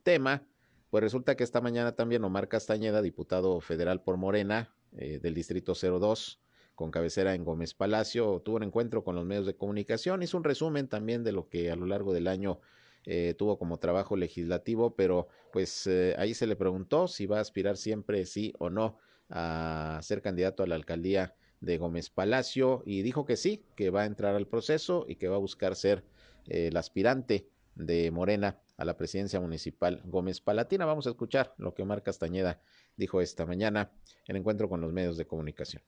tema, 0.03 0.43
pues 0.91 1.03
resulta 1.03 1.35
que 1.35 1.43
esta 1.43 1.61
mañana 1.61 1.95
también 1.95 2.23
Omar 2.23 2.47
Castañeda, 2.47 3.01
diputado 3.01 3.59
federal 3.59 4.03
por 4.03 4.17
Morena 4.17 4.71
eh, 4.97 5.19
del 5.21 5.33
Distrito 5.33 5.73
02, 5.73 6.39
con 6.75 6.91
cabecera 6.91 7.33
en 7.33 7.43
Gómez 7.43 7.73
Palacio, 7.73 8.41
tuvo 8.45 8.57
un 8.57 8.63
encuentro 8.63 9.03
con 9.03 9.15
los 9.15 9.25
medios 9.25 9.47
de 9.47 9.55
comunicación, 9.55 10.21
hizo 10.21 10.37
un 10.37 10.43
resumen 10.43 10.87
también 10.87 11.23
de 11.23 11.31
lo 11.31 11.49
que 11.49 11.71
a 11.71 11.75
lo 11.75 11.87
largo 11.87 12.13
del 12.13 12.27
año 12.27 12.59
eh, 13.05 13.33
tuvo 13.35 13.57
como 13.57 13.79
trabajo 13.79 14.15
legislativo, 14.15 14.95
pero 14.95 15.27
pues 15.51 15.87
eh, 15.87 16.13
ahí 16.19 16.33
se 16.35 16.45
le 16.45 16.55
preguntó 16.55 17.07
si 17.07 17.25
va 17.25 17.37
a 17.39 17.41
aspirar 17.41 17.77
siempre 17.77 18.25
sí 18.25 18.53
o 18.59 18.69
no 18.69 18.97
a 19.29 19.99
ser 20.03 20.21
candidato 20.21 20.61
a 20.61 20.67
la 20.67 20.75
alcaldía 20.75 21.33
de 21.61 21.77
Gómez 21.77 22.09
Palacio 22.09 22.83
y 22.85 23.01
dijo 23.01 23.25
que 23.25 23.37
sí, 23.37 23.65
que 23.75 23.89
va 23.89 24.01
a 24.01 24.05
entrar 24.05 24.35
al 24.35 24.47
proceso 24.47 25.05
y 25.07 25.15
que 25.15 25.27
va 25.27 25.35
a 25.35 25.39
buscar 25.39 25.75
ser 25.75 26.03
eh, 26.47 26.67
el 26.67 26.77
aspirante 26.77 27.47
de 27.75 28.09
Morena 28.11 28.57
a 28.77 28.85
la 28.85 28.97
presidencia 28.97 29.39
municipal 29.39 30.01
Gómez 30.05 30.41
Palatina. 30.41 30.85
Vamos 30.85 31.07
a 31.07 31.11
escuchar 31.11 31.53
lo 31.57 31.73
que 31.73 31.83
Omar 31.83 32.03
Castañeda 32.03 32.59
dijo 32.97 33.21
esta 33.21 33.45
mañana 33.45 33.91
en 34.27 34.35
encuentro 34.35 34.69
con 34.69 34.81
los 34.81 34.91
medios 34.93 35.17
de 35.17 35.25
comunicación. 35.25 35.81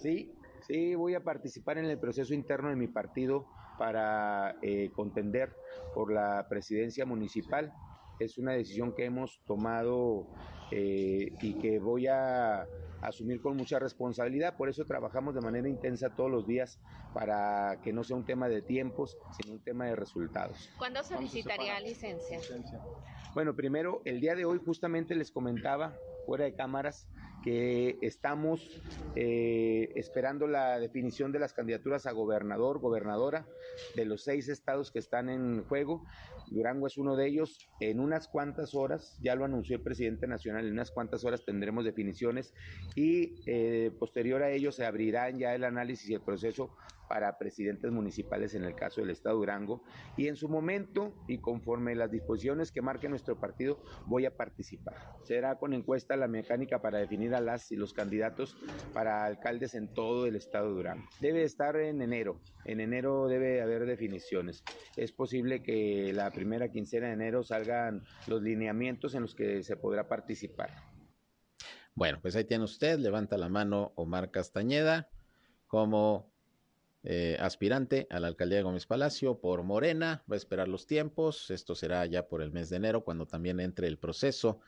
Sí, 0.00 0.32
sí, 0.66 0.94
voy 0.94 1.14
a 1.14 1.22
participar 1.22 1.78
en 1.78 1.86
el 1.86 1.98
proceso 1.98 2.34
interno 2.34 2.70
de 2.70 2.76
mi 2.76 2.88
partido 2.88 3.46
para 3.78 4.56
eh, 4.62 4.90
contender 4.94 5.52
por 5.94 6.12
la 6.12 6.46
presidencia 6.48 7.04
municipal. 7.04 7.72
Es 8.24 8.38
una 8.38 8.52
decisión 8.52 8.94
que 8.94 9.04
hemos 9.04 9.40
tomado 9.46 10.26
eh, 10.70 11.32
y 11.40 11.54
que 11.54 11.78
voy 11.78 12.06
a 12.06 12.66
asumir 13.02 13.40
con 13.40 13.56
mucha 13.56 13.78
responsabilidad. 13.78 14.56
Por 14.56 14.68
eso 14.68 14.84
trabajamos 14.84 15.34
de 15.34 15.40
manera 15.40 15.68
intensa 15.68 16.14
todos 16.14 16.30
los 16.30 16.46
días 16.46 16.78
para 17.12 17.80
que 17.82 17.92
no 17.92 18.04
sea 18.04 18.16
un 18.16 18.24
tema 18.24 18.48
de 18.48 18.62
tiempos, 18.62 19.18
sino 19.36 19.54
un 19.54 19.60
tema 19.62 19.86
de 19.86 19.96
resultados. 19.96 20.70
¿Cuándo 20.78 21.02
solicitaría 21.02 21.78
licencia? 21.80 22.38
Bueno, 23.34 23.54
primero, 23.54 24.02
el 24.04 24.20
día 24.20 24.34
de 24.34 24.44
hoy 24.44 24.60
justamente 24.64 25.14
les 25.14 25.30
comentaba 25.30 25.98
fuera 26.26 26.44
de 26.44 26.54
cámaras 26.54 27.08
que 27.42 27.98
estamos 28.00 28.60
eh, 29.16 29.90
esperando 29.96 30.46
la 30.46 30.78
definición 30.78 31.32
de 31.32 31.40
las 31.40 31.52
candidaturas 31.52 32.06
a 32.06 32.12
gobernador, 32.12 32.78
gobernadora 32.78 33.46
de 33.96 34.04
los 34.04 34.22
seis 34.22 34.48
estados 34.48 34.92
que 34.92 35.00
están 35.00 35.28
en 35.28 35.64
juego. 35.64 36.04
Durango 36.52 36.86
es 36.86 36.96
uno 36.96 37.16
de 37.16 37.28
ellos. 37.28 37.58
En 37.80 38.00
unas 38.00 38.28
cuantas 38.28 38.74
horas, 38.74 39.18
ya 39.20 39.34
lo 39.34 39.44
anunció 39.44 39.76
el 39.76 39.82
presidente 39.82 40.26
nacional, 40.26 40.66
en 40.66 40.72
unas 40.72 40.90
cuantas 40.90 41.24
horas 41.24 41.44
tendremos 41.44 41.84
definiciones 41.84 42.52
y 42.94 43.34
eh, 43.46 43.90
posterior 43.98 44.42
a 44.42 44.50
ello 44.50 44.72
se 44.72 44.84
abrirán 44.84 45.38
ya 45.38 45.54
el 45.54 45.64
análisis 45.64 46.08
y 46.10 46.14
el 46.14 46.20
proceso 46.22 46.70
para 47.12 47.36
presidentes 47.36 47.92
municipales 47.92 48.54
en 48.54 48.64
el 48.64 48.74
caso 48.74 49.02
del 49.02 49.10
Estado 49.10 49.34
de 49.34 49.40
Durango. 49.40 49.82
Y 50.16 50.28
en 50.28 50.36
su 50.36 50.48
momento 50.48 51.12
y 51.28 51.42
conforme 51.42 51.94
las 51.94 52.10
disposiciones 52.10 52.72
que 52.72 52.80
marque 52.80 53.06
nuestro 53.06 53.38
partido, 53.38 53.78
voy 54.06 54.24
a 54.24 54.34
participar. 54.34 54.96
Será 55.22 55.58
con 55.58 55.74
encuesta 55.74 56.16
la 56.16 56.26
mecánica 56.26 56.80
para 56.80 57.00
definir 57.00 57.34
a 57.34 57.42
las 57.42 57.70
y 57.70 57.76
los 57.76 57.92
candidatos 57.92 58.56
para 58.94 59.26
alcaldes 59.26 59.74
en 59.74 59.92
todo 59.92 60.24
el 60.24 60.36
Estado 60.36 60.68
de 60.68 60.74
Durango. 60.74 61.04
Debe 61.20 61.42
estar 61.42 61.76
en 61.76 62.00
enero. 62.00 62.40
En 62.64 62.80
enero 62.80 63.28
debe 63.28 63.60
haber 63.60 63.84
definiciones. 63.84 64.64
Es 64.96 65.12
posible 65.12 65.62
que 65.62 66.14
la 66.14 66.30
primera 66.30 66.70
quincena 66.70 67.08
de 67.08 67.12
enero 67.12 67.42
salgan 67.42 68.04
los 68.26 68.40
lineamientos 68.40 69.14
en 69.14 69.20
los 69.20 69.34
que 69.34 69.62
se 69.62 69.76
podrá 69.76 70.08
participar. 70.08 70.70
Bueno, 71.94 72.20
pues 72.22 72.36
ahí 72.36 72.44
tiene 72.44 72.64
usted, 72.64 72.98
levanta 72.98 73.36
la 73.36 73.50
mano 73.50 73.92
Omar 73.96 74.30
Castañeda 74.30 75.10
como 75.66 76.31
eh, 77.04 77.36
aspirante 77.40 78.06
a 78.10 78.20
la 78.20 78.28
alcaldía 78.28 78.58
de 78.58 78.62
Gómez 78.62 78.86
Palacio 78.86 79.40
por 79.40 79.62
Morena. 79.62 80.22
Va 80.30 80.34
a 80.34 80.36
esperar 80.36 80.68
los 80.68 80.86
tiempos. 80.86 81.50
Esto 81.50 81.74
será 81.74 82.06
ya 82.06 82.28
por 82.28 82.42
el 82.42 82.52
mes 82.52 82.70
de 82.70 82.76
enero, 82.76 83.04
cuando 83.04 83.26
también 83.26 83.60
entre 83.60 83.88
el 83.88 83.98
proceso 83.98 84.60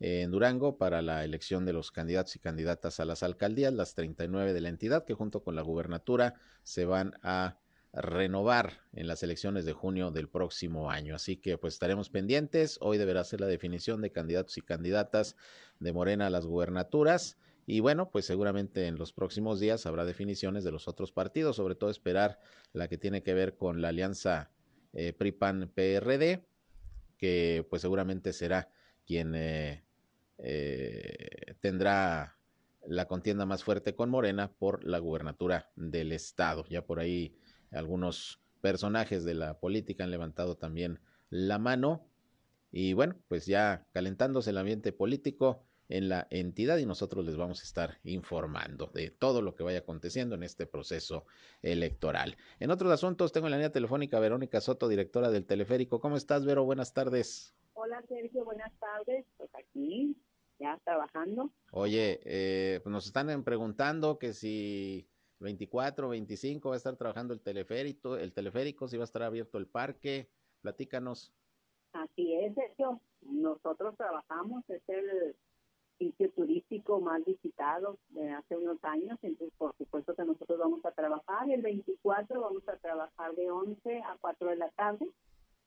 en 0.00 0.30
Durango 0.30 0.78
para 0.78 1.02
la 1.02 1.24
elección 1.24 1.66
de 1.66 1.74
los 1.74 1.90
candidatos 1.90 2.34
y 2.36 2.38
candidatas 2.38 3.00
a 3.00 3.04
las 3.04 3.22
alcaldías, 3.22 3.72
las 3.72 3.94
39 3.94 4.54
de 4.54 4.60
la 4.60 4.70
entidad, 4.70 5.04
que 5.04 5.14
junto 5.14 5.42
con 5.42 5.54
la 5.54 5.62
gubernatura 5.62 6.34
se 6.62 6.86
van 6.86 7.14
a 7.22 7.58
renovar 7.92 8.80
en 8.92 9.08
las 9.08 9.22
elecciones 9.22 9.64
de 9.64 9.72
junio 9.72 10.10
del 10.10 10.28
próximo 10.28 10.90
año. 10.90 11.14
Así 11.14 11.36
que 11.36 11.58
pues 11.58 11.74
estaremos 11.74 12.08
pendientes. 12.08 12.78
Hoy 12.80 12.98
deberá 12.98 13.24
ser 13.24 13.40
la 13.40 13.46
definición 13.46 14.00
de 14.00 14.12
candidatos 14.12 14.56
y 14.58 14.62
candidatas 14.62 15.36
de 15.80 15.92
Morena 15.92 16.26
a 16.26 16.30
las 16.30 16.46
gubernaturas. 16.46 17.36
Y 17.70 17.78
bueno, 17.78 18.10
pues 18.10 18.24
seguramente 18.24 18.88
en 18.88 18.98
los 18.98 19.12
próximos 19.12 19.60
días 19.60 19.86
habrá 19.86 20.04
definiciones 20.04 20.64
de 20.64 20.72
los 20.72 20.88
otros 20.88 21.12
partidos, 21.12 21.54
sobre 21.54 21.76
todo 21.76 21.88
esperar 21.88 22.40
la 22.72 22.88
que 22.88 22.98
tiene 22.98 23.22
que 23.22 23.32
ver 23.32 23.56
con 23.56 23.80
la 23.80 23.90
alianza 23.90 24.50
eh, 24.92 25.12
PRI-PAN-PRD, 25.12 26.44
que 27.16 27.64
pues 27.70 27.82
seguramente 27.82 28.32
será 28.32 28.72
quien 29.06 29.36
eh, 29.36 29.84
eh, 30.38 31.54
tendrá 31.60 32.36
la 32.88 33.06
contienda 33.06 33.46
más 33.46 33.62
fuerte 33.62 33.94
con 33.94 34.10
Morena 34.10 34.50
por 34.50 34.82
la 34.82 34.98
gubernatura 34.98 35.70
del 35.76 36.10
estado. 36.10 36.66
Ya 36.68 36.84
por 36.84 36.98
ahí 36.98 37.36
algunos 37.70 38.40
personajes 38.60 39.22
de 39.22 39.34
la 39.34 39.60
política 39.60 40.02
han 40.02 40.10
levantado 40.10 40.56
también 40.56 40.98
la 41.28 41.60
mano 41.60 42.04
y 42.72 42.94
bueno, 42.94 43.14
pues 43.28 43.46
ya 43.46 43.86
calentándose 43.92 44.50
el 44.50 44.58
ambiente 44.58 44.90
político, 44.90 45.62
en 45.90 46.08
la 46.08 46.28
entidad 46.30 46.78
y 46.78 46.86
nosotros 46.86 47.24
les 47.26 47.36
vamos 47.36 47.60
a 47.60 47.64
estar 47.64 47.98
informando 48.04 48.86
de 48.94 49.10
todo 49.10 49.42
lo 49.42 49.56
que 49.56 49.64
vaya 49.64 49.80
aconteciendo 49.80 50.36
en 50.36 50.44
este 50.44 50.64
proceso 50.64 51.26
electoral. 51.62 52.36
En 52.60 52.70
otros 52.70 52.92
asuntos, 52.92 53.32
tengo 53.32 53.48
en 53.48 53.50
la 53.50 53.56
línea 53.56 53.72
telefónica 53.72 54.20
Verónica 54.20 54.60
Soto, 54.60 54.88
directora 54.88 55.30
del 55.30 55.46
Teleférico. 55.46 56.00
¿Cómo 56.00 56.16
estás, 56.16 56.46
Vero? 56.46 56.64
Buenas 56.64 56.94
tardes. 56.94 57.56
Hola, 57.74 58.00
Sergio. 58.08 58.44
Buenas 58.44 58.72
tardes. 58.78 59.26
Pues 59.36 59.50
aquí, 59.54 60.16
ya 60.60 60.80
trabajando. 60.84 61.50
Oye, 61.72 62.20
eh, 62.24 62.78
pues 62.84 62.92
nos 62.92 63.06
están 63.06 63.42
preguntando 63.42 64.16
que 64.20 64.32
si 64.32 65.08
24, 65.40 66.08
25 66.08 66.68
va 66.68 66.76
a 66.76 66.78
estar 66.78 66.96
trabajando 66.96 67.34
el 67.34 67.40
teleférico, 67.40 68.16
el 68.16 68.32
teleférico, 68.32 68.86
si 68.86 68.96
va 68.96 69.02
a 69.02 69.10
estar 69.10 69.24
abierto 69.24 69.58
el 69.58 69.66
parque. 69.66 70.30
Platícanos. 70.60 71.34
Así 71.92 72.32
es, 72.34 72.54
Sergio. 72.54 73.00
Nosotros 73.22 73.96
trabajamos, 73.96 74.62
es 74.68 74.82
el 74.86 75.34
sitio 76.00 76.30
turístico 76.30 76.98
más 76.98 77.22
visitado 77.24 77.98
de 78.08 78.30
hace 78.30 78.56
unos 78.56 78.82
años, 78.82 79.18
entonces 79.22 79.54
por 79.58 79.76
supuesto 79.76 80.14
que 80.14 80.24
nosotros 80.24 80.58
vamos 80.58 80.84
a 80.84 80.92
trabajar. 80.92 81.48
El 81.50 81.60
24 81.60 82.40
vamos 82.40 82.66
a 82.68 82.76
trabajar 82.78 83.34
de 83.36 83.50
11 83.50 83.98
a 83.98 84.16
4 84.20 84.48
de 84.48 84.56
la 84.56 84.70
tarde, 84.70 85.06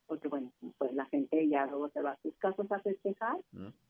porque 0.07 0.27
bueno, 0.27 0.51
pues 0.79 0.93
la 0.93 1.05
gente 1.05 1.47
ya 1.47 1.67
luego 1.67 1.89
se 1.89 2.01
va 2.01 2.11
a 2.11 2.21
sus 2.23 2.35
casas 2.37 2.69
a 2.71 2.79
festejar. 2.79 3.37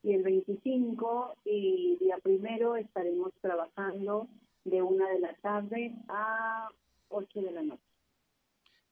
Y 0.02 0.12
el 0.12 0.22
25 0.22 1.36
y 1.46 1.96
día 1.96 2.18
primero 2.22 2.76
estaremos 2.76 3.32
trabajando 3.40 4.28
de 4.64 4.82
1 4.82 5.06
de 5.08 5.18
la 5.20 5.34
tarde 5.36 5.94
a 6.08 6.68
8 7.08 7.40
de 7.40 7.50
la 7.52 7.62
noche. 7.62 7.82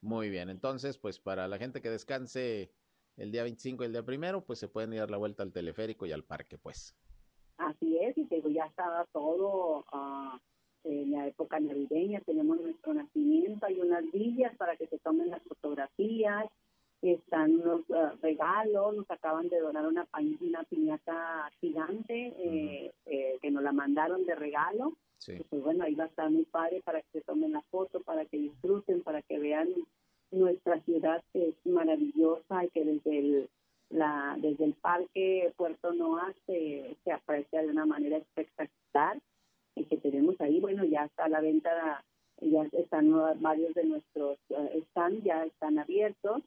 Muy 0.00 0.30
bien, 0.30 0.48
entonces 0.48 0.96
pues 0.96 1.20
para 1.20 1.46
la 1.48 1.58
gente 1.58 1.82
que 1.82 1.90
descanse 1.90 2.72
el 3.16 3.30
día 3.30 3.42
25 3.42 3.82
y 3.82 3.86
el 3.86 3.92
día 3.92 4.02
primero, 4.02 4.42
pues 4.42 4.58
se 4.58 4.68
pueden 4.68 4.94
ir 4.94 5.00
a 5.00 5.02
dar 5.02 5.10
la 5.10 5.18
vuelta 5.18 5.42
al 5.42 5.52
teleférico 5.52 6.06
y 6.06 6.12
al 6.12 6.24
parque, 6.24 6.56
pues. 6.56 6.96
Así 7.58 7.98
es, 7.98 8.16
y 8.18 8.26
que 8.26 8.42
ya 8.52 8.66
estaba 8.66 9.06
todo 9.12 9.84
ah, 9.92 10.38
en 10.84 11.12
la 11.12 11.28
época 11.28 11.60
navideña, 11.60 12.20
tenemos 12.20 12.60
nuestro 12.60 12.94
nacimiento, 12.94 13.66
hay 13.66 13.80
unas 13.80 14.10
villas 14.10 14.56
para 14.56 14.76
que 14.76 14.86
se 14.88 14.98
tomen 14.98 15.30
las 15.30 15.42
fotografías, 15.42 16.46
están 17.02 17.60
unos 17.60 17.82
ah, 17.94 18.14
regalos, 18.22 18.96
nos 18.96 19.10
acaban 19.10 19.48
de 19.48 19.60
donar 19.60 19.86
una, 19.86 20.06
una 20.40 20.62
piñata 20.64 21.50
gigante 21.60 22.32
eh, 22.38 22.92
eh, 23.06 23.38
que 23.40 23.50
nos 23.50 23.62
la 23.62 23.72
mandaron 23.72 24.24
de 24.24 24.34
regalo. 24.34 24.96
Pues 25.24 25.62
bueno, 25.62 25.84
ahí 25.84 25.94
va 25.94 26.04
a 26.04 26.08
estar 26.08 26.28
muy 26.30 26.44
padre 26.44 26.82
para 26.84 27.00
que 27.00 27.08
se 27.12 27.20
tomen 27.20 27.52
la 27.52 27.62
foto, 27.70 28.00
para 28.00 28.24
que 28.24 28.38
disfruten, 28.38 29.02
para 29.02 29.22
que 29.22 29.38
vean 29.38 29.68
nuestra 30.32 30.80
ciudad 30.80 31.22
que 31.32 31.50
es 31.50 31.54
maravillosa 31.64 32.64
y 32.64 32.70
que 32.70 32.84
desde 32.84 33.18
el, 33.18 33.48
la, 33.92 34.36
desde 34.38 34.64
el 34.64 34.74
parque 34.74 35.52
Puerto 35.56 35.92
Noa 35.92 36.32
se, 36.46 36.96
se 37.04 37.12
aprecia 37.12 37.62
de 37.62 37.68
una 37.68 37.86
manera 37.86 38.16
espectacular 38.16 39.18
y 39.74 39.84
que 39.84 39.96
tenemos 39.98 40.40
ahí, 40.40 40.60
bueno, 40.60 40.84
ya 40.84 41.04
está 41.04 41.28
la 41.28 41.40
venta, 41.40 42.04
ya 42.40 42.66
están 42.72 43.12
varios 43.40 43.74
de 43.74 43.84
nuestros 43.84 44.38
uh, 44.50 44.80
stands, 44.90 45.24
ya 45.24 45.44
están 45.44 45.78
abiertos, 45.78 46.42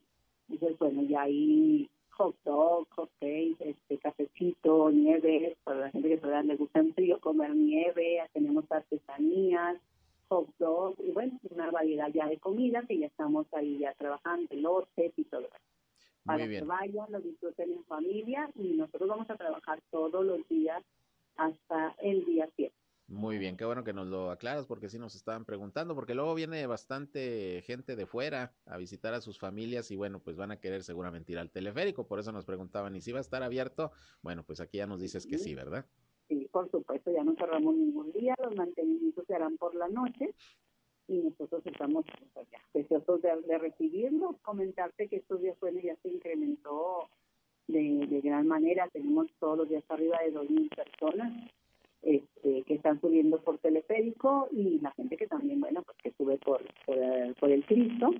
entonces 0.48 0.78
bueno, 0.78 1.02
ya 1.02 1.22
hay 1.22 1.88
hot 2.10 2.36
dog, 2.44 2.86
este, 3.20 3.98
cafecito, 3.98 4.90
nieve, 4.90 5.56
para 5.64 5.80
la 5.80 5.90
gente 5.90 6.08
que 6.08 6.18
todavía 6.18 6.54
le 6.54 6.56
gusta 6.56 6.80
en 6.80 6.94
frío 6.94 7.20
comer 7.20 7.54
nieve, 7.54 8.22
tenemos 8.32 8.64
artesanías, 8.70 9.76
hot 10.28 10.48
dog 10.58 10.94
y 10.98 11.10
bueno, 11.12 11.38
una 11.50 11.70
variedad 11.70 12.08
ya 12.12 12.28
de 12.28 12.38
comida 12.38 12.82
que 12.86 12.98
ya 12.98 13.06
estamos 13.06 13.46
ahí 13.52 13.78
ya 13.78 13.92
trabajando, 13.94 14.54
lotes 14.54 15.12
y 15.16 15.24
todo 15.24 15.42
eso. 15.42 15.65
Para 16.26 16.48
que 16.48 16.60
vayan, 16.62 17.06
lo 17.10 17.20
disfruten 17.20 17.72
en 17.72 17.84
familia 17.84 18.50
y 18.54 18.72
nosotros 18.76 19.08
vamos 19.08 19.30
a 19.30 19.36
trabajar 19.36 19.80
todos 19.90 20.24
los 20.24 20.46
días 20.48 20.82
hasta 21.36 21.94
el 22.00 22.24
día 22.24 22.48
7. 22.56 22.74
Muy 23.08 23.38
bien, 23.38 23.56
qué 23.56 23.64
bueno 23.64 23.84
que 23.84 23.92
nos 23.92 24.08
lo 24.08 24.32
aclaras 24.32 24.66
porque 24.66 24.88
sí 24.88 24.98
nos 24.98 25.14
estaban 25.14 25.44
preguntando, 25.44 25.94
porque 25.94 26.16
luego 26.16 26.34
viene 26.34 26.66
bastante 26.66 27.62
gente 27.64 27.94
de 27.94 28.04
fuera 28.04 28.52
a 28.64 28.76
visitar 28.78 29.14
a 29.14 29.20
sus 29.20 29.38
familias 29.38 29.92
y 29.92 29.96
bueno, 29.96 30.18
pues 30.18 30.36
van 30.36 30.50
a 30.50 30.58
querer 30.58 30.82
seguramente 30.82 31.30
ir 31.30 31.38
al 31.38 31.52
teleférico, 31.52 32.08
por 32.08 32.18
eso 32.18 32.32
nos 32.32 32.44
preguntaban, 32.44 32.96
¿y 32.96 33.00
si 33.00 33.12
va 33.12 33.18
a 33.18 33.20
estar 33.20 33.44
abierto? 33.44 33.92
Bueno, 34.22 34.42
pues 34.42 34.60
aquí 34.60 34.78
ya 34.78 34.88
nos 34.88 35.00
dices 35.00 35.24
que 35.24 35.38
sí, 35.38 35.54
¿verdad? 35.54 35.86
Sí, 36.28 36.48
por 36.50 36.68
supuesto, 36.72 37.12
ya 37.12 37.22
no 37.22 37.36
cerramos 37.36 37.76
ningún 37.76 38.10
día, 38.10 38.34
los 38.42 38.56
mantenimientos 38.56 39.24
se 39.24 39.34
harán 39.36 39.56
por 39.56 39.76
la 39.76 39.86
noche 39.86 40.34
y 41.08 41.18
nosotros 41.18 41.62
estamos 41.66 42.04
pues, 42.34 42.46
deseosos 42.74 43.22
de, 43.22 43.30
de. 43.30 44.20
Comentarte 44.42 45.08
que 45.08 45.16
estos 45.16 45.40
días 45.40 45.58
bueno, 45.60 45.80
ya 45.80 45.96
se 45.96 46.08
incrementó 46.08 47.08
de, 47.68 48.06
de 48.06 48.20
gran 48.20 48.46
manera, 48.46 48.88
tenemos 48.92 49.26
todos 49.38 49.58
los 49.58 49.68
días 49.68 49.84
arriba 49.88 50.18
de 50.22 50.32
2.000 50.32 50.74
personas 50.74 51.32
este, 52.02 52.62
que 52.62 52.74
están 52.74 53.00
subiendo 53.00 53.40
por 53.40 53.58
teleférico 53.58 54.48
y 54.52 54.78
la 54.78 54.92
gente 54.92 55.16
que 55.16 55.26
también, 55.26 55.60
bueno, 55.60 55.82
pues 55.82 55.98
que 55.98 56.12
sube 56.12 56.38
por, 56.38 56.62
por, 56.84 57.50
el 57.50 57.64
Cristo. 57.64 58.10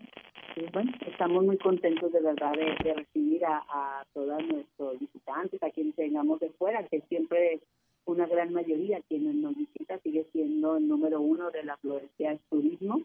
Bueno, 0.72 0.92
estamos 1.07 1.44
muy 1.44 1.57
contentos 1.59 2.11
de 2.12 2.20
verdad 2.20 2.53
de, 2.53 2.94
recibir 2.94 3.44
a, 3.44 3.62
a 3.68 4.05
todos 4.12 4.44
nuestros 4.44 4.99
visitantes, 4.99 5.62
a 5.62 5.70
quienes 5.70 5.94
tengamos 5.94 6.40
de 6.40 6.51
fuera, 6.51 6.83
que 6.88 7.01
siempre 7.03 7.61
una 8.07 8.27
gran 8.27 8.53
mayoría 8.53 9.03
quienes 9.09 9.35
nos 9.35 9.57
visita 9.57 9.99
sigue 10.01 10.27
siendo 10.33 10.77
el 10.77 10.88
número 10.88 11.21
uno 11.21 11.51
de 11.51 11.64
la 11.64 11.77
florecia 11.77 12.33
es 12.33 12.40
turismo. 12.49 13.03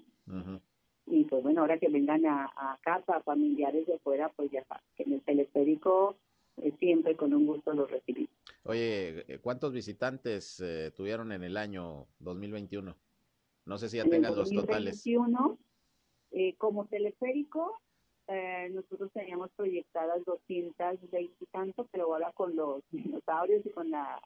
Y 1.07 1.25
pues 1.25 1.43
bueno, 1.43 1.61
ahora 1.61 1.77
que 1.77 1.89
vengan 1.89 2.25
a, 2.25 2.45
a 2.55 2.79
casa, 2.81 3.19
familiares 3.21 3.85
de 3.87 3.99
fuera, 3.99 4.29
pues 4.29 4.49
ya 4.51 4.63
saben 4.65 4.83
que 4.95 5.03
en 5.03 5.13
el 5.13 5.21
teleférico 5.21 6.15
eh, 6.57 6.71
siempre 6.79 7.17
con 7.17 7.33
un 7.33 7.45
gusto 7.45 7.73
los 7.73 7.89
recibimos. 7.89 8.31
Oye, 8.63 9.25
eh, 9.27 9.39
¿cuántos 9.39 9.73
visitantes 9.73 10.61
eh, 10.61 10.91
tuvieron 10.95 11.31
en 11.31 11.43
el 11.43 11.57
año 11.57 12.07
2021? 12.19 12.95
No 13.65 13.77
sé 13.77 13.89
si 13.89 13.97
ya 13.97 14.05
tengas 14.05 14.35
los 14.35 14.49
totales. 14.49 15.03
2021, 15.03 15.57
eh, 16.31 16.55
como 16.57 16.85
teleférico, 16.85 17.81
eh, 18.27 18.69
nosotros 18.71 19.11
teníamos 19.11 19.51
proyectadas 19.51 20.23
220 20.25 21.33
y 21.39 21.45
tanto, 21.47 21.87
pero 21.91 22.05
ahora 22.05 22.31
con 22.31 22.55
los 22.55 22.81
dinosaurios 22.91 23.65
y 23.65 23.69
con 23.69 23.91
la 23.91 24.21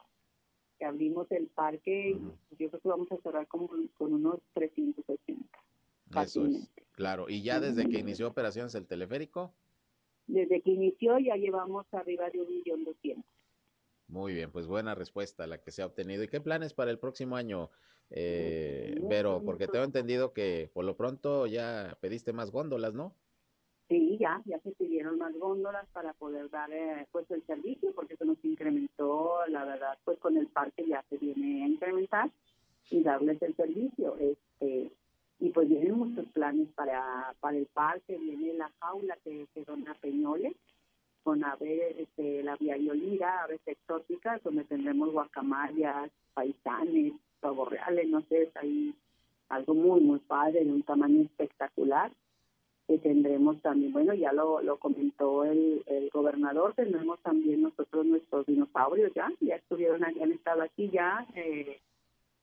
que 0.77 0.85
abrimos 0.85 1.31
el 1.31 1.47
parque, 1.47 2.17
yo 2.57 2.69
creo 2.69 2.81
que 2.81 2.87
vamos 2.87 3.11
a 3.11 3.17
cerrar 3.17 3.47
como 3.47 3.69
con 3.97 4.13
unos 4.13 4.39
380. 4.53 5.45
Eso 6.23 6.45
es, 6.45 6.69
claro. 6.93 7.29
¿Y 7.29 7.41
ya 7.41 7.59
desde 7.59 7.89
que 7.89 7.99
inició 7.99 8.27
operaciones 8.27 8.75
el 8.75 8.85
teleférico? 8.85 9.53
Desde 10.27 10.61
que 10.61 10.71
inició 10.71 11.19
ya 11.19 11.35
llevamos 11.35 11.85
arriba 11.93 12.29
de 12.29 12.41
un 12.41 12.47
millón 12.49 12.83
doscientos. 12.83 13.25
Muy 14.07 14.33
bien, 14.33 14.51
pues 14.51 14.67
buena 14.67 14.95
respuesta 14.95 15.47
la 15.47 15.59
que 15.61 15.71
se 15.71 15.81
ha 15.81 15.87
obtenido. 15.87 16.23
¿Y 16.23 16.27
qué 16.27 16.39
planes 16.39 16.73
para 16.73 16.91
el 16.91 16.99
próximo 16.99 17.35
año, 17.35 17.71
eh, 18.11 18.99
Vero? 19.03 19.41
Porque 19.43 19.67
tengo 19.67 19.83
entendido 19.83 20.31
que 20.31 20.69
por 20.73 20.85
lo 20.85 20.95
pronto 20.95 21.47
ya 21.47 21.97
pediste 22.01 22.31
más 22.31 22.51
góndolas, 22.51 22.93
¿no? 22.93 23.15
Sí, 23.87 24.17
ya, 24.19 24.41
ya 24.45 24.59
se 24.61 24.71
pidieron 24.71 25.19
más 25.19 25.33
góndolas 25.37 25.85
para 25.93 26.13
poder 26.13 26.49
dar 26.49 26.71
eh, 26.73 27.05
pues 27.11 27.29
el 27.29 27.45
servicio, 27.45 27.93
porque 27.93 28.17
se 28.17 28.25
nos 28.25 28.43
incrementó, 28.43 29.45
la 29.47 29.63
verdad, 29.63 29.95
pues 30.03 30.17
con 30.17 30.37
el 30.37 30.47
parque 30.47 30.85
ya 30.87 31.03
se 31.09 31.17
viene 31.17 31.63
a 31.63 31.67
incrementar 31.67 32.31
y 32.89 33.03
darles 33.03 33.39
el 33.43 33.55
servicio. 33.55 34.17
Este 34.17 34.91
y 35.39 35.49
pues 35.49 35.67
vienen 35.67 35.97
muchos 35.97 36.25
planes 36.27 36.69
para, 36.75 37.35
para 37.41 37.57
el 37.57 37.65
parque, 37.67 38.17
viene 38.17 38.53
la 38.53 38.71
jaula 38.79 39.17
que, 39.23 39.45
que 39.53 39.63
dona 39.65 39.93
Peñoles, 39.95 40.55
con 41.23 41.43
aves, 41.43 41.95
este, 41.99 42.41
la 42.41 42.55
violira, 42.55 43.43
aves 43.43 43.59
exóticas, 43.65 44.41
donde 44.43 44.63
tendremos 44.63 45.11
guacamayas, 45.11 46.09
paisanes, 46.33 47.13
pavos 47.41 47.69
reales, 47.69 48.07
no 48.07 48.21
sé, 48.21 48.43
es 48.43 48.57
ahí 48.57 48.95
algo 49.49 49.73
muy, 49.73 49.99
muy 50.01 50.19
padre, 50.19 50.63
de 50.63 50.71
un 50.71 50.83
tamaño 50.83 51.23
espectacular 51.23 52.11
que 52.87 52.99
tendremos 52.99 53.59
también, 53.61 53.91
bueno, 53.91 54.13
ya 54.13 54.31
lo, 54.31 54.61
lo 54.61 54.77
comentó 54.77 55.43
el, 55.43 55.83
el 55.87 56.09
gobernador, 56.11 56.73
tendremos 56.75 57.19
también 57.21 57.63
nosotros 57.63 58.05
nuestros 58.05 58.45
dinosaurios 58.45 59.11
ya, 59.15 59.31
ya 59.41 59.55
estuvieron, 59.55 60.03
han 60.03 60.31
estado 60.31 60.61
aquí 60.61 60.89
ya 60.91 61.25
eh, 61.35 61.79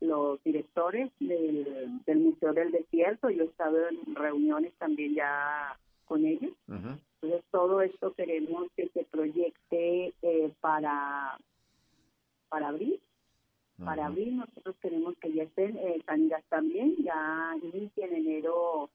los 0.01 0.43
directores 0.43 1.13
del, 1.21 2.03
del 2.05 2.19
Museo 2.19 2.53
del 2.53 2.73
Desierto, 2.73 3.31
yo 3.31 3.45
he 3.45 3.47
estado 3.47 3.89
en 3.89 4.15
reuniones 4.17 4.73
también 4.79 5.15
ya 5.15 5.79
con 6.07 6.27
ellos, 6.27 6.53
entonces 6.67 7.45
todo 7.53 7.81
esto 7.83 8.13
queremos 8.15 8.67
que 8.77 8.89
se 8.89 9.05
proyecte 9.05 10.13
eh, 10.23 10.53
para, 10.61 11.39
para 12.49 12.69
abril, 12.69 12.99
para 13.85 14.07
abril 14.07 14.39
nosotros 14.39 14.75
queremos 14.83 15.17
que 15.19 15.33
ya 15.33 15.45
estén, 15.45 15.77
eh, 15.77 16.03
también, 16.49 16.97
ya 16.99 17.55
inicia 17.63 18.07
en 18.07 18.15
enero 18.15 18.91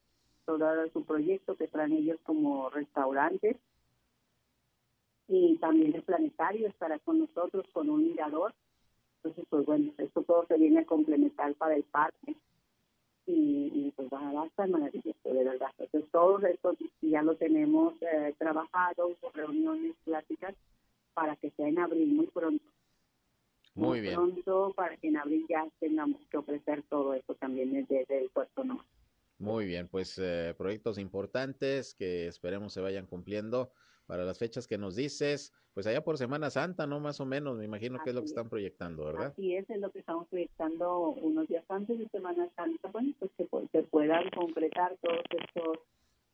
todo 0.47 0.89
su 0.93 1.03
proyecto 1.03 1.55
que 1.57 1.67
traen 1.67 1.91
ellos 1.91 2.17
como 2.23 2.69
restaurantes. 2.69 3.57
Y 5.27 5.57
también 5.57 5.93
el 5.93 6.03
planetario 6.03 6.69
estará 6.69 6.97
con 6.99 7.19
nosotros 7.19 7.65
con 7.73 7.89
un 7.89 8.05
mirador. 8.05 8.53
Entonces, 9.17 9.45
pues 9.49 9.65
bueno, 9.65 9.91
esto 9.97 10.23
todo 10.23 10.45
se 10.47 10.57
viene 10.57 10.79
a 10.79 10.85
complementar 10.85 11.53
para 11.55 11.75
el 11.75 11.83
parque. 11.83 12.35
Y, 13.29 13.91
pues 13.97 14.07
va, 14.07 14.41
a 14.41 14.45
estar 14.45 14.69
maravilloso, 14.69 15.17
de 15.25 15.43
verdad. 15.43 15.69
Entonces, 15.77 16.09
todo 16.11 16.39
esto 16.47 16.77
ya 17.01 17.21
lo 17.21 17.35
tenemos 17.35 17.93
eh, 18.01 18.33
trabajado, 18.37 19.11
reuniones 19.33 19.95
clásicas, 20.05 20.55
para 21.13 21.35
que 21.35 21.49
sea 21.51 21.67
en 21.67 21.77
abril 21.77 22.07
muy 22.13 22.27
pronto. 22.27 22.63
Muy, 23.75 23.99
bien. 23.99 24.15
pronto, 24.15 24.71
para 24.77 24.95
que 24.95 25.09
en 25.09 25.17
abril 25.17 25.45
ya 25.49 25.67
tengamos 25.81 26.21
que 26.31 26.37
ofrecer 26.37 26.83
todo 26.83 27.13
esto 27.15 27.35
también 27.35 27.85
desde 27.89 28.23
el 28.23 28.29
Puerto 28.29 28.63
Norte. 28.63 28.96
Muy 29.39 29.65
bien, 29.65 29.87
pues 29.87 30.17
eh, 30.17 30.55
proyectos 30.57 30.97
importantes 30.97 31.93
que 31.93 32.27
esperemos 32.27 32.73
se 32.73 32.81
vayan 32.81 33.05
cumpliendo 33.05 33.71
para 34.07 34.23
las 34.23 34.39
fechas 34.39 34.67
que 34.67 34.77
nos 34.77 34.95
dices, 34.95 35.53
pues 35.73 35.85
allá 35.85 36.03
por 36.03 36.17
Semana 36.17 36.49
Santa, 36.49 36.87
¿no? 36.87 36.99
Más 36.99 37.19
o 37.19 37.25
menos, 37.25 37.57
me 37.57 37.65
imagino 37.65 37.99
que 38.03 38.09
es 38.09 38.15
lo 38.15 38.21
que 38.21 38.27
están 38.27 38.49
proyectando, 38.49 39.05
¿verdad? 39.05 39.27
Así 39.27 39.53
es, 39.53 39.69
es 39.69 39.79
lo 39.79 39.91
que 39.91 39.99
estamos 39.99 40.27
proyectando 40.29 41.09
unos 41.09 41.47
días 41.47 41.63
antes 41.69 41.99
de 41.99 42.07
Semana 42.07 42.49
Santa, 42.55 42.89
bueno, 42.89 43.13
pues 43.19 43.31
que 43.37 43.47
se 43.71 43.83
puedan 43.83 44.29
concretar 44.31 44.97
todos 45.01 45.21
estos 45.29 45.79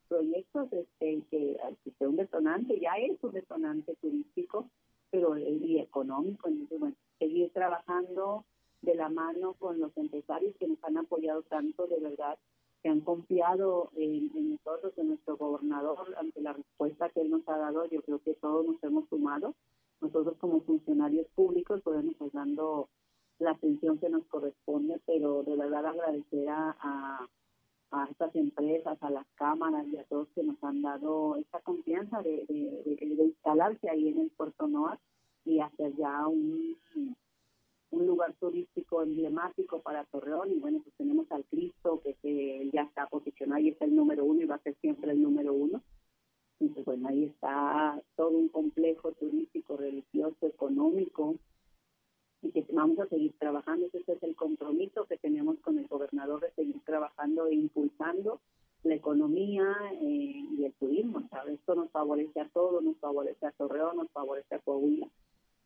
proyectos, 0.08 0.72
este, 0.72 1.22
que, 1.30 1.58
que 1.84 1.90
sea 1.98 2.08
un 2.08 2.16
detonante, 2.16 2.78
ya 2.78 2.94
es 2.96 3.22
un 3.22 3.32
detonante 3.32 3.94
turístico, 3.96 4.70
pero 5.10 5.36
y 5.36 5.80
económico, 5.80 6.48
entonces, 6.48 6.78
bueno, 6.78 6.96
seguir 7.18 7.50
trabajando 7.52 8.44
de 8.82 8.94
la 8.94 9.08
mano 9.08 9.54
con 9.54 9.80
los 9.80 9.96
empresarios 9.96 10.54
que 10.58 10.68
nos 10.68 10.82
han 10.84 10.96
apoyado 10.98 11.42
tanto, 11.42 11.86
de 11.86 11.98
verdad, 12.00 12.38
que 12.84 12.90
han 12.90 13.00
confiado 13.00 13.88
en, 13.96 14.30
nosotros, 14.50 14.92
en 14.98 15.08
nuestro 15.08 15.38
gobernador, 15.38 16.14
ante 16.18 16.42
la 16.42 16.52
respuesta 16.52 17.08
que 17.08 17.22
él 17.22 17.30
nos 17.30 17.48
ha 17.48 17.56
dado, 17.56 17.86
yo 17.86 18.02
creo 18.02 18.18
que 18.18 18.34
todos 18.34 18.66
nos 18.66 18.84
hemos 18.84 19.08
sumado. 19.08 19.54
Nosotros 20.02 20.36
como 20.36 20.60
funcionarios 20.60 21.26
públicos 21.34 21.80
podemos 21.80 22.12
estar 22.12 22.30
dando 22.32 22.90
la 23.38 23.52
atención 23.52 23.96
que 23.96 24.10
nos 24.10 24.26
corresponde, 24.26 25.00
pero 25.06 25.42
de 25.44 25.56
verdad 25.56 25.86
agradecer 25.86 26.46
a, 26.50 27.26
a, 27.90 28.06
estas 28.10 28.36
empresas, 28.36 28.98
a 29.00 29.08
las 29.08 29.26
cámaras 29.36 29.86
y 29.88 29.96
a 29.96 30.04
todos 30.04 30.28
que 30.34 30.42
nos 30.42 30.62
han 30.62 30.82
dado 30.82 31.36
esta 31.36 31.60
confianza 31.60 32.20
de, 32.20 32.44
de 32.46 33.24
instalarse 33.24 33.88
ahí 33.88 34.08
en 34.08 34.18
el 34.18 34.30
Puerto 34.30 34.68
Noa 34.68 35.00
y 35.46 35.60
hacer 35.60 35.96
ya 35.96 36.28
un, 36.28 36.76
un 37.94 38.06
lugar 38.06 38.34
turístico 38.34 39.02
emblemático 39.02 39.80
para 39.80 40.04
Torreón 40.04 40.50
y 40.50 40.58
bueno, 40.58 40.80
pues 40.82 40.94
tenemos 40.96 41.30
al 41.30 41.44
Cristo 41.44 42.02
que, 42.02 42.70
ya 42.72 42.82
está 42.82 43.06
posicionado 43.06 43.60
y 43.60 43.68
es 43.68 43.80
el 43.80 43.94
número 43.94 44.24
uno 44.24 44.42
y 44.42 44.46
va 44.46 44.56
a 44.56 44.62
ser 44.62 44.74
siempre 44.80 45.12
el 45.12 45.22
número 45.22 45.52
uno. 45.52 45.82
Y 46.60 46.68
pues 46.68 46.84
bueno, 46.84 47.08
ahí 47.08 47.24
está 47.24 48.00
todo 48.16 48.30
un 48.30 48.48
complejo 48.48 49.12
turístico, 49.12 49.76
religioso, 49.76 50.46
económico 50.46 51.36
y 52.42 52.50
que 52.50 52.64
vamos 52.72 52.98
a 52.98 53.06
seguir 53.06 53.32
trabajando. 53.38 53.86
Ese 53.92 54.12
es 54.12 54.22
el 54.22 54.34
compromiso 54.34 55.06
que 55.06 55.18
tenemos 55.18 55.58
con 55.60 55.78
el 55.78 55.86
gobernador 55.86 56.40
de 56.40 56.52
seguir 56.52 56.80
trabajando 56.84 57.46
e 57.46 57.54
impulsando 57.54 58.40
la 58.82 58.94
economía 58.94 59.74
eh, 60.00 60.44
y 60.58 60.64
el 60.64 60.72
turismo. 60.74 61.22
¿sabes? 61.30 61.54
Esto 61.54 61.74
nos 61.74 61.90
favorece 61.90 62.40
a 62.40 62.48
todos, 62.48 62.82
nos 62.82 62.96
favorece 62.98 63.46
a 63.46 63.52
Torreón, 63.52 63.96
nos 63.96 64.10
favorece 64.10 64.54
a 64.54 64.58
Coahuila 64.58 65.08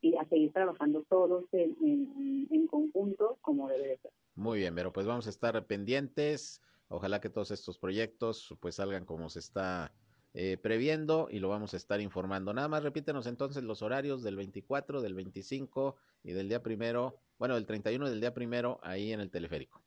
y 0.01 0.17
a 0.17 0.25
seguir 0.29 0.53
trabajando 0.53 1.05
todos 1.09 1.45
en, 1.53 2.47
en, 2.51 2.67
conjunto 2.69 3.39
como 3.41 3.69
debe 3.69 3.99
ser. 3.99 4.13
Muy 4.35 4.59
bien, 4.59 4.75
pero 4.75 4.93
pues 4.93 5.07
vamos 5.07 5.27
a 5.27 5.31
estar 5.31 5.67
pendientes. 5.67 6.63
Ojalá 6.89 7.21
que 7.21 7.31
todos 7.31 7.51
estos 7.51 7.79
proyectos 7.79 8.55
pues 8.61 8.77
salgan 8.77 9.05
como 9.05 9.29
se 9.29 9.41
está 9.41 9.93
eh, 10.35 10.57
previendo 10.57 11.29
y 11.31 11.39
lo 11.41 11.49
vamos 11.49 11.75
a 11.75 11.77
estar 11.77 12.01
informando. 12.01 12.53
Nada 12.55 12.69
más 12.69 12.83
repítenos 12.83 13.27
entonces 13.27 13.63
los 13.65 13.83
horarios 13.83 14.23
del 14.23 14.37
24, 14.37 15.01
del 15.03 15.15
25 15.15 15.97
y 16.23 16.33
del 16.33 16.49
día 16.49 16.63
primero, 16.63 17.17
bueno, 17.39 17.55
del 17.55 17.67
31 17.67 18.07
y 18.07 18.11
del 18.11 18.21
día 18.21 18.35
primero 18.35 18.79
ahí 18.83 19.13
en 19.13 19.21
el 19.21 19.31
teleférico. 19.31 19.83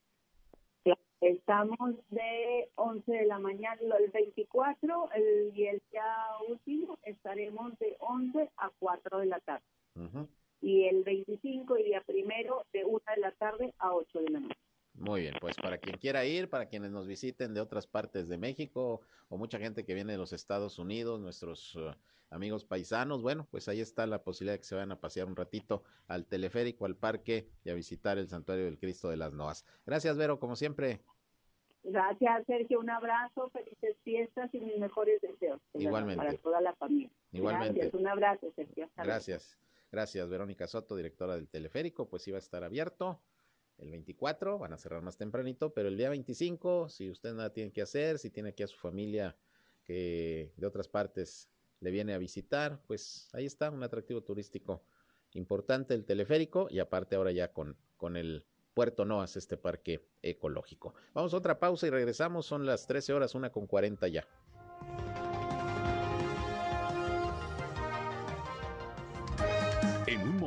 Estamos 1.22 1.96
de 2.10 2.72
11 2.76 3.12
de 3.12 3.26
la 3.28 3.38
mañana, 3.38 3.80
el 4.00 4.10
24 4.10 5.10
el, 5.14 5.52
y 5.56 5.68
el 5.68 5.80
día 5.92 6.16
último 6.50 6.98
estaremos 7.04 7.78
de 7.78 7.96
11 8.00 8.50
a 8.58 8.72
4 8.80 9.20
de 9.20 9.26
la 9.28 9.40
tarde. 9.42 9.64
Y 10.62 10.86
el 10.86 11.04
25 11.04 11.78
y 11.78 11.84
día 11.84 12.02
primero 12.06 12.66
de 12.72 12.86
1 12.86 13.00
de 13.16 13.22
la 13.22 13.32
tarde 13.32 13.74
a 13.80 13.94
8 13.94 14.20
de 14.20 14.30
la 14.30 14.40
noche. 14.40 14.56
Muy 14.94 15.22
bien, 15.22 15.36
pues 15.40 15.56
para 15.56 15.78
quien 15.78 15.98
quiera 15.98 16.26
ir, 16.26 16.50
para 16.50 16.68
quienes 16.68 16.92
nos 16.92 17.08
visiten 17.08 17.54
de 17.54 17.62
otras 17.62 17.88
partes 17.88 18.28
de 18.28 18.38
México 18.38 19.02
o 19.30 19.38
mucha 19.38 19.58
gente 19.58 19.86
que 19.86 19.94
viene 19.94 20.12
de 20.12 20.18
los 20.18 20.34
Estados 20.34 20.78
Unidos, 20.80 21.20
nuestros 21.20 21.76
uh, 21.76 21.94
amigos 22.30 22.66
paisanos, 22.66 23.22
bueno, 23.22 23.48
pues 23.50 23.68
ahí 23.68 23.80
está 23.80 24.06
la 24.06 24.24
posibilidad 24.24 24.56
de 24.56 24.60
que 24.60 24.66
se 24.66 24.76
vayan 24.76 24.92
a 24.92 25.00
pasear 25.00 25.28
un 25.28 25.36
ratito 25.36 25.84
al 26.08 26.26
teleférico, 26.26 26.86
al 26.86 26.96
parque 26.96 27.48
y 27.64 27.70
a 27.70 27.74
visitar 27.74 28.18
el 28.18 28.28
Santuario 28.28 28.66
del 28.66 28.78
Cristo 28.78 29.10
de 29.10 29.18
las 29.18 29.34
Noas. 29.34 29.66
Gracias, 29.86 30.18
Vero, 30.18 30.40
como 30.40 30.56
siempre. 30.56 31.02
Gracias, 31.84 32.46
Sergio. 32.46 32.80
Un 32.80 32.90
abrazo, 32.90 33.50
felices 33.50 33.98
fiestas 34.04 34.54
y 34.54 34.60
mis 34.60 34.78
mejores 34.78 35.20
deseos. 35.22 35.60
Igualmente. 35.74 36.24
Para 36.24 36.38
toda 36.38 36.62
la 36.62 36.76
familia. 36.76 37.10
Igualmente. 37.32 37.80
Gracias, 37.80 38.00
un 38.00 38.08
abrazo, 38.08 38.52
Sergio. 38.56 38.90
Gracias. 38.98 39.58
Gracias, 39.92 40.30
Verónica 40.30 40.68
Soto, 40.68 40.96
directora 40.96 41.36
del 41.36 41.50
teleférico. 41.50 42.08
Pues 42.08 42.28
iba 42.28 42.38
a 42.38 42.40
estar 42.40 42.64
abierto 42.64 43.22
el 43.78 43.92
24, 43.92 44.60
van 44.60 44.74
a 44.74 44.78
cerrar 44.78 45.02
más 45.02 45.18
tempranito, 45.18 45.74
pero 45.74 45.90
el 45.90 45.98
día 45.98 46.10
25, 46.10 46.88
si 46.90 47.10
usted 47.10 47.34
nada 47.34 47.52
tiene 47.52 47.72
que 47.72 47.82
hacer, 47.82 48.20
si 48.20 48.30
tiene 48.30 48.50
aquí 48.50 48.64
a 48.64 48.68
su 48.68 48.78
familia 48.78 49.36
que 49.84 50.54
de 50.56 50.68
otras 50.68 50.88
partes 50.88 51.50
le 51.80 51.90
viene 51.90 52.14
a 52.14 52.20
visitar, 52.20 52.82
pues 52.88 53.30
ahí 53.34 53.46
está, 53.46 53.72
un 53.72 53.84
atractivo 53.84 54.22
turístico 54.22 54.84
importante 55.34 55.94
el 55.94 56.06
teleférico 56.06 56.68
y 56.70 56.80
aparte 56.80 57.16
ahora 57.16 57.32
ya 57.32 57.52
con, 57.52 57.76
con 57.98 58.18
el 58.18 58.46
Puerto 58.74 59.04
Noas, 59.04 59.36
este 59.36 59.58
parque 59.58 60.08
ecológico. 60.22 60.94
Vamos 61.14 61.34
a 61.34 61.38
otra 61.38 61.60
pausa 61.60 61.88
y 61.88 61.90
regresamos, 61.90 62.46
son 62.46 62.66
las 62.66 62.88
13 62.88 63.14
horas, 63.14 63.36
una 63.36 63.52
con 63.52 63.68
40 63.68 64.08
ya. 64.08 64.28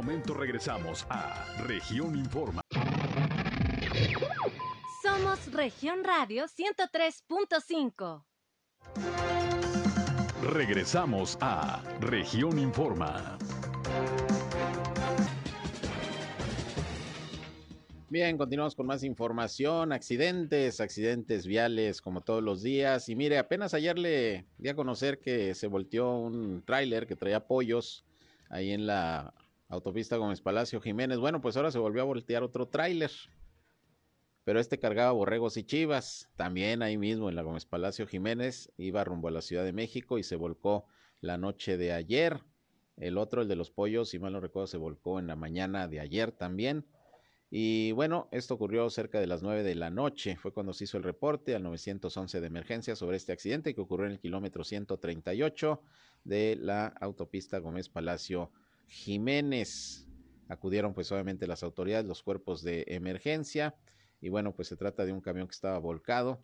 Momento 0.05 0.35
regresamos 0.35 1.07
a 1.09 1.47
Región 1.67 2.15
Informa. 2.15 2.61
Somos 5.03 5.51
Región 5.51 6.05
Radio 6.05 6.45
103.5. 6.45 8.23
Regresamos 10.53 11.39
a 11.41 11.83
Región 12.01 12.59
Informa. 12.59 13.39
Bien, 18.11 18.37
continuamos 18.37 18.75
con 18.75 18.87
más 18.87 19.03
información, 19.05 19.91
accidentes, 19.91 20.83
accidentes 20.83 21.47
viales 21.47 22.03
como 22.03 22.21
todos 22.21 22.43
los 22.43 22.63
días. 22.63 23.09
Y 23.09 23.17
mire, 23.17 23.39
apenas 23.39 23.73
ayer 23.73 23.99
le 23.99 24.45
di 24.59 24.69
a 24.69 24.75
conocer 24.75 25.19
que 25.19 25.55
se 25.55 25.67
volteó 25.67 26.15
un 26.19 26.63
tráiler 26.63 27.07
que 27.07 27.17
traía 27.17 27.47
pollos 27.47 28.05
ahí 28.51 28.73
en 28.73 28.87
la 28.87 29.33
autopista 29.75 30.17
Gómez 30.17 30.41
Palacio 30.41 30.81
Jiménez. 30.81 31.19
Bueno, 31.19 31.41
pues 31.41 31.57
ahora 31.57 31.71
se 31.71 31.79
volvió 31.79 32.03
a 32.03 32.07
voltear 32.07 32.43
otro 32.43 32.69
tráiler. 32.69 33.11
Pero 34.45 34.61
este 34.61 34.79
cargaba 34.79 35.13
borregos 35.13 35.57
y 35.57 35.65
chivas, 35.65 36.29
también 36.37 36.83
ahí 36.83 36.99
mismo 36.99 37.29
en 37.29 37.35
la 37.35 37.43
Gómez 37.43 37.65
Palacio 37.65 38.07
Jiménez, 38.07 38.71
iba 38.77 39.03
rumbo 39.03 39.29
a 39.29 39.31
la 39.31 39.41
Ciudad 39.41 39.65
de 39.65 39.73
México 39.73 40.19
y 40.19 40.23
se 40.23 40.37
volcó 40.37 40.85
la 41.21 41.39
noche 41.39 41.79
de 41.79 41.93
ayer. 41.93 42.41
El 42.97 43.17
otro, 43.17 43.43
el 43.43 43.49
de 43.49 43.57
los 43.57 43.71
pollos, 43.71 44.11
si 44.11 44.19
mal 44.19 44.35
no 44.35 44.41
recuerdo, 44.41 44.67
se 44.67 44.77
volcó 44.77 45.19
en 45.19 45.27
la 45.27 45.35
mañana 45.35 45.89
de 45.89 46.01
ayer 46.01 46.31
también. 46.31 46.85
Y 47.51 47.93
bueno, 47.93 48.29
esto 48.33 48.55
ocurrió 48.55 48.91
cerca 48.91 49.19
de 49.19 49.27
las 49.27 49.43
9 49.43 49.63
de 49.63 49.75
la 49.75 49.89
noche. 49.89 50.37
Fue 50.37 50.53
cuando 50.53 50.73
se 50.73 50.85
hizo 50.85 50.99
el 50.99 51.05
reporte 51.05 51.55
al 51.55 51.63
911 51.63 52.41
de 52.41 52.47
emergencia 52.47 52.97
sobre 52.97 53.17
este 53.17 53.33
accidente 53.33 53.75
que 53.75 53.81
ocurrió 53.81 54.07
en 54.07 54.13
el 54.13 54.21
kilómetro 54.21 54.63
138 54.65 55.81
de 56.25 56.57
la 56.61 56.89
autopista 57.01 57.59
Gómez 57.59 57.89
Palacio 57.89 58.51
Jiménez. 58.87 60.07
Acudieron 60.49 60.95
pues 60.95 61.11
obviamente 61.13 61.47
las 61.47 61.63
autoridades, 61.63 62.07
los 62.07 62.23
cuerpos 62.23 62.63
de 62.63 62.85
emergencia. 62.89 63.75
Y 64.21 64.29
bueno, 64.29 64.55
pues 64.55 64.69
se 64.69 64.77
trata 64.77 65.05
de 65.05 65.13
un 65.13 65.21
camión 65.21 65.47
que 65.47 65.55
estaba 65.55 65.79
volcado. 65.79 66.43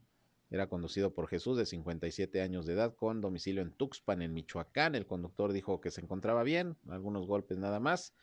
Era 0.50 0.68
conducido 0.68 1.14
por 1.14 1.28
Jesús 1.28 1.56
de 1.56 1.66
57 1.66 2.40
años 2.40 2.66
de 2.66 2.72
edad 2.72 2.94
con 2.94 3.20
domicilio 3.20 3.62
en 3.62 3.72
Tuxpan, 3.72 4.22
en 4.22 4.34
Michoacán. 4.34 4.94
El 4.94 5.06
conductor 5.06 5.52
dijo 5.52 5.80
que 5.80 5.90
se 5.90 6.00
encontraba 6.00 6.42
bien, 6.42 6.76
algunos 6.88 7.26
golpes 7.26 7.58
nada 7.58 7.78
más 7.78 8.14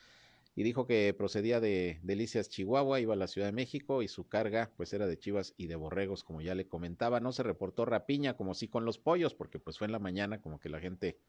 y 0.58 0.64
dijo 0.64 0.88
que 0.88 1.14
procedía 1.16 1.60
de 1.60 2.00
Delicias, 2.02 2.50
Chihuahua, 2.50 3.00
iba 3.00 3.14
a 3.14 3.16
la 3.16 3.28
Ciudad 3.28 3.48
de 3.48 3.54
México 3.54 4.02
y 4.02 4.08
su 4.08 4.28
carga 4.28 4.72
pues 4.76 4.92
era 4.92 5.06
de 5.06 5.20
chivas 5.20 5.54
y 5.56 5.68
de 5.68 5.76
borregos, 5.76 6.24
como 6.24 6.42
ya 6.42 6.56
le 6.56 6.68
comentaba. 6.68 7.20
No 7.20 7.32
se 7.32 7.44
reportó 7.44 7.86
rapiña 7.86 8.36
como 8.36 8.56
sí 8.56 8.68
con 8.68 8.84
los 8.84 8.98
pollos, 8.98 9.36
porque 9.36 9.60
pues 9.60 9.78
fue 9.78 9.86
en 9.86 9.92
la 9.92 10.00
mañana 10.00 10.42
como 10.42 10.60
que 10.60 10.70
la 10.70 10.80
gente 10.80 11.20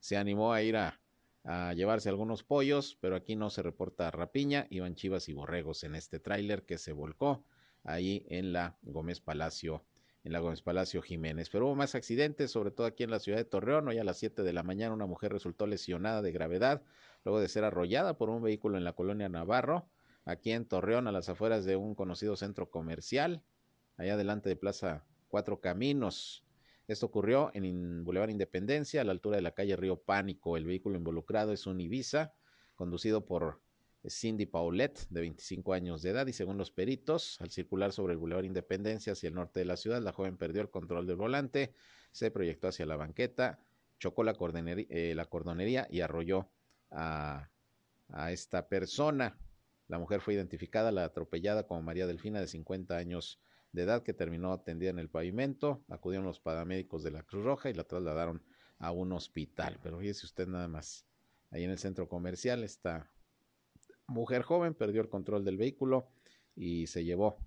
se 0.00 0.16
animó 0.16 0.54
a 0.54 0.62
ir 0.62 0.78
a, 0.78 0.98
a 1.46 1.72
llevarse 1.72 2.08
algunos 2.08 2.42
pollos, 2.42 2.98
pero 3.00 3.16
aquí 3.16 3.36
no 3.36 3.48
se 3.50 3.62
reporta 3.62 4.10
rapiña, 4.10 4.66
iban 4.68 4.96
chivas 4.96 5.28
y 5.28 5.32
borregos 5.32 5.84
en 5.84 5.94
este 5.94 6.18
tráiler 6.18 6.64
que 6.64 6.76
se 6.76 6.92
volcó 6.92 7.44
ahí 7.84 8.26
en 8.28 8.52
la 8.52 8.76
Gómez 8.82 9.20
Palacio 9.20 9.84
en 10.26 10.32
la 10.32 10.40
Gómez 10.40 10.60
Palacio 10.60 11.02
Jiménez. 11.02 11.50
Pero 11.50 11.66
hubo 11.66 11.76
más 11.76 11.94
accidentes, 11.94 12.50
sobre 12.50 12.72
todo 12.72 12.84
aquí 12.88 13.04
en 13.04 13.12
la 13.12 13.20
ciudad 13.20 13.38
de 13.38 13.44
Torreón. 13.44 13.86
Hoy 13.86 13.98
a 13.98 14.04
las 14.04 14.18
7 14.18 14.42
de 14.42 14.52
la 14.52 14.64
mañana 14.64 14.92
una 14.92 15.06
mujer 15.06 15.32
resultó 15.32 15.68
lesionada 15.68 16.20
de 16.20 16.32
gravedad 16.32 16.82
luego 17.24 17.38
de 17.38 17.48
ser 17.48 17.62
arrollada 17.62 18.18
por 18.18 18.28
un 18.28 18.42
vehículo 18.42 18.76
en 18.76 18.82
la 18.82 18.94
colonia 18.94 19.28
Navarro, 19.28 19.88
aquí 20.24 20.50
en 20.50 20.64
Torreón, 20.64 21.06
a 21.06 21.12
las 21.12 21.28
afueras 21.28 21.64
de 21.64 21.76
un 21.76 21.94
conocido 21.94 22.36
centro 22.36 22.70
comercial, 22.70 23.42
allá 23.96 24.16
delante 24.16 24.48
de 24.48 24.56
Plaza 24.56 25.04
Cuatro 25.28 25.60
Caminos. 25.60 26.45
Esto 26.88 27.06
ocurrió 27.06 27.50
en 27.54 28.04
Boulevard 28.04 28.30
Independencia, 28.30 29.00
a 29.00 29.04
la 29.04 29.12
altura 29.12 29.36
de 29.36 29.42
la 29.42 29.52
calle 29.52 29.74
Río 29.76 30.00
Pánico. 30.02 30.56
El 30.56 30.66
vehículo 30.66 30.96
involucrado 30.96 31.52
es 31.52 31.66
un 31.66 31.80
Ibiza, 31.80 32.34
conducido 32.76 33.26
por 33.26 33.60
Cindy 34.08 34.46
Paulette, 34.46 35.06
de 35.10 35.20
25 35.20 35.72
años 35.72 36.02
de 36.02 36.10
edad, 36.10 36.26
y 36.28 36.32
según 36.32 36.58
los 36.58 36.70
peritos, 36.70 37.40
al 37.40 37.50
circular 37.50 37.92
sobre 37.92 38.12
el 38.12 38.18
Boulevard 38.18 38.44
Independencia 38.44 39.14
hacia 39.14 39.28
el 39.28 39.34
norte 39.34 39.60
de 39.60 39.66
la 39.66 39.76
ciudad, 39.76 40.00
la 40.00 40.12
joven 40.12 40.36
perdió 40.36 40.62
el 40.62 40.70
control 40.70 41.06
del 41.06 41.16
volante, 41.16 41.74
se 42.12 42.30
proyectó 42.30 42.68
hacia 42.68 42.86
la 42.86 42.96
banqueta, 42.96 43.58
chocó 43.98 44.22
la, 44.22 44.36
eh, 44.88 45.14
la 45.16 45.24
cordonería 45.26 45.86
y 45.90 46.00
arrolló 46.00 46.50
a, 46.90 47.50
esta 48.30 48.68
persona. 48.68 49.36
La 49.88 49.98
mujer 49.98 50.20
fue 50.20 50.34
identificada, 50.34 50.92
la 50.92 51.04
atropellada 51.04 51.66
como 51.66 51.82
María 51.82 52.06
Delfina, 52.06 52.40
de 52.40 52.46
50 52.46 52.96
años 52.96 53.40
de 53.76 53.82
edad, 53.82 54.02
que 54.02 54.12
terminó 54.12 54.52
atendida 54.52 54.90
en 54.90 54.98
el 54.98 55.08
pavimento. 55.08 55.84
Acudieron 55.88 56.26
los 56.26 56.40
paramédicos 56.40 57.04
de 57.04 57.12
la 57.12 57.22
Cruz 57.22 57.44
Roja 57.44 57.70
y 57.70 57.74
la 57.74 57.84
trasladaron 57.84 58.42
a 58.78 58.90
un 58.90 59.12
hospital. 59.12 59.78
Pero 59.82 60.00
fíjese 60.00 60.26
usted 60.26 60.48
nada 60.48 60.66
más, 60.66 61.06
ahí 61.50 61.62
en 61.62 61.70
el 61.70 61.78
centro 61.78 62.08
comercial, 62.08 62.64
esta 62.64 63.12
mujer 64.08 64.42
joven 64.42 64.74
perdió 64.74 65.00
el 65.02 65.08
control 65.08 65.44
del 65.44 65.58
vehículo 65.58 66.08
y 66.54 66.86
se 66.88 67.04
llevó 67.04 67.38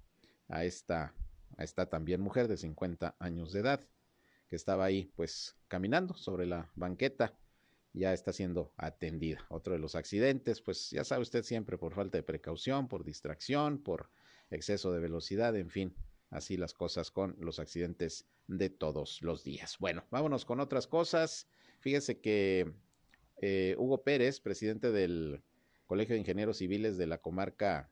a 0.47 0.63
esta, 0.63 1.13
a 1.57 1.63
esta 1.63 1.89
también 1.89 2.21
mujer 2.21 2.47
de 2.47 2.57
50 2.57 3.15
años 3.19 3.51
de 3.51 3.59
edad 3.59 3.81
que 4.47 4.55
estaba 4.55 4.85
ahí 4.85 5.11
pues 5.15 5.55
caminando 5.67 6.15
sobre 6.15 6.45
la 6.47 6.71
banqueta 6.75 7.37
ya 7.93 8.13
está 8.13 8.33
siendo 8.33 8.73
atendida. 8.77 9.45
Otro 9.49 9.73
de 9.73 9.79
los 9.79 9.95
accidentes, 9.95 10.61
pues 10.61 10.89
ya 10.91 11.03
sabe 11.03 11.21
usted 11.21 11.43
siempre 11.43 11.77
por 11.77 11.93
falta 11.93 12.17
de 12.17 12.23
precaución, 12.23 12.87
por 12.87 13.03
distracción, 13.03 13.81
por 13.81 14.09
exceso 14.51 14.91
de 14.91 14.99
velocidad, 14.99 15.55
en 15.55 15.69
fin, 15.69 15.95
así 16.29 16.57
las 16.57 16.73
cosas 16.73 17.11
con 17.11 17.35
los 17.39 17.59
accidentes 17.59 18.27
de 18.47 18.69
todos 18.69 19.21
los 19.21 19.43
días. 19.43 19.77
Bueno, 19.79 20.05
vámonos 20.11 20.45
con 20.45 20.59
otras 20.59 20.87
cosas. 20.87 21.47
Fíjese 21.79 22.19
que 22.19 22.73
eh, 23.41 23.75
Hugo 23.77 24.03
Pérez, 24.03 24.39
presidente 24.39 24.91
del 24.91 25.43
Colegio 25.87 26.13
de 26.13 26.19
Ingenieros 26.19 26.57
Civiles 26.57 26.97
de 26.97 27.07
la 27.07 27.19
comarca 27.19 27.89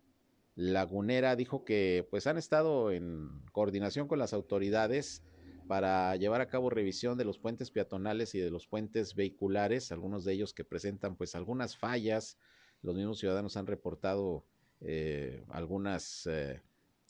lagunera, 0.56 1.36
dijo 1.36 1.64
que 1.64 2.08
pues 2.10 2.28
han 2.28 2.38
estado 2.38 2.92
en 2.92 3.30
coordinación 3.52 4.08
con 4.08 4.20
las 4.20 4.34
autoridades 4.34 5.24
para 5.68 6.16
llevar 6.16 6.42
a 6.42 6.48
cabo 6.48 6.70
revisión 6.70 7.18
de 7.18 7.26
los 7.26 7.40
puentes 7.40 7.72
peatonales 7.72 8.34
y 8.36 8.40
de 8.40 8.50
los 8.50 8.68
puentes 8.68 9.16
vehiculares, 9.16 9.92
algunos 9.92 10.24
de 10.24 10.34
ellos 10.34 10.54
que 10.54 10.64
presentan 10.64 11.16
pues 11.16 11.36
algunas 11.36 11.78
fallas. 11.78 12.38
Los 12.82 12.96
mismos 12.96 13.20
ciudadanos 13.20 13.58
han 13.58 13.68
reportado 13.68 14.46
eh, 14.82 15.44
algunas 15.50 16.28
eh, 16.28 16.62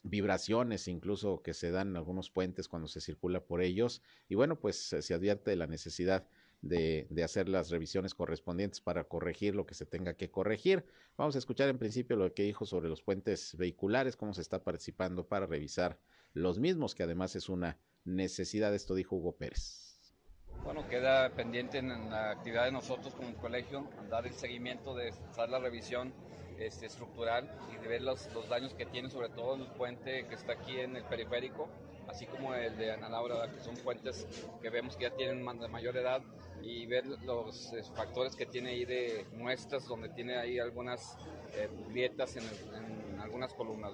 vibraciones 0.09 0.87
incluso 0.87 1.41
que 1.41 1.53
se 1.53 1.71
dan 1.71 1.89
en 1.89 1.97
algunos 1.97 2.29
puentes 2.29 2.67
cuando 2.67 2.87
se 2.87 3.01
circula 3.01 3.41
por 3.41 3.61
ellos. 3.61 4.01
Y 4.29 4.35
bueno, 4.35 4.59
pues 4.59 4.77
se 4.77 5.13
advierte 5.13 5.51
de 5.51 5.57
la 5.57 5.67
necesidad 5.67 6.27
de, 6.61 7.23
hacer 7.23 7.49
las 7.49 7.69
revisiones 7.69 8.13
correspondientes 8.13 8.81
para 8.81 9.03
corregir 9.05 9.55
lo 9.55 9.65
que 9.65 9.75
se 9.75 9.85
tenga 9.85 10.15
que 10.15 10.29
corregir. 10.29 10.85
Vamos 11.17 11.35
a 11.35 11.39
escuchar 11.39 11.69
en 11.69 11.77
principio 11.77 12.15
lo 12.15 12.33
que 12.33 12.43
dijo 12.43 12.65
sobre 12.65 12.89
los 12.89 13.01
puentes 13.01 13.55
vehiculares, 13.57 14.15
cómo 14.15 14.33
se 14.33 14.41
está 14.41 14.63
participando 14.63 15.27
para 15.27 15.45
revisar 15.45 15.99
los 16.33 16.59
mismos, 16.59 16.95
que 16.95 17.03
además 17.03 17.35
es 17.35 17.49
una 17.49 17.77
necesidad. 18.05 18.73
Esto 18.73 18.95
dijo 18.95 19.15
Hugo 19.15 19.35
Pérez. 19.35 19.83
Bueno, 20.63 20.87
queda 20.89 21.29
pendiente 21.29 21.77
en 21.77 22.09
la 22.09 22.31
actividad 22.31 22.65
de 22.65 22.71
nosotros 22.71 23.13
como 23.13 23.33
colegio, 23.35 23.87
dar 24.09 24.25
el 24.25 24.33
seguimiento 24.33 24.95
de 24.95 25.09
hacer 25.09 25.49
la 25.49 25.59
revisión 25.59 26.13
este, 26.59 26.85
estructural 26.85 27.49
y 27.73 27.81
de 27.81 27.87
ver 27.87 28.01
los, 28.01 28.33
los, 28.33 28.47
daños 28.49 28.73
que 28.73 28.85
tiene, 28.85 29.09
sobre 29.09 29.29
todo 29.29 29.55
el 29.55 29.67
puente 29.67 30.25
que 30.27 30.35
está 30.35 30.53
aquí 30.53 30.79
en 30.79 30.95
el 30.95 31.03
periférico, 31.03 31.67
así 32.07 32.25
como 32.25 32.53
el 32.53 32.77
de 32.77 32.91
Ana 32.91 33.09
Laura, 33.09 33.51
que 33.51 33.59
son 33.59 33.75
puentes 33.77 34.27
que 34.61 34.69
vemos 34.69 34.95
que 34.95 35.03
ya 35.03 35.15
tienen 35.15 35.45
de 35.59 35.67
mayor 35.67 35.97
edad, 35.97 36.21
y 36.61 36.85
ver 36.85 37.05
los 37.05 37.73
eh, 37.73 37.83
factores 37.95 38.35
que 38.35 38.45
tiene 38.45 38.71
ahí 38.71 38.85
de 38.85 39.25
muestras, 39.33 39.87
donde 39.87 40.09
tiene 40.09 40.37
ahí 40.37 40.59
algunas 40.59 41.17
eh, 41.53 41.69
grietas 41.89 42.35
en, 42.35 42.43
en, 42.43 43.19
algunas 43.19 43.53
columnas. 43.53 43.93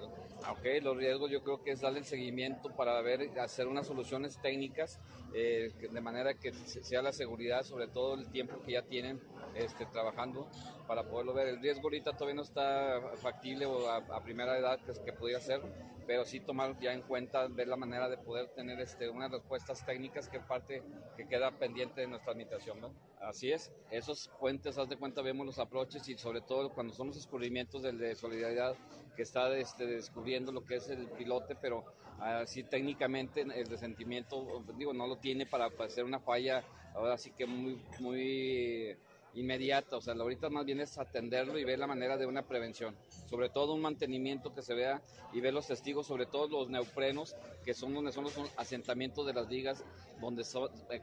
Ok, 0.51 0.66
los 0.82 0.97
riesgos 0.97 1.32
yo 1.32 1.41
creo 1.43 1.64
que 1.64 1.72
es 1.72 1.82
darle 1.82 1.99
el 1.99 2.05
seguimiento 2.05 2.70
para 2.76 3.01
ver, 3.01 3.39
hacer 3.39 3.68
unas 3.68 3.88
soluciones 3.88 4.39
técnicas 4.41 4.99
eh, 5.34 5.72
de 5.91 6.01
manera 6.01 6.34
que 6.34 6.53
sea 6.53 7.01
la 7.01 7.14
seguridad, 7.14 7.64
sobre 7.64 7.88
todo 7.88 8.16
el 8.16 8.30
tiempo 8.30 8.61
que 8.64 8.74
ya 8.74 8.84
tienen 8.84 9.20
este, 9.56 9.86
trabajando 9.86 10.47
para 10.88 11.04
poderlo 11.04 11.34
ver. 11.34 11.47
El 11.47 11.62
riesgo 11.62 11.84
ahorita 11.84 12.14
todavía 12.14 12.36
no 12.36 12.41
está 12.41 13.01
factible 13.18 13.66
o 13.66 13.89
a, 13.89 14.24
primera 14.24 14.58
edad 14.58 14.80
que, 14.80 14.93
que 15.04 15.14
podría 15.14 15.39
ser, 15.39 15.62
pero 16.06 16.26
sí 16.26 16.39
tomar 16.39 16.78
ya 16.80 16.93
en 16.93 17.01
cuenta, 17.01 17.47
ver 17.47 17.68
la 17.68 17.76
manera 17.76 18.10
de 18.10 18.18
poder 18.18 18.49
tener 18.49 18.80
este, 18.80 19.10
unas 19.10 19.32
respuestas 19.32 19.86
técnicas 19.86 20.28
que 20.28 20.39
parte 20.39 20.84
que 21.16 21.28
queda 21.28 21.51
pendiente 21.51 22.01
de 22.01 22.08
nuestra 22.08 22.32
administración. 22.32 22.82
¿no? 22.82 22.93
Así 23.22 23.51
es, 23.51 23.72
esos 23.91 24.30
puentes, 24.39 24.78
haz 24.78 24.89
de 24.89 24.97
cuenta, 24.97 25.22
vemos 25.22 25.45
los 25.45 25.60
aproches 25.60 26.08
y 26.10 26.18
sobre 26.18 26.41
todo 26.41 26.74
cuando 26.74 26.93
son 26.93 27.08
los 27.08 27.16
descubrimientos 27.16 27.84
del 27.84 27.97
de 27.97 28.16
solidaridad 28.16 28.76
que 29.16 29.22
está 29.22 29.56
este, 29.58 29.86
descubriendo 29.86 30.51
lo 30.51 30.66
que 30.66 30.76
es 30.76 30.89
el 30.89 31.08
pilote, 31.10 31.56
pero 31.56 31.86
así 32.20 32.64
técnicamente 32.64 33.41
el 33.41 33.68
resentimiento, 33.68 34.64
digo, 34.78 34.93
no 34.93 35.08
lo 35.08 35.18
tiene 35.18 35.45
para, 35.45 35.70
para 35.70 35.86
hacer 35.86 36.04
una 36.04 36.20
falla, 36.20 36.64
ahora 36.95 37.18
sí 37.18 37.32
que 37.32 37.45
muy, 37.45 37.82
muy 37.99 38.97
inmediata, 39.36 39.97
o 39.97 40.01
sea, 40.01 40.13
ahorita 40.13 40.49
más 40.49 40.65
bien 40.65 40.79
es 40.79 40.97
atenderlo 40.97 41.57
y 41.57 41.63
ver 41.63 41.79
la 41.79 41.88
manera 41.88 42.17
de 42.17 42.25
una 42.25 42.43
prevención, 42.43 42.95
sobre 43.29 43.49
todo 43.49 43.73
un 43.73 43.81
mantenimiento 43.81 44.53
que 44.53 44.61
se 44.61 44.73
vea 44.73 45.01
y 45.34 45.41
ver 45.41 45.53
los 45.53 45.67
testigos, 45.67 46.07
sobre 46.07 46.25
todo 46.25 46.47
los 46.47 46.69
neoprenos, 46.69 47.36
que 47.65 47.73
son 47.73 47.93
donde 47.93 48.11
son 48.11 48.25
los 48.25 48.36
asentamientos 48.57 49.25
de 49.25 49.34
las 49.34 49.47
vigas, 49.47 49.84
donde 50.21 50.43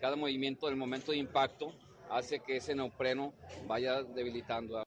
cada 0.00 0.16
movimiento 0.16 0.66
del 0.66 0.76
momento 0.76 1.12
de 1.12 1.18
impacto 1.18 1.72
hace 2.08 2.40
que 2.40 2.56
ese 2.56 2.74
neopreno 2.74 3.32
vaya 3.66 4.02
debilitando. 4.02 4.84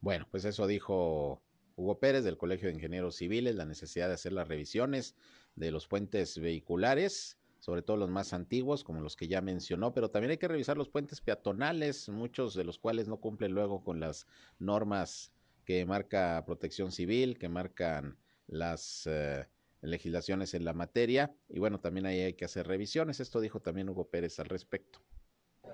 Bueno, 0.00 0.26
pues 0.30 0.44
eso 0.44 0.66
dijo 0.66 1.42
Hugo 1.76 1.98
Pérez 1.98 2.24
del 2.24 2.36
Colegio 2.36 2.68
de 2.68 2.74
Ingenieros 2.74 3.16
Civiles, 3.16 3.54
la 3.54 3.64
necesidad 3.64 4.08
de 4.08 4.14
hacer 4.14 4.32
las 4.32 4.48
revisiones 4.48 5.14
de 5.54 5.70
los 5.70 5.86
puentes 5.86 6.38
vehiculares 6.38 7.37
sobre 7.58 7.82
todo 7.82 7.96
los 7.96 8.10
más 8.10 8.32
antiguos, 8.32 8.84
como 8.84 9.00
los 9.00 9.16
que 9.16 9.28
ya 9.28 9.40
mencionó, 9.40 9.92
pero 9.92 10.10
también 10.10 10.30
hay 10.30 10.38
que 10.38 10.48
revisar 10.48 10.76
los 10.76 10.88
puentes 10.88 11.20
peatonales, 11.20 12.08
muchos 12.08 12.54
de 12.54 12.64
los 12.64 12.78
cuales 12.78 13.08
no 13.08 13.18
cumplen 13.18 13.52
luego 13.52 13.82
con 13.82 14.00
las 14.00 14.26
normas 14.58 15.32
que 15.64 15.84
marca 15.84 16.42
Protección 16.46 16.92
Civil, 16.92 17.38
que 17.38 17.48
marcan 17.48 18.16
las 18.46 19.06
eh, 19.06 19.46
legislaciones 19.82 20.54
en 20.54 20.64
la 20.64 20.72
materia, 20.72 21.34
y 21.48 21.58
bueno, 21.58 21.80
también 21.80 22.06
ahí 22.06 22.20
hay 22.20 22.34
que 22.34 22.44
hacer 22.44 22.66
revisiones, 22.66 23.20
esto 23.20 23.40
dijo 23.40 23.60
también 23.60 23.88
Hugo 23.88 24.08
Pérez 24.08 24.38
al 24.40 24.46
respecto. 24.46 25.00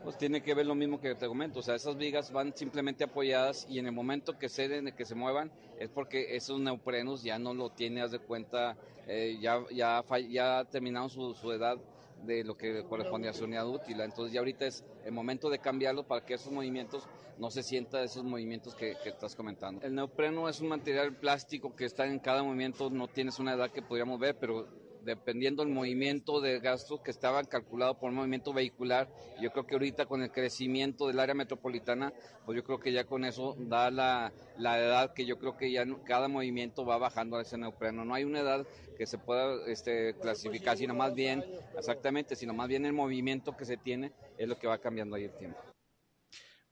Pues 0.02 0.18
tiene 0.18 0.42
que 0.42 0.54
ver 0.54 0.66
lo 0.66 0.74
mismo 0.74 1.00
que 1.00 1.14
te 1.14 1.26
comento, 1.26 1.60
o 1.60 1.62
sea, 1.62 1.74
esas 1.74 1.96
vigas 1.96 2.30
van 2.30 2.54
simplemente 2.54 3.04
apoyadas 3.04 3.66
y 3.70 3.78
en 3.78 3.86
el 3.86 3.92
momento 3.92 4.38
que 4.38 4.48
se, 4.48 4.92
que 4.94 5.04
se 5.04 5.14
muevan 5.14 5.50
es 5.78 5.88
porque 5.88 6.36
esos 6.36 6.60
neoprenos 6.60 7.22
ya 7.22 7.38
no 7.38 7.54
lo 7.54 7.70
tiene, 7.70 8.02
haz 8.02 8.10
de 8.10 8.18
cuenta, 8.18 8.76
eh, 9.06 9.38
ya, 9.40 9.64
ya, 9.72 10.04
ya 10.28 10.64
terminaron 10.70 11.08
su, 11.08 11.34
su, 11.34 11.52
edad 11.52 11.78
de 12.24 12.44
lo 12.44 12.56
que 12.56 12.84
corresponde 12.84 13.28
a 13.28 13.32
su 13.32 13.44
unidad 13.44 13.66
útil. 13.66 14.00
Entonces 14.00 14.32
ya 14.32 14.40
ahorita 14.40 14.66
es 14.66 14.84
el 15.04 15.12
momento 15.12 15.48
de 15.48 15.58
cambiarlo 15.58 16.06
para 16.06 16.24
que 16.24 16.34
esos 16.34 16.52
movimientos 16.52 17.06
no 17.38 17.50
se 17.50 17.62
sientan 17.62 18.04
esos 18.04 18.24
movimientos 18.24 18.74
que, 18.74 18.96
que, 19.02 19.08
estás 19.08 19.34
comentando. 19.34 19.84
El 19.84 19.94
neopreno 19.94 20.48
es 20.48 20.60
un 20.60 20.68
material 20.68 21.16
plástico 21.16 21.74
que 21.74 21.84
está 21.84 22.06
en 22.06 22.18
cada 22.18 22.42
movimiento, 22.42 22.90
no 22.90 23.08
tienes 23.08 23.38
una 23.38 23.54
edad 23.54 23.70
que 23.70 23.82
podríamos 23.82 24.20
ver, 24.20 24.36
pero 24.38 24.68
dependiendo 25.04 25.62
del 25.62 25.72
movimiento 25.72 26.40
de 26.40 26.60
gastos 26.60 27.00
que 27.00 27.10
estaban 27.10 27.44
calculados 27.46 27.96
por 27.96 28.10
el 28.10 28.16
movimiento 28.16 28.52
vehicular. 28.52 29.08
Yo 29.40 29.50
creo 29.50 29.66
que 29.66 29.74
ahorita 29.74 30.06
con 30.06 30.22
el 30.22 30.30
crecimiento 30.30 31.06
del 31.06 31.20
área 31.20 31.34
metropolitana, 31.34 32.12
pues 32.44 32.56
yo 32.56 32.64
creo 32.64 32.80
que 32.80 32.92
ya 32.92 33.04
con 33.04 33.24
eso 33.24 33.56
da 33.58 33.90
la, 33.90 34.32
la 34.58 34.78
edad 34.78 35.12
que 35.12 35.26
yo 35.26 35.38
creo 35.38 35.56
que 35.56 35.70
ya 35.70 35.84
cada 36.04 36.28
movimiento 36.28 36.84
va 36.84 36.98
bajando 36.98 37.36
a 37.36 37.42
ese 37.42 37.58
neopreno. 37.58 38.04
No 38.04 38.14
hay 38.14 38.24
una 38.24 38.40
edad 38.40 38.66
que 38.96 39.06
se 39.06 39.18
pueda 39.18 39.54
este, 39.66 40.14
clasificar, 40.14 40.76
sino 40.76 40.94
más 40.94 41.14
bien, 41.14 41.44
exactamente, 41.76 42.36
sino 42.36 42.54
más 42.54 42.68
bien 42.68 42.84
el 42.86 42.92
movimiento 42.92 43.56
que 43.56 43.64
se 43.64 43.76
tiene 43.76 44.12
es 44.38 44.48
lo 44.48 44.58
que 44.58 44.66
va 44.66 44.78
cambiando 44.78 45.16
ahí 45.16 45.24
el 45.24 45.36
tiempo. 45.36 45.73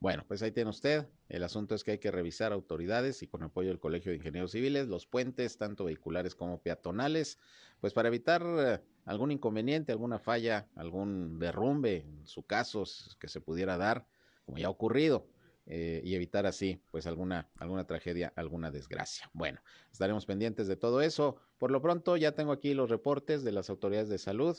Bueno, 0.03 0.25
pues 0.27 0.43
ahí 0.43 0.51
tiene 0.51 0.69
usted. 0.69 1.07
El 1.29 1.45
asunto 1.45 1.77
es 1.77 1.85
que 1.85 1.93
hay 1.93 1.99
que 1.99 2.11
revisar 2.11 2.53
autoridades 2.53 3.23
y 3.23 3.29
con 3.29 3.45
apoyo 3.45 3.69
del 3.69 3.79
Colegio 3.79 4.11
de 4.11 4.17
Ingenieros 4.17 4.51
Civiles 4.51 4.89
los 4.89 5.07
puentes, 5.07 5.59
tanto 5.59 5.85
vehiculares 5.85 6.35
como 6.35 6.61
peatonales, 6.61 7.39
pues 7.81 7.93
para 7.93 8.09
evitar 8.09 8.43
eh, 8.45 8.81
algún 9.05 9.31
inconveniente, 9.31 9.93
alguna 9.93 10.19
falla, 10.19 10.67
algún 10.75 11.39
derrumbe, 11.39 11.99
en 11.99 12.27
su 12.27 12.43
caso, 12.43 12.83
que 13.21 13.29
se 13.29 13.41
pudiera 13.41 13.77
dar, 13.77 14.09
como 14.45 14.59
ya 14.59 14.67
ha 14.67 14.71
ocurrido, 14.71 15.29
eh, 15.67 16.01
y 16.03 16.17
evitar 16.17 16.47
así, 16.47 16.83
pues 16.91 17.07
alguna, 17.07 17.53
alguna 17.55 17.87
tragedia, 17.87 18.33
alguna 18.35 18.73
desgracia. 18.73 19.31
Bueno, 19.33 19.61
estaremos 19.93 20.27
pendientes 20.27 20.67
de 20.67 20.75
todo 20.75 21.01
eso. 21.01 21.37
Por 21.59 21.71
lo 21.71 21.81
pronto, 21.81 22.17
ya 22.17 22.33
tengo 22.33 22.51
aquí 22.51 22.75
los 22.75 22.91
reportes 22.91 23.45
de 23.45 23.53
las 23.53 23.71
autoridades 23.71 24.09
de 24.09 24.19
salud 24.19 24.59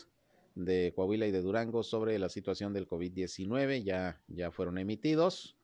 de 0.56 0.93
Coahuila 0.95 1.28
y 1.28 1.32
de 1.32 1.41
Durango 1.41 1.84
sobre 1.84 2.20
la 2.20 2.30
situación 2.30 2.74
del 2.74 2.88
COVID-19 2.88 3.84
ya, 3.84 4.22
ya 4.28 4.51
fueron 4.51 4.78
emitidos. 4.78 5.56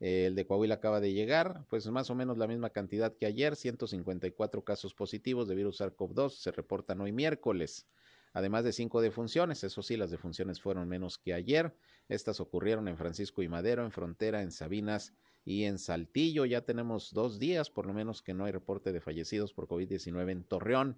El 0.00 0.34
de 0.34 0.46
Coahuila 0.46 0.76
acaba 0.76 1.00
de 1.00 1.12
llegar, 1.12 1.66
pues 1.68 1.86
más 1.88 2.08
o 2.08 2.14
menos 2.14 2.38
la 2.38 2.46
misma 2.46 2.70
cantidad 2.70 3.14
que 3.14 3.26
ayer, 3.26 3.54
154 3.54 4.64
casos 4.64 4.94
positivos 4.94 5.46
de 5.46 5.54
virus 5.54 5.80
SARS-CoV-2 5.80 6.30
se 6.30 6.52
reportan 6.52 7.02
hoy 7.02 7.12
miércoles, 7.12 7.86
además 8.32 8.64
de 8.64 8.72
cinco 8.72 9.02
defunciones, 9.02 9.62
eso 9.62 9.82
sí, 9.82 9.98
las 9.98 10.10
defunciones 10.10 10.58
fueron 10.58 10.88
menos 10.88 11.18
que 11.18 11.34
ayer, 11.34 11.74
estas 12.08 12.40
ocurrieron 12.40 12.88
en 12.88 12.96
Francisco 12.96 13.42
y 13.42 13.48
Madero, 13.48 13.84
en 13.84 13.92
Frontera, 13.92 14.40
en 14.40 14.52
Sabinas 14.52 15.12
y 15.44 15.64
en 15.64 15.78
Saltillo, 15.78 16.46
ya 16.46 16.62
tenemos 16.62 17.12
dos 17.12 17.38
días 17.38 17.68
por 17.68 17.84
lo 17.84 17.92
menos 17.92 18.22
que 18.22 18.32
no 18.32 18.46
hay 18.46 18.52
reporte 18.52 18.92
de 18.92 19.02
fallecidos 19.02 19.52
por 19.52 19.68
COVID-19 19.68 20.30
en 20.30 20.44
Torreón, 20.44 20.96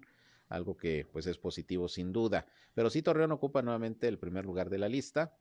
algo 0.53 0.77
que 0.77 1.05
pues 1.11 1.25
es 1.25 1.37
positivo 1.37 1.89
sin 1.89 2.13
duda. 2.13 2.45
Pero 2.75 2.89
sí 2.89 3.01
Torreón 3.01 3.31
ocupa 3.31 3.63
nuevamente 3.63 4.07
el 4.07 4.19
primer 4.19 4.45
lugar 4.45 4.69
de 4.69 4.77
la 4.77 4.87
lista. 4.87 5.35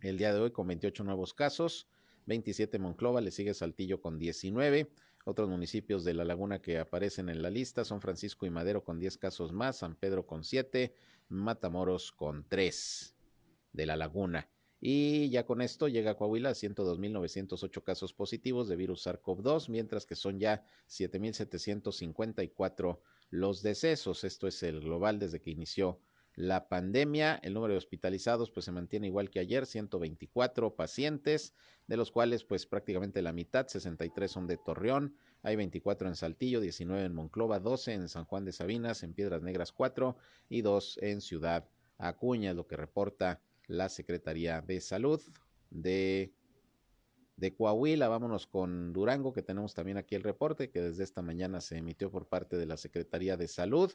El 0.00 0.16
día 0.16 0.32
de 0.32 0.40
hoy 0.40 0.52
con 0.52 0.66
28 0.68 1.04
nuevos 1.04 1.34
casos, 1.34 1.88
27 2.26 2.78
Monclova, 2.78 3.20
le 3.20 3.32
sigue 3.32 3.52
Saltillo 3.52 4.00
con 4.00 4.18
19. 4.18 4.90
Otros 5.24 5.48
municipios 5.48 6.04
de 6.04 6.14
la 6.14 6.24
laguna 6.24 6.60
que 6.60 6.78
aparecen 6.78 7.28
en 7.28 7.42
la 7.42 7.50
lista 7.50 7.84
son 7.84 8.00
Francisco 8.00 8.46
y 8.46 8.50
Madero 8.50 8.84
con 8.84 9.00
10 9.00 9.18
casos 9.18 9.52
más, 9.52 9.78
San 9.78 9.96
Pedro 9.96 10.24
con 10.24 10.44
7, 10.44 10.94
Matamoros 11.28 12.12
con 12.12 12.46
3 12.48 13.16
de 13.72 13.86
la 13.86 13.96
laguna. 13.96 14.48
Y 14.80 15.30
ya 15.30 15.46
con 15.46 15.62
esto 15.62 15.86
llega 15.86 16.16
Coahuila 16.16 16.50
a 16.50 16.54
102.908 16.54 17.84
casos 17.84 18.12
positivos 18.12 18.68
de 18.68 18.76
virus 18.76 19.06
SARS-CoV-2, 19.06 19.68
mientras 19.68 20.06
que 20.06 20.16
son 20.16 20.40
ya 20.40 20.64
7.754 20.88 22.98
los 23.32 23.62
decesos. 23.62 24.24
Esto 24.24 24.46
es 24.46 24.62
el 24.62 24.80
global 24.80 25.18
desde 25.18 25.40
que 25.40 25.50
inició 25.50 25.98
la 26.34 26.68
pandemia. 26.68 27.40
El 27.42 27.54
número 27.54 27.72
de 27.72 27.78
hospitalizados 27.78 28.50
pues 28.50 28.66
se 28.66 28.72
mantiene 28.72 29.06
igual 29.06 29.30
que 29.30 29.40
ayer, 29.40 29.64
124 29.66 30.76
pacientes, 30.76 31.54
de 31.86 31.96
los 31.96 32.10
cuales 32.10 32.44
pues 32.44 32.66
prácticamente 32.66 33.22
la 33.22 33.32
mitad, 33.32 33.66
63 33.66 34.30
son 34.30 34.46
de 34.46 34.58
Torreón, 34.58 35.16
hay 35.42 35.56
24 35.56 36.08
en 36.08 36.14
Saltillo, 36.14 36.60
19 36.60 37.04
en 37.04 37.14
Monclova, 37.14 37.58
12 37.58 37.94
en 37.94 38.08
San 38.08 38.26
Juan 38.26 38.44
de 38.44 38.52
Sabinas, 38.52 39.02
en 39.02 39.14
Piedras 39.14 39.42
Negras 39.42 39.72
4 39.72 40.14
y 40.50 40.60
2 40.60 40.98
en 41.02 41.20
Ciudad 41.22 41.68
Acuña, 41.96 42.52
lo 42.52 42.66
que 42.66 42.76
reporta 42.76 43.40
la 43.66 43.88
Secretaría 43.88 44.60
de 44.60 44.80
Salud 44.80 45.22
de, 45.70 46.34
de 47.36 47.54
Coahuila. 47.54 48.08
Vámonos 48.08 48.46
con 48.46 48.92
Durango, 48.92 49.32
que 49.32 49.42
tenemos 49.42 49.74
también 49.74 49.98
aquí 49.98 50.14
el 50.14 50.22
reporte 50.22 50.70
que 50.70 50.80
desde 50.80 51.02
esta 51.04 51.22
mañana 51.22 51.60
se 51.60 51.78
emitió 51.78 52.10
por 52.10 52.28
parte 52.28 52.56
de 52.56 52.66
la 52.66 52.76
Secretaría 52.76 53.36
de 53.36 53.48
Salud. 53.48 53.92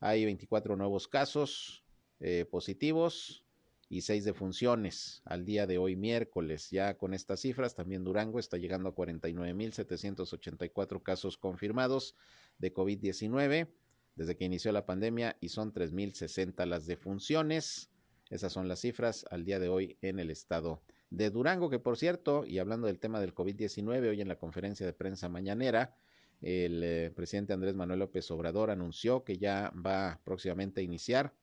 Hay 0.00 0.24
24 0.24 0.76
nuevos 0.76 1.06
casos 1.08 1.84
eh, 2.20 2.46
positivos 2.50 3.44
y 3.88 4.02
6 4.02 4.24
defunciones 4.24 5.22
al 5.24 5.44
día 5.44 5.66
de 5.66 5.78
hoy 5.78 5.96
miércoles. 5.96 6.70
Ya 6.70 6.96
con 6.96 7.12
estas 7.12 7.40
cifras, 7.40 7.74
también 7.74 8.04
Durango 8.04 8.38
está 8.38 8.56
llegando 8.56 8.88
a 8.88 8.94
49.784 8.94 11.02
casos 11.02 11.36
confirmados 11.36 12.14
de 12.58 12.72
COVID-19 12.72 13.68
desde 14.14 14.36
que 14.36 14.44
inició 14.44 14.70
la 14.72 14.86
pandemia 14.86 15.36
y 15.40 15.48
son 15.48 15.72
3.060 15.72 16.66
las 16.66 16.86
defunciones. 16.86 17.90
Esas 18.28 18.52
son 18.52 18.68
las 18.68 18.80
cifras 18.80 19.24
al 19.30 19.44
día 19.44 19.58
de 19.58 19.68
hoy 19.68 19.98
en 20.02 20.20
el 20.20 20.30
estado 20.30 20.82
de 21.10 21.30
Durango, 21.30 21.68
que 21.70 21.78
por 21.78 21.96
cierto, 21.96 22.44
y 22.46 22.58
hablando 22.58 22.86
del 22.86 22.98
tema 22.98 23.20
del 23.20 23.34
COVID-19, 23.34 24.08
hoy 24.08 24.20
en 24.20 24.28
la 24.28 24.38
conferencia 24.38 24.86
de 24.86 24.92
prensa 24.92 25.28
mañanera, 25.28 25.94
el 26.40 26.82
eh, 26.82 27.10
presidente 27.14 27.52
Andrés 27.52 27.74
Manuel 27.74 27.98
López 27.98 28.30
Obrador 28.30 28.70
anunció 28.70 29.24
que 29.24 29.36
ya 29.36 29.72
va 29.74 30.20
próximamente 30.24 30.80
a 30.80 30.84
iniciar 30.84 31.34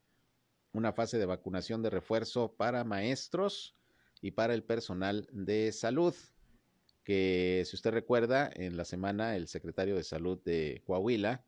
una 0.72 0.94
fase 0.94 1.18
de 1.18 1.26
vacunación 1.26 1.82
de 1.84 1.90
refuerzo 1.90 2.54
para 2.54 2.84
maestros 2.84 3.76
y 4.22 4.32
para 4.32 4.54
el 4.54 4.64
personal 4.64 5.28
de 5.32 5.72
salud 5.72 6.16
que 7.04 7.64
si 7.66 7.76
usted 7.78 7.92
recuerda, 7.92 8.50
en 8.54 8.76
la 8.76 8.84
semana 8.84 9.38
el 9.38 9.48
secretario 9.48 9.96
de 9.96 10.04
salud 10.04 10.40
de 10.44 10.82
Coahuila, 10.86 11.42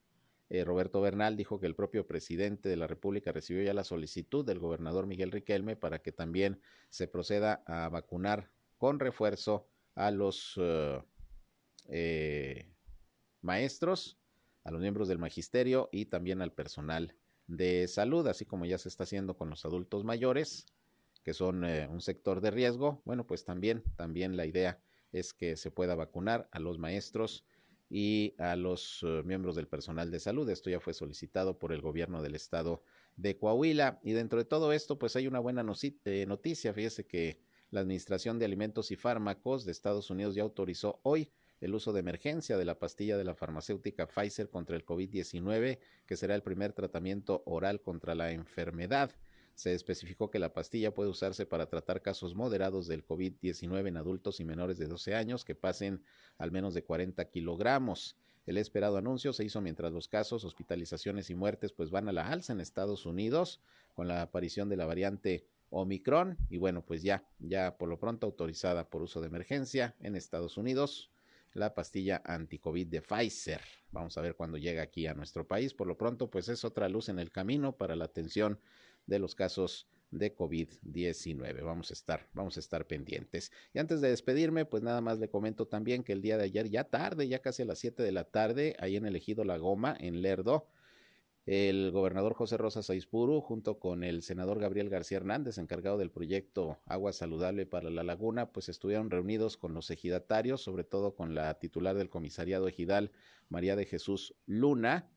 eh, 0.49 0.63
Roberto 0.63 0.99
Bernal, 0.99 1.37
dijo 1.37 1.59
que 1.59 1.67
el 1.67 1.75
propio 1.75 2.07
presidente 2.07 2.69
de 2.69 2.75
la 2.75 2.87
República 2.87 3.31
recibió 3.31 3.63
ya 3.63 3.73
la 3.73 3.83
solicitud 3.83 4.43
del 4.43 4.59
gobernador 4.59 5.05
Miguel 5.05 5.31
Riquelme 5.31 5.75
para 5.75 6.01
que 6.01 6.11
también 6.11 6.59
se 6.89 7.07
proceda 7.07 7.63
a 7.67 7.87
vacunar 7.89 8.49
con 8.77 8.99
refuerzo 8.99 9.67
a 9.93 10.09
los 10.09 10.57
uh, 10.57 11.03
eh, 11.89 12.67
maestros, 13.41 14.17
a 14.63 14.71
los 14.71 14.81
miembros 14.81 15.07
del 15.07 15.19
magisterio 15.19 15.89
y 15.91 16.05
también 16.05 16.41
al 16.41 16.53
personal 16.53 17.15
de 17.47 17.87
salud, 17.87 18.27
así 18.27 18.45
como 18.45 18.65
ya 18.65 18.77
se 18.77 18.89
está 18.89 19.03
haciendo 19.03 19.35
con 19.37 19.49
los 19.49 19.65
adultos 19.65 20.03
mayores, 20.03 20.65
que 21.23 21.33
son 21.33 21.63
eh, 21.65 21.87
un 21.87 22.01
sector 22.01 22.41
de 22.41 22.51
riesgo. 22.51 23.01
Bueno, 23.05 23.27
pues 23.27 23.43
también, 23.43 23.83
también 23.97 24.37
la 24.37 24.45
idea 24.45 24.79
es 25.11 25.33
que 25.33 25.57
se 25.57 25.71
pueda 25.71 25.95
vacunar 25.95 26.47
a 26.51 26.59
los 26.59 26.77
maestros 26.77 27.45
y 27.89 28.35
a 28.37 28.55
los 28.55 29.01
uh, 29.03 29.23
miembros 29.23 29.55
del 29.55 29.67
personal 29.67 30.11
de 30.11 30.19
salud. 30.19 30.49
Esto 30.49 30.69
ya 30.69 30.79
fue 30.79 30.93
solicitado 30.93 31.57
por 31.57 31.73
el 31.73 31.81
gobierno 31.81 32.21
del 32.21 32.35
estado 32.35 32.83
de 33.15 33.37
Coahuila. 33.37 33.99
Y 34.03 34.11
dentro 34.11 34.37
de 34.37 34.45
todo 34.45 34.71
esto, 34.71 34.99
pues 34.99 35.15
hay 35.15 35.27
una 35.27 35.39
buena 35.39 35.65
eh, 36.05 36.25
noticia. 36.27 36.73
Fíjese 36.73 37.07
que 37.07 37.39
la 37.71 37.81
Administración 37.81 38.37
de 38.39 38.45
Alimentos 38.45 38.91
y 38.91 38.95
Fármacos 38.95 39.65
de 39.65 39.71
Estados 39.71 40.09
Unidos 40.09 40.35
ya 40.35 40.43
autorizó 40.43 40.99
hoy 41.03 41.31
el 41.61 41.75
uso 41.75 41.91
de 41.91 41.99
emergencia 41.99 42.57
de 42.57 42.65
la 42.65 42.79
pastilla 42.79 43.17
de 43.17 43.25
la 43.25 43.35
farmacéutica 43.35 44.07
Pfizer 44.07 44.49
contra 44.49 44.75
el 44.75 44.85
COVID-19, 44.85 45.79
que 46.05 46.15
será 46.15 46.35
el 46.35 46.43
primer 46.43 46.73
tratamiento 46.73 47.43
oral 47.45 47.81
contra 47.81 48.15
la 48.15 48.31
enfermedad. 48.31 49.11
Se 49.59 49.73
especificó 49.73 50.31
que 50.31 50.39
la 50.39 50.53
pastilla 50.53 50.93
puede 50.93 51.09
usarse 51.09 51.45
para 51.45 51.65
tratar 51.65 52.01
casos 52.01 52.33
moderados 52.33 52.87
del 52.87 53.05
COVID-19 53.05 53.89
en 53.89 53.97
adultos 53.97 54.39
y 54.39 54.45
menores 54.45 54.77
de 54.77 54.87
12 54.87 55.15
años 55.15 55.43
que 55.43 55.53
pasen 55.53 56.01
al 56.37 56.49
menos 56.49 56.73
de 56.73 56.85
40 56.85 57.25
kilogramos. 57.25 58.15
El 58.45 58.55
esperado 58.55 58.95
anuncio 58.95 59.33
se 59.33 59.43
hizo 59.43 59.59
mientras 59.59 59.91
los 59.91 60.07
casos, 60.07 60.45
hospitalizaciones 60.45 61.29
y 61.29 61.35
muertes 61.35 61.73
pues 61.73 61.89
van 61.89 62.07
a 62.07 62.13
la 62.13 62.29
alza 62.29 62.53
en 62.53 62.61
Estados 62.61 63.05
Unidos 63.05 63.59
con 63.95 64.07
la 64.07 64.21
aparición 64.21 64.69
de 64.69 64.77
la 64.77 64.85
variante 64.85 65.45
Omicron 65.71 66.37
y 66.49 66.55
bueno 66.55 66.81
pues 66.85 67.03
ya, 67.03 67.25
ya 67.39 67.77
por 67.77 67.89
lo 67.89 67.99
pronto 67.99 68.27
autorizada 68.27 68.89
por 68.89 69.01
uso 69.01 69.19
de 69.19 69.27
emergencia 69.27 69.93
en 69.99 70.15
Estados 70.15 70.55
Unidos 70.55 71.09
la 71.53 71.73
pastilla 71.73 72.21
anticovid 72.23 72.87
de 72.87 73.01
Pfizer. 73.01 73.61
Vamos 73.91 74.17
a 74.17 74.21
ver 74.21 74.35
cuándo 74.35 74.57
llega 74.57 74.83
aquí 74.83 75.07
a 75.07 75.15
nuestro 75.15 75.47
país. 75.47 75.73
Por 75.73 75.87
lo 75.87 75.97
pronto, 75.97 76.29
pues 76.29 76.47
es 76.47 76.63
otra 76.63 76.87
luz 76.89 77.09
en 77.09 77.17
el 77.17 77.31
camino 77.31 77.75
para 77.75 77.95
la 77.95 78.05
atención 78.05 78.59
de 79.09 79.19
los 79.19 79.35
casos 79.35 79.87
de 80.11 80.35
COVID-19. 80.35 81.63
Vamos 81.63 81.91
a 81.91 81.93
estar, 81.93 82.27
vamos 82.33 82.57
a 82.57 82.59
estar 82.59 82.87
pendientes. 82.87 83.51
Y 83.73 83.79
antes 83.79 84.01
de 84.01 84.09
despedirme, 84.09 84.65
pues 84.65 84.83
nada 84.83 85.01
más 85.01 85.19
le 85.19 85.29
comento 85.29 85.67
también 85.67 86.03
que 86.03 86.13
el 86.13 86.21
día 86.21 86.37
de 86.37 86.45
ayer, 86.45 86.69
ya 86.69 86.85
tarde, 86.85 87.27
ya 87.27 87.39
casi 87.39 87.63
a 87.63 87.65
las 87.65 87.79
7 87.79 88.01
de 88.01 88.11
la 88.11 88.23
tarde, 88.23 88.75
ahí 88.79 88.95
en 88.95 89.05
elegido 89.05 89.43
La 89.43 89.57
Goma, 89.57 89.95
en 89.99 90.21
Lerdo, 90.21 90.67
el 91.45 91.91
gobernador 91.91 92.35
José 92.35 92.57
Rosa 92.57 92.83
Saizpuru, 92.83 93.41
junto 93.41 93.79
con 93.79 94.03
el 94.03 94.21
senador 94.21 94.59
Gabriel 94.59 94.89
García 94.89 95.17
Hernández, 95.17 95.57
encargado 95.57 95.97
del 95.97 96.11
proyecto 96.11 96.77
Agua 96.85 97.11
Saludable 97.11 97.65
para 97.65 97.89
la 97.89 98.03
Laguna, 98.03 98.51
pues 98.51 98.69
estuvieron 98.69 99.09
reunidos 99.09 99.57
con 99.57 99.73
los 99.73 99.89
ejidatarios, 99.89 100.61
sobre 100.61 100.83
todo 100.83 101.15
con 101.15 101.33
la 101.33 101.57
titular 101.57 101.95
del 101.95 102.09
comisariado 102.09 102.67
ejidal, 102.67 103.11
María 103.47 103.75
de 103.75 103.85
Jesús 103.85 104.35
Luna, 104.45 105.09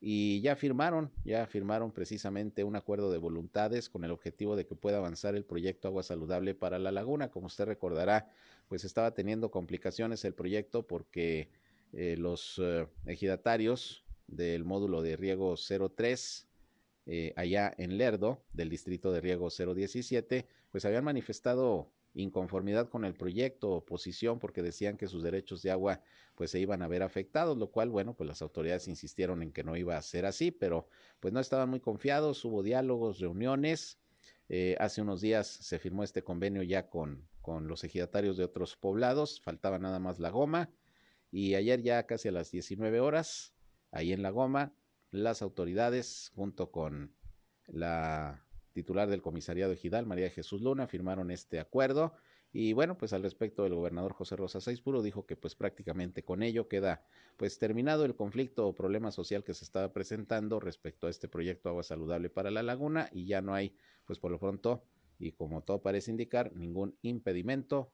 y 0.00 0.40
ya 0.40 0.56
firmaron, 0.56 1.10
ya 1.24 1.46
firmaron 1.46 1.92
precisamente 1.92 2.64
un 2.64 2.74
acuerdo 2.74 3.12
de 3.12 3.18
voluntades 3.18 3.90
con 3.90 4.02
el 4.04 4.10
objetivo 4.10 4.56
de 4.56 4.66
que 4.66 4.74
pueda 4.74 4.96
avanzar 4.96 5.34
el 5.34 5.44
proyecto 5.44 5.88
Agua 5.88 6.02
Saludable 6.02 6.54
para 6.54 6.78
la 6.78 6.90
Laguna. 6.90 7.30
Como 7.30 7.48
usted 7.48 7.66
recordará, 7.66 8.32
pues 8.68 8.84
estaba 8.84 9.12
teniendo 9.12 9.50
complicaciones 9.50 10.24
el 10.24 10.32
proyecto 10.32 10.86
porque 10.86 11.50
eh, 11.92 12.16
los 12.16 12.58
eh, 12.62 12.86
ejidatarios 13.04 14.04
del 14.26 14.64
módulo 14.64 15.02
de 15.02 15.16
riego 15.16 15.56
03 15.56 16.48
eh, 17.06 17.32
allá 17.36 17.74
en 17.76 17.98
Lerdo, 17.98 18.42
del 18.52 18.70
distrito 18.70 19.12
de 19.12 19.20
riego 19.20 19.48
017, 19.50 20.46
pues 20.70 20.84
habían 20.84 21.04
manifestado 21.04 21.90
inconformidad 22.14 22.88
con 22.88 23.04
el 23.04 23.14
proyecto, 23.14 23.70
oposición, 23.70 24.38
porque 24.38 24.62
decían 24.62 24.96
que 24.96 25.06
sus 25.06 25.22
derechos 25.22 25.62
de 25.62 25.70
agua 25.70 26.02
pues 26.34 26.50
se 26.50 26.60
iban 26.60 26.82
a 26.82 26.88
ver 26.88 27.02
afectados, 27.02 27.56
lo 27.56 27.70
cual, 27.70 27.90
bueno, 27.90 28.14
pues 28.14 28.26
las 28.26 28.42
autoridades 28.42 28.88
insistieron 28.88 29.42
en 29.42 29.52
que 29.52 29.62
no 29.62 29.76
iba 29.76 29.96
a 29.96 30.02
ser 30.02 30.26
así, 30.26 30.50
pero 30.50 30.88
pues 31.20 31.32
no 31.32 31.40
estaban 31.40 31.68
muy 31.68 31.80
confiados, 31.80 32.44
hubo 32.44 32.62
diálogos, 32.62 33.20
reuniones, 33.20 33.98
eh, 34.48 34.76
hace 34.80 35.02
unos 35.02 35.20
días 35.20 35.46
se 35.46 35.78
firmó 35.78 36.02
este 36.02 36.24
convenio 36.24 36.62
ya 36.62 36.88
con, 36.88 37.28
con 37.40 37.68
los 37.68 37.84
ejidatarios 37.84 38.36
de 38.36 38.44
otros 38.44 38.76
poblados, 38.76 39.40
faltaba 39.40 39.78
nada 39.78 39.98
más 39.98 40.18
la 40.18 40.30
goma, 40.30 40.70
y 41.30 41.54
ayer 41.54 41.82
ya 41.82 42.06
casi 42.06 42.28
a 42.28 42.32
las 42.32 42.50
19 42.50 43.00
horas 43.00 43.54
ahí 43.92 44.12
en 44.12 44.22
La 44.22 44.30
Goma, 44.30 44.72
las 45.10 45.42
autoridades, 45.42 46.30
junto 46.34 46.70
con 46.70 47.14
la 47.66 48.44
titular 48.80 49.10
del 49.10 49.20
comisariado 49.20 49.72
ejidal, 49.72 50.06
María 50.06 50.30
Jesús 50.30 50.62
Luna, 50.62 50.86
firmaron 50.86 51.30
este 51.30 51.60
acuerdo. 51.60 52.14
Y 52.50 52.72
bueno, 52.72 52.96
pues 52.96 53.12
al 53.12 53.22
respecto 53.22 53.66
el 53.66 53.74
gobernador 53.74 54.14
José 54.14 54.36
Rosa 54.36 54.60
Saizpuro 54.60 55.02
dijo 55.02 55.26
que 55.26 55.36
pues 55.36 55.54
prácticamente 55.54 56.24
con 56.24 56.42
ello 56.42 56.66
queda 56.66 57.04
pues 57.36 57.58
terminado 57.58 58.06
el 58.06 58.16
conflicto 58.16 58.66
o 58.66 58.74
problema 58.74 59.12
social 59.12 59.44
que 59.44 59.52
se 59.52 59.64
estaba 59.64 59.92
presentando 59.92 60.60
respecto 60.60 61.06
a 61.06 61.10
este 61.10 61.28
proyecto 61.28 61.68
Agua 61.68 61.82
Saludable 61.82 62.30
para 62.30 62.50
la 62.50 62.62
Laguna 62.62 63.08
y 63.12 63.26
ya 63.26 63.42
no 63.42 63.54
hay 63.54 63.76
pues 64.06 64.18
por 64.18 64.32
lo 64.32 64.38
pronto 64.38 64.82
y 65.18 65.32
como 65.32 65.62
todo 65.62 65.82
parece 65.82 66.10
indicar 66.10 66.56
ningún 66.56 66.96
impedimento 67.02 67.92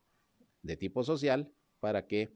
de 0.63 0.77
tipo 0.77 1.03
social 1.03 1.53
para 1.81 2.07
que 2.07 2.33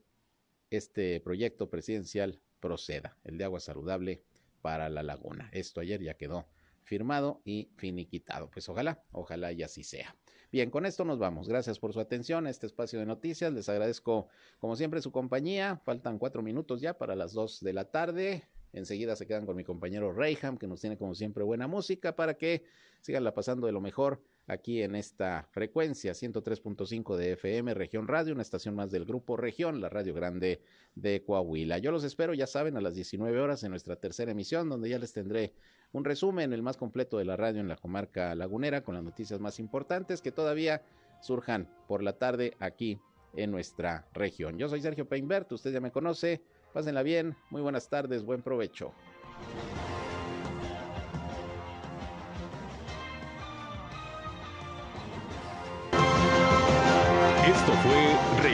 este 0.71 1.21
proyecto 1.21 1.71
presidencial 1.71 2.41
proceda, 2.59 3.17
el 3.25 3.39
de 3.39 3.45
agua 3.45 3.61
saludable 3.61 4.25
para 4.61 4.91
la 4.91 5.03
laguna. 5.03 5.49
Esto 5.53 5.81
ayer 5.81 6.03
ya 6.03 6.15
quedó 6.15 6.47
firmado 6.83 7.41
y 7.45 7.71
finiquitado. 7.77 8.51
Pues 8.51 8.69
ojalá, 8.69 9.03
ojalá 9.13 9.53
y 9.53 9.63
así 9.63 9.85
sea. 9.85 10.17
Bien, 10.53 10.71
con 10.71 10.85
esto 10.85 11.05
nos 11.05 11.19
vamos. 11.19 11.49
Gracias 11.49 11.79
por 11.79 11.93
su 11.93 12.01
atención 12.01 12.47
a 12.47 12.51
este 12.51 12.67
espacio 12.67 12.99
de 12.99 13.07
noticias. 13.07 13.53
Les 13.53 13.69
agradezco, 13.69 14.29
como 14.59 14.75
siempre, 14.75 15.01
su 15.01 15.13
compañía. 15.13 15.81
Faltan 15.85 16.19
cuatro 16.19 16.43
minutos 16.43 16.81
ya 16.81 16.99
para 16.99 17.15
las 17.15 17.33
dos 17.33 17.61
de 17.61 17.73
la 17.73 17.85
tarde. 17.85 18.45
Enseguida 18.73 19.17
se 19.17 19.27
quedan 19.27 19.47
con 19.47 19.57
mi 19.57 19.65
compañero 19.65 20.13
Rayham, 20.13 20.57
que 20.57 20.67
nos 20.67 20.81
tiene 20.81 20.97
como 20.97 21.15
siempre 21.15 21.45
buena 21.45 21.67
música 21.67 22.17
para 22.17 22.35
que 22.35 22.65
sigan 23.01 23.25
la 23.25 23.35
pasando 23.35 23.67
de 23.67 23.73
lo 23.73 23.81
mejor 23.81 24.23
aquí 24.51 24.83
en 24.83 24.95
esta 24.95 25.47
frecuencia 25.51 26.13
103.5 26.13 27.17
de 27.17 27.33
FM 27.33 27.75
Región 27.75 28.09
Radio, 28.09 28.35
una 28.35 28.43
estación 28.43 28.75
más 28.75 28.91
del 28.91 29.05
grupo 29.05 29.37
Región, 29.37 29.81
la 29.81 29.89
Radio 29.89 30.13
Grande 30.13 30.61
de 30.95 31.23
Coahuila. 31.23 31.79
Yo 31.79 31.93
los 31.93 32.05
espero, 32.05 32.35
ya 32.35 32.47
saben, 32.47 32.77
a 32.77 32.81
las 32.81 32.95
19 32.95 33.41
horas 33.41 33.63
en 33.63 33.71
nuestra 33.71 33.97
tercera 33.97 34.33
emisión, 34.33 34.69
donde 34.69 34.89
ya 34.89 34.99
les 34.99 35.13
tendré 35.13 35.55
un 35.93 36.05
resumen, 36.05 36.53
el 36.53 36.63
más 36.63 36.77
completo 36.77 37.19
de 37.19 37.25
la 37.25 37.37
radio 37.37 37.61
en 37.61 37.69
la 37.69 37.77
comarca 37.77 38.35
lagunera, 38.35 38.83
con 38.83 38.95
las 38.95 39.05
noticias 39.05 39.41
más 39.41 39.59
importantes 39.61 40.21
que 40.21 40.33
todavía 40.33 40.83
surjan 41.21 41.69
por 41.87 42.03
la 42.03 42.15
tarde 42.15 42.55
aquí 42.59 43.01
en 43.35 43.51
nuestra 43.51 44.09
región. 44.13 44.59
Yo 44.59 44.69
soy 44.69 44.81
Sergio 44.81 45.09
Peinbert, 45.09 45.51
usted 45.53 45.73
ya 45.73 45.81
me 45.81 45.93
conoce. 45.93 46.43
Pásenla 46.73 47.03
bien, 47.03 47.37
muy 47.51 47.63
buenas 47.63 47.89
tardes, 47.89 48.25
buen 48.25 48.43
provecho. 48.43 48.93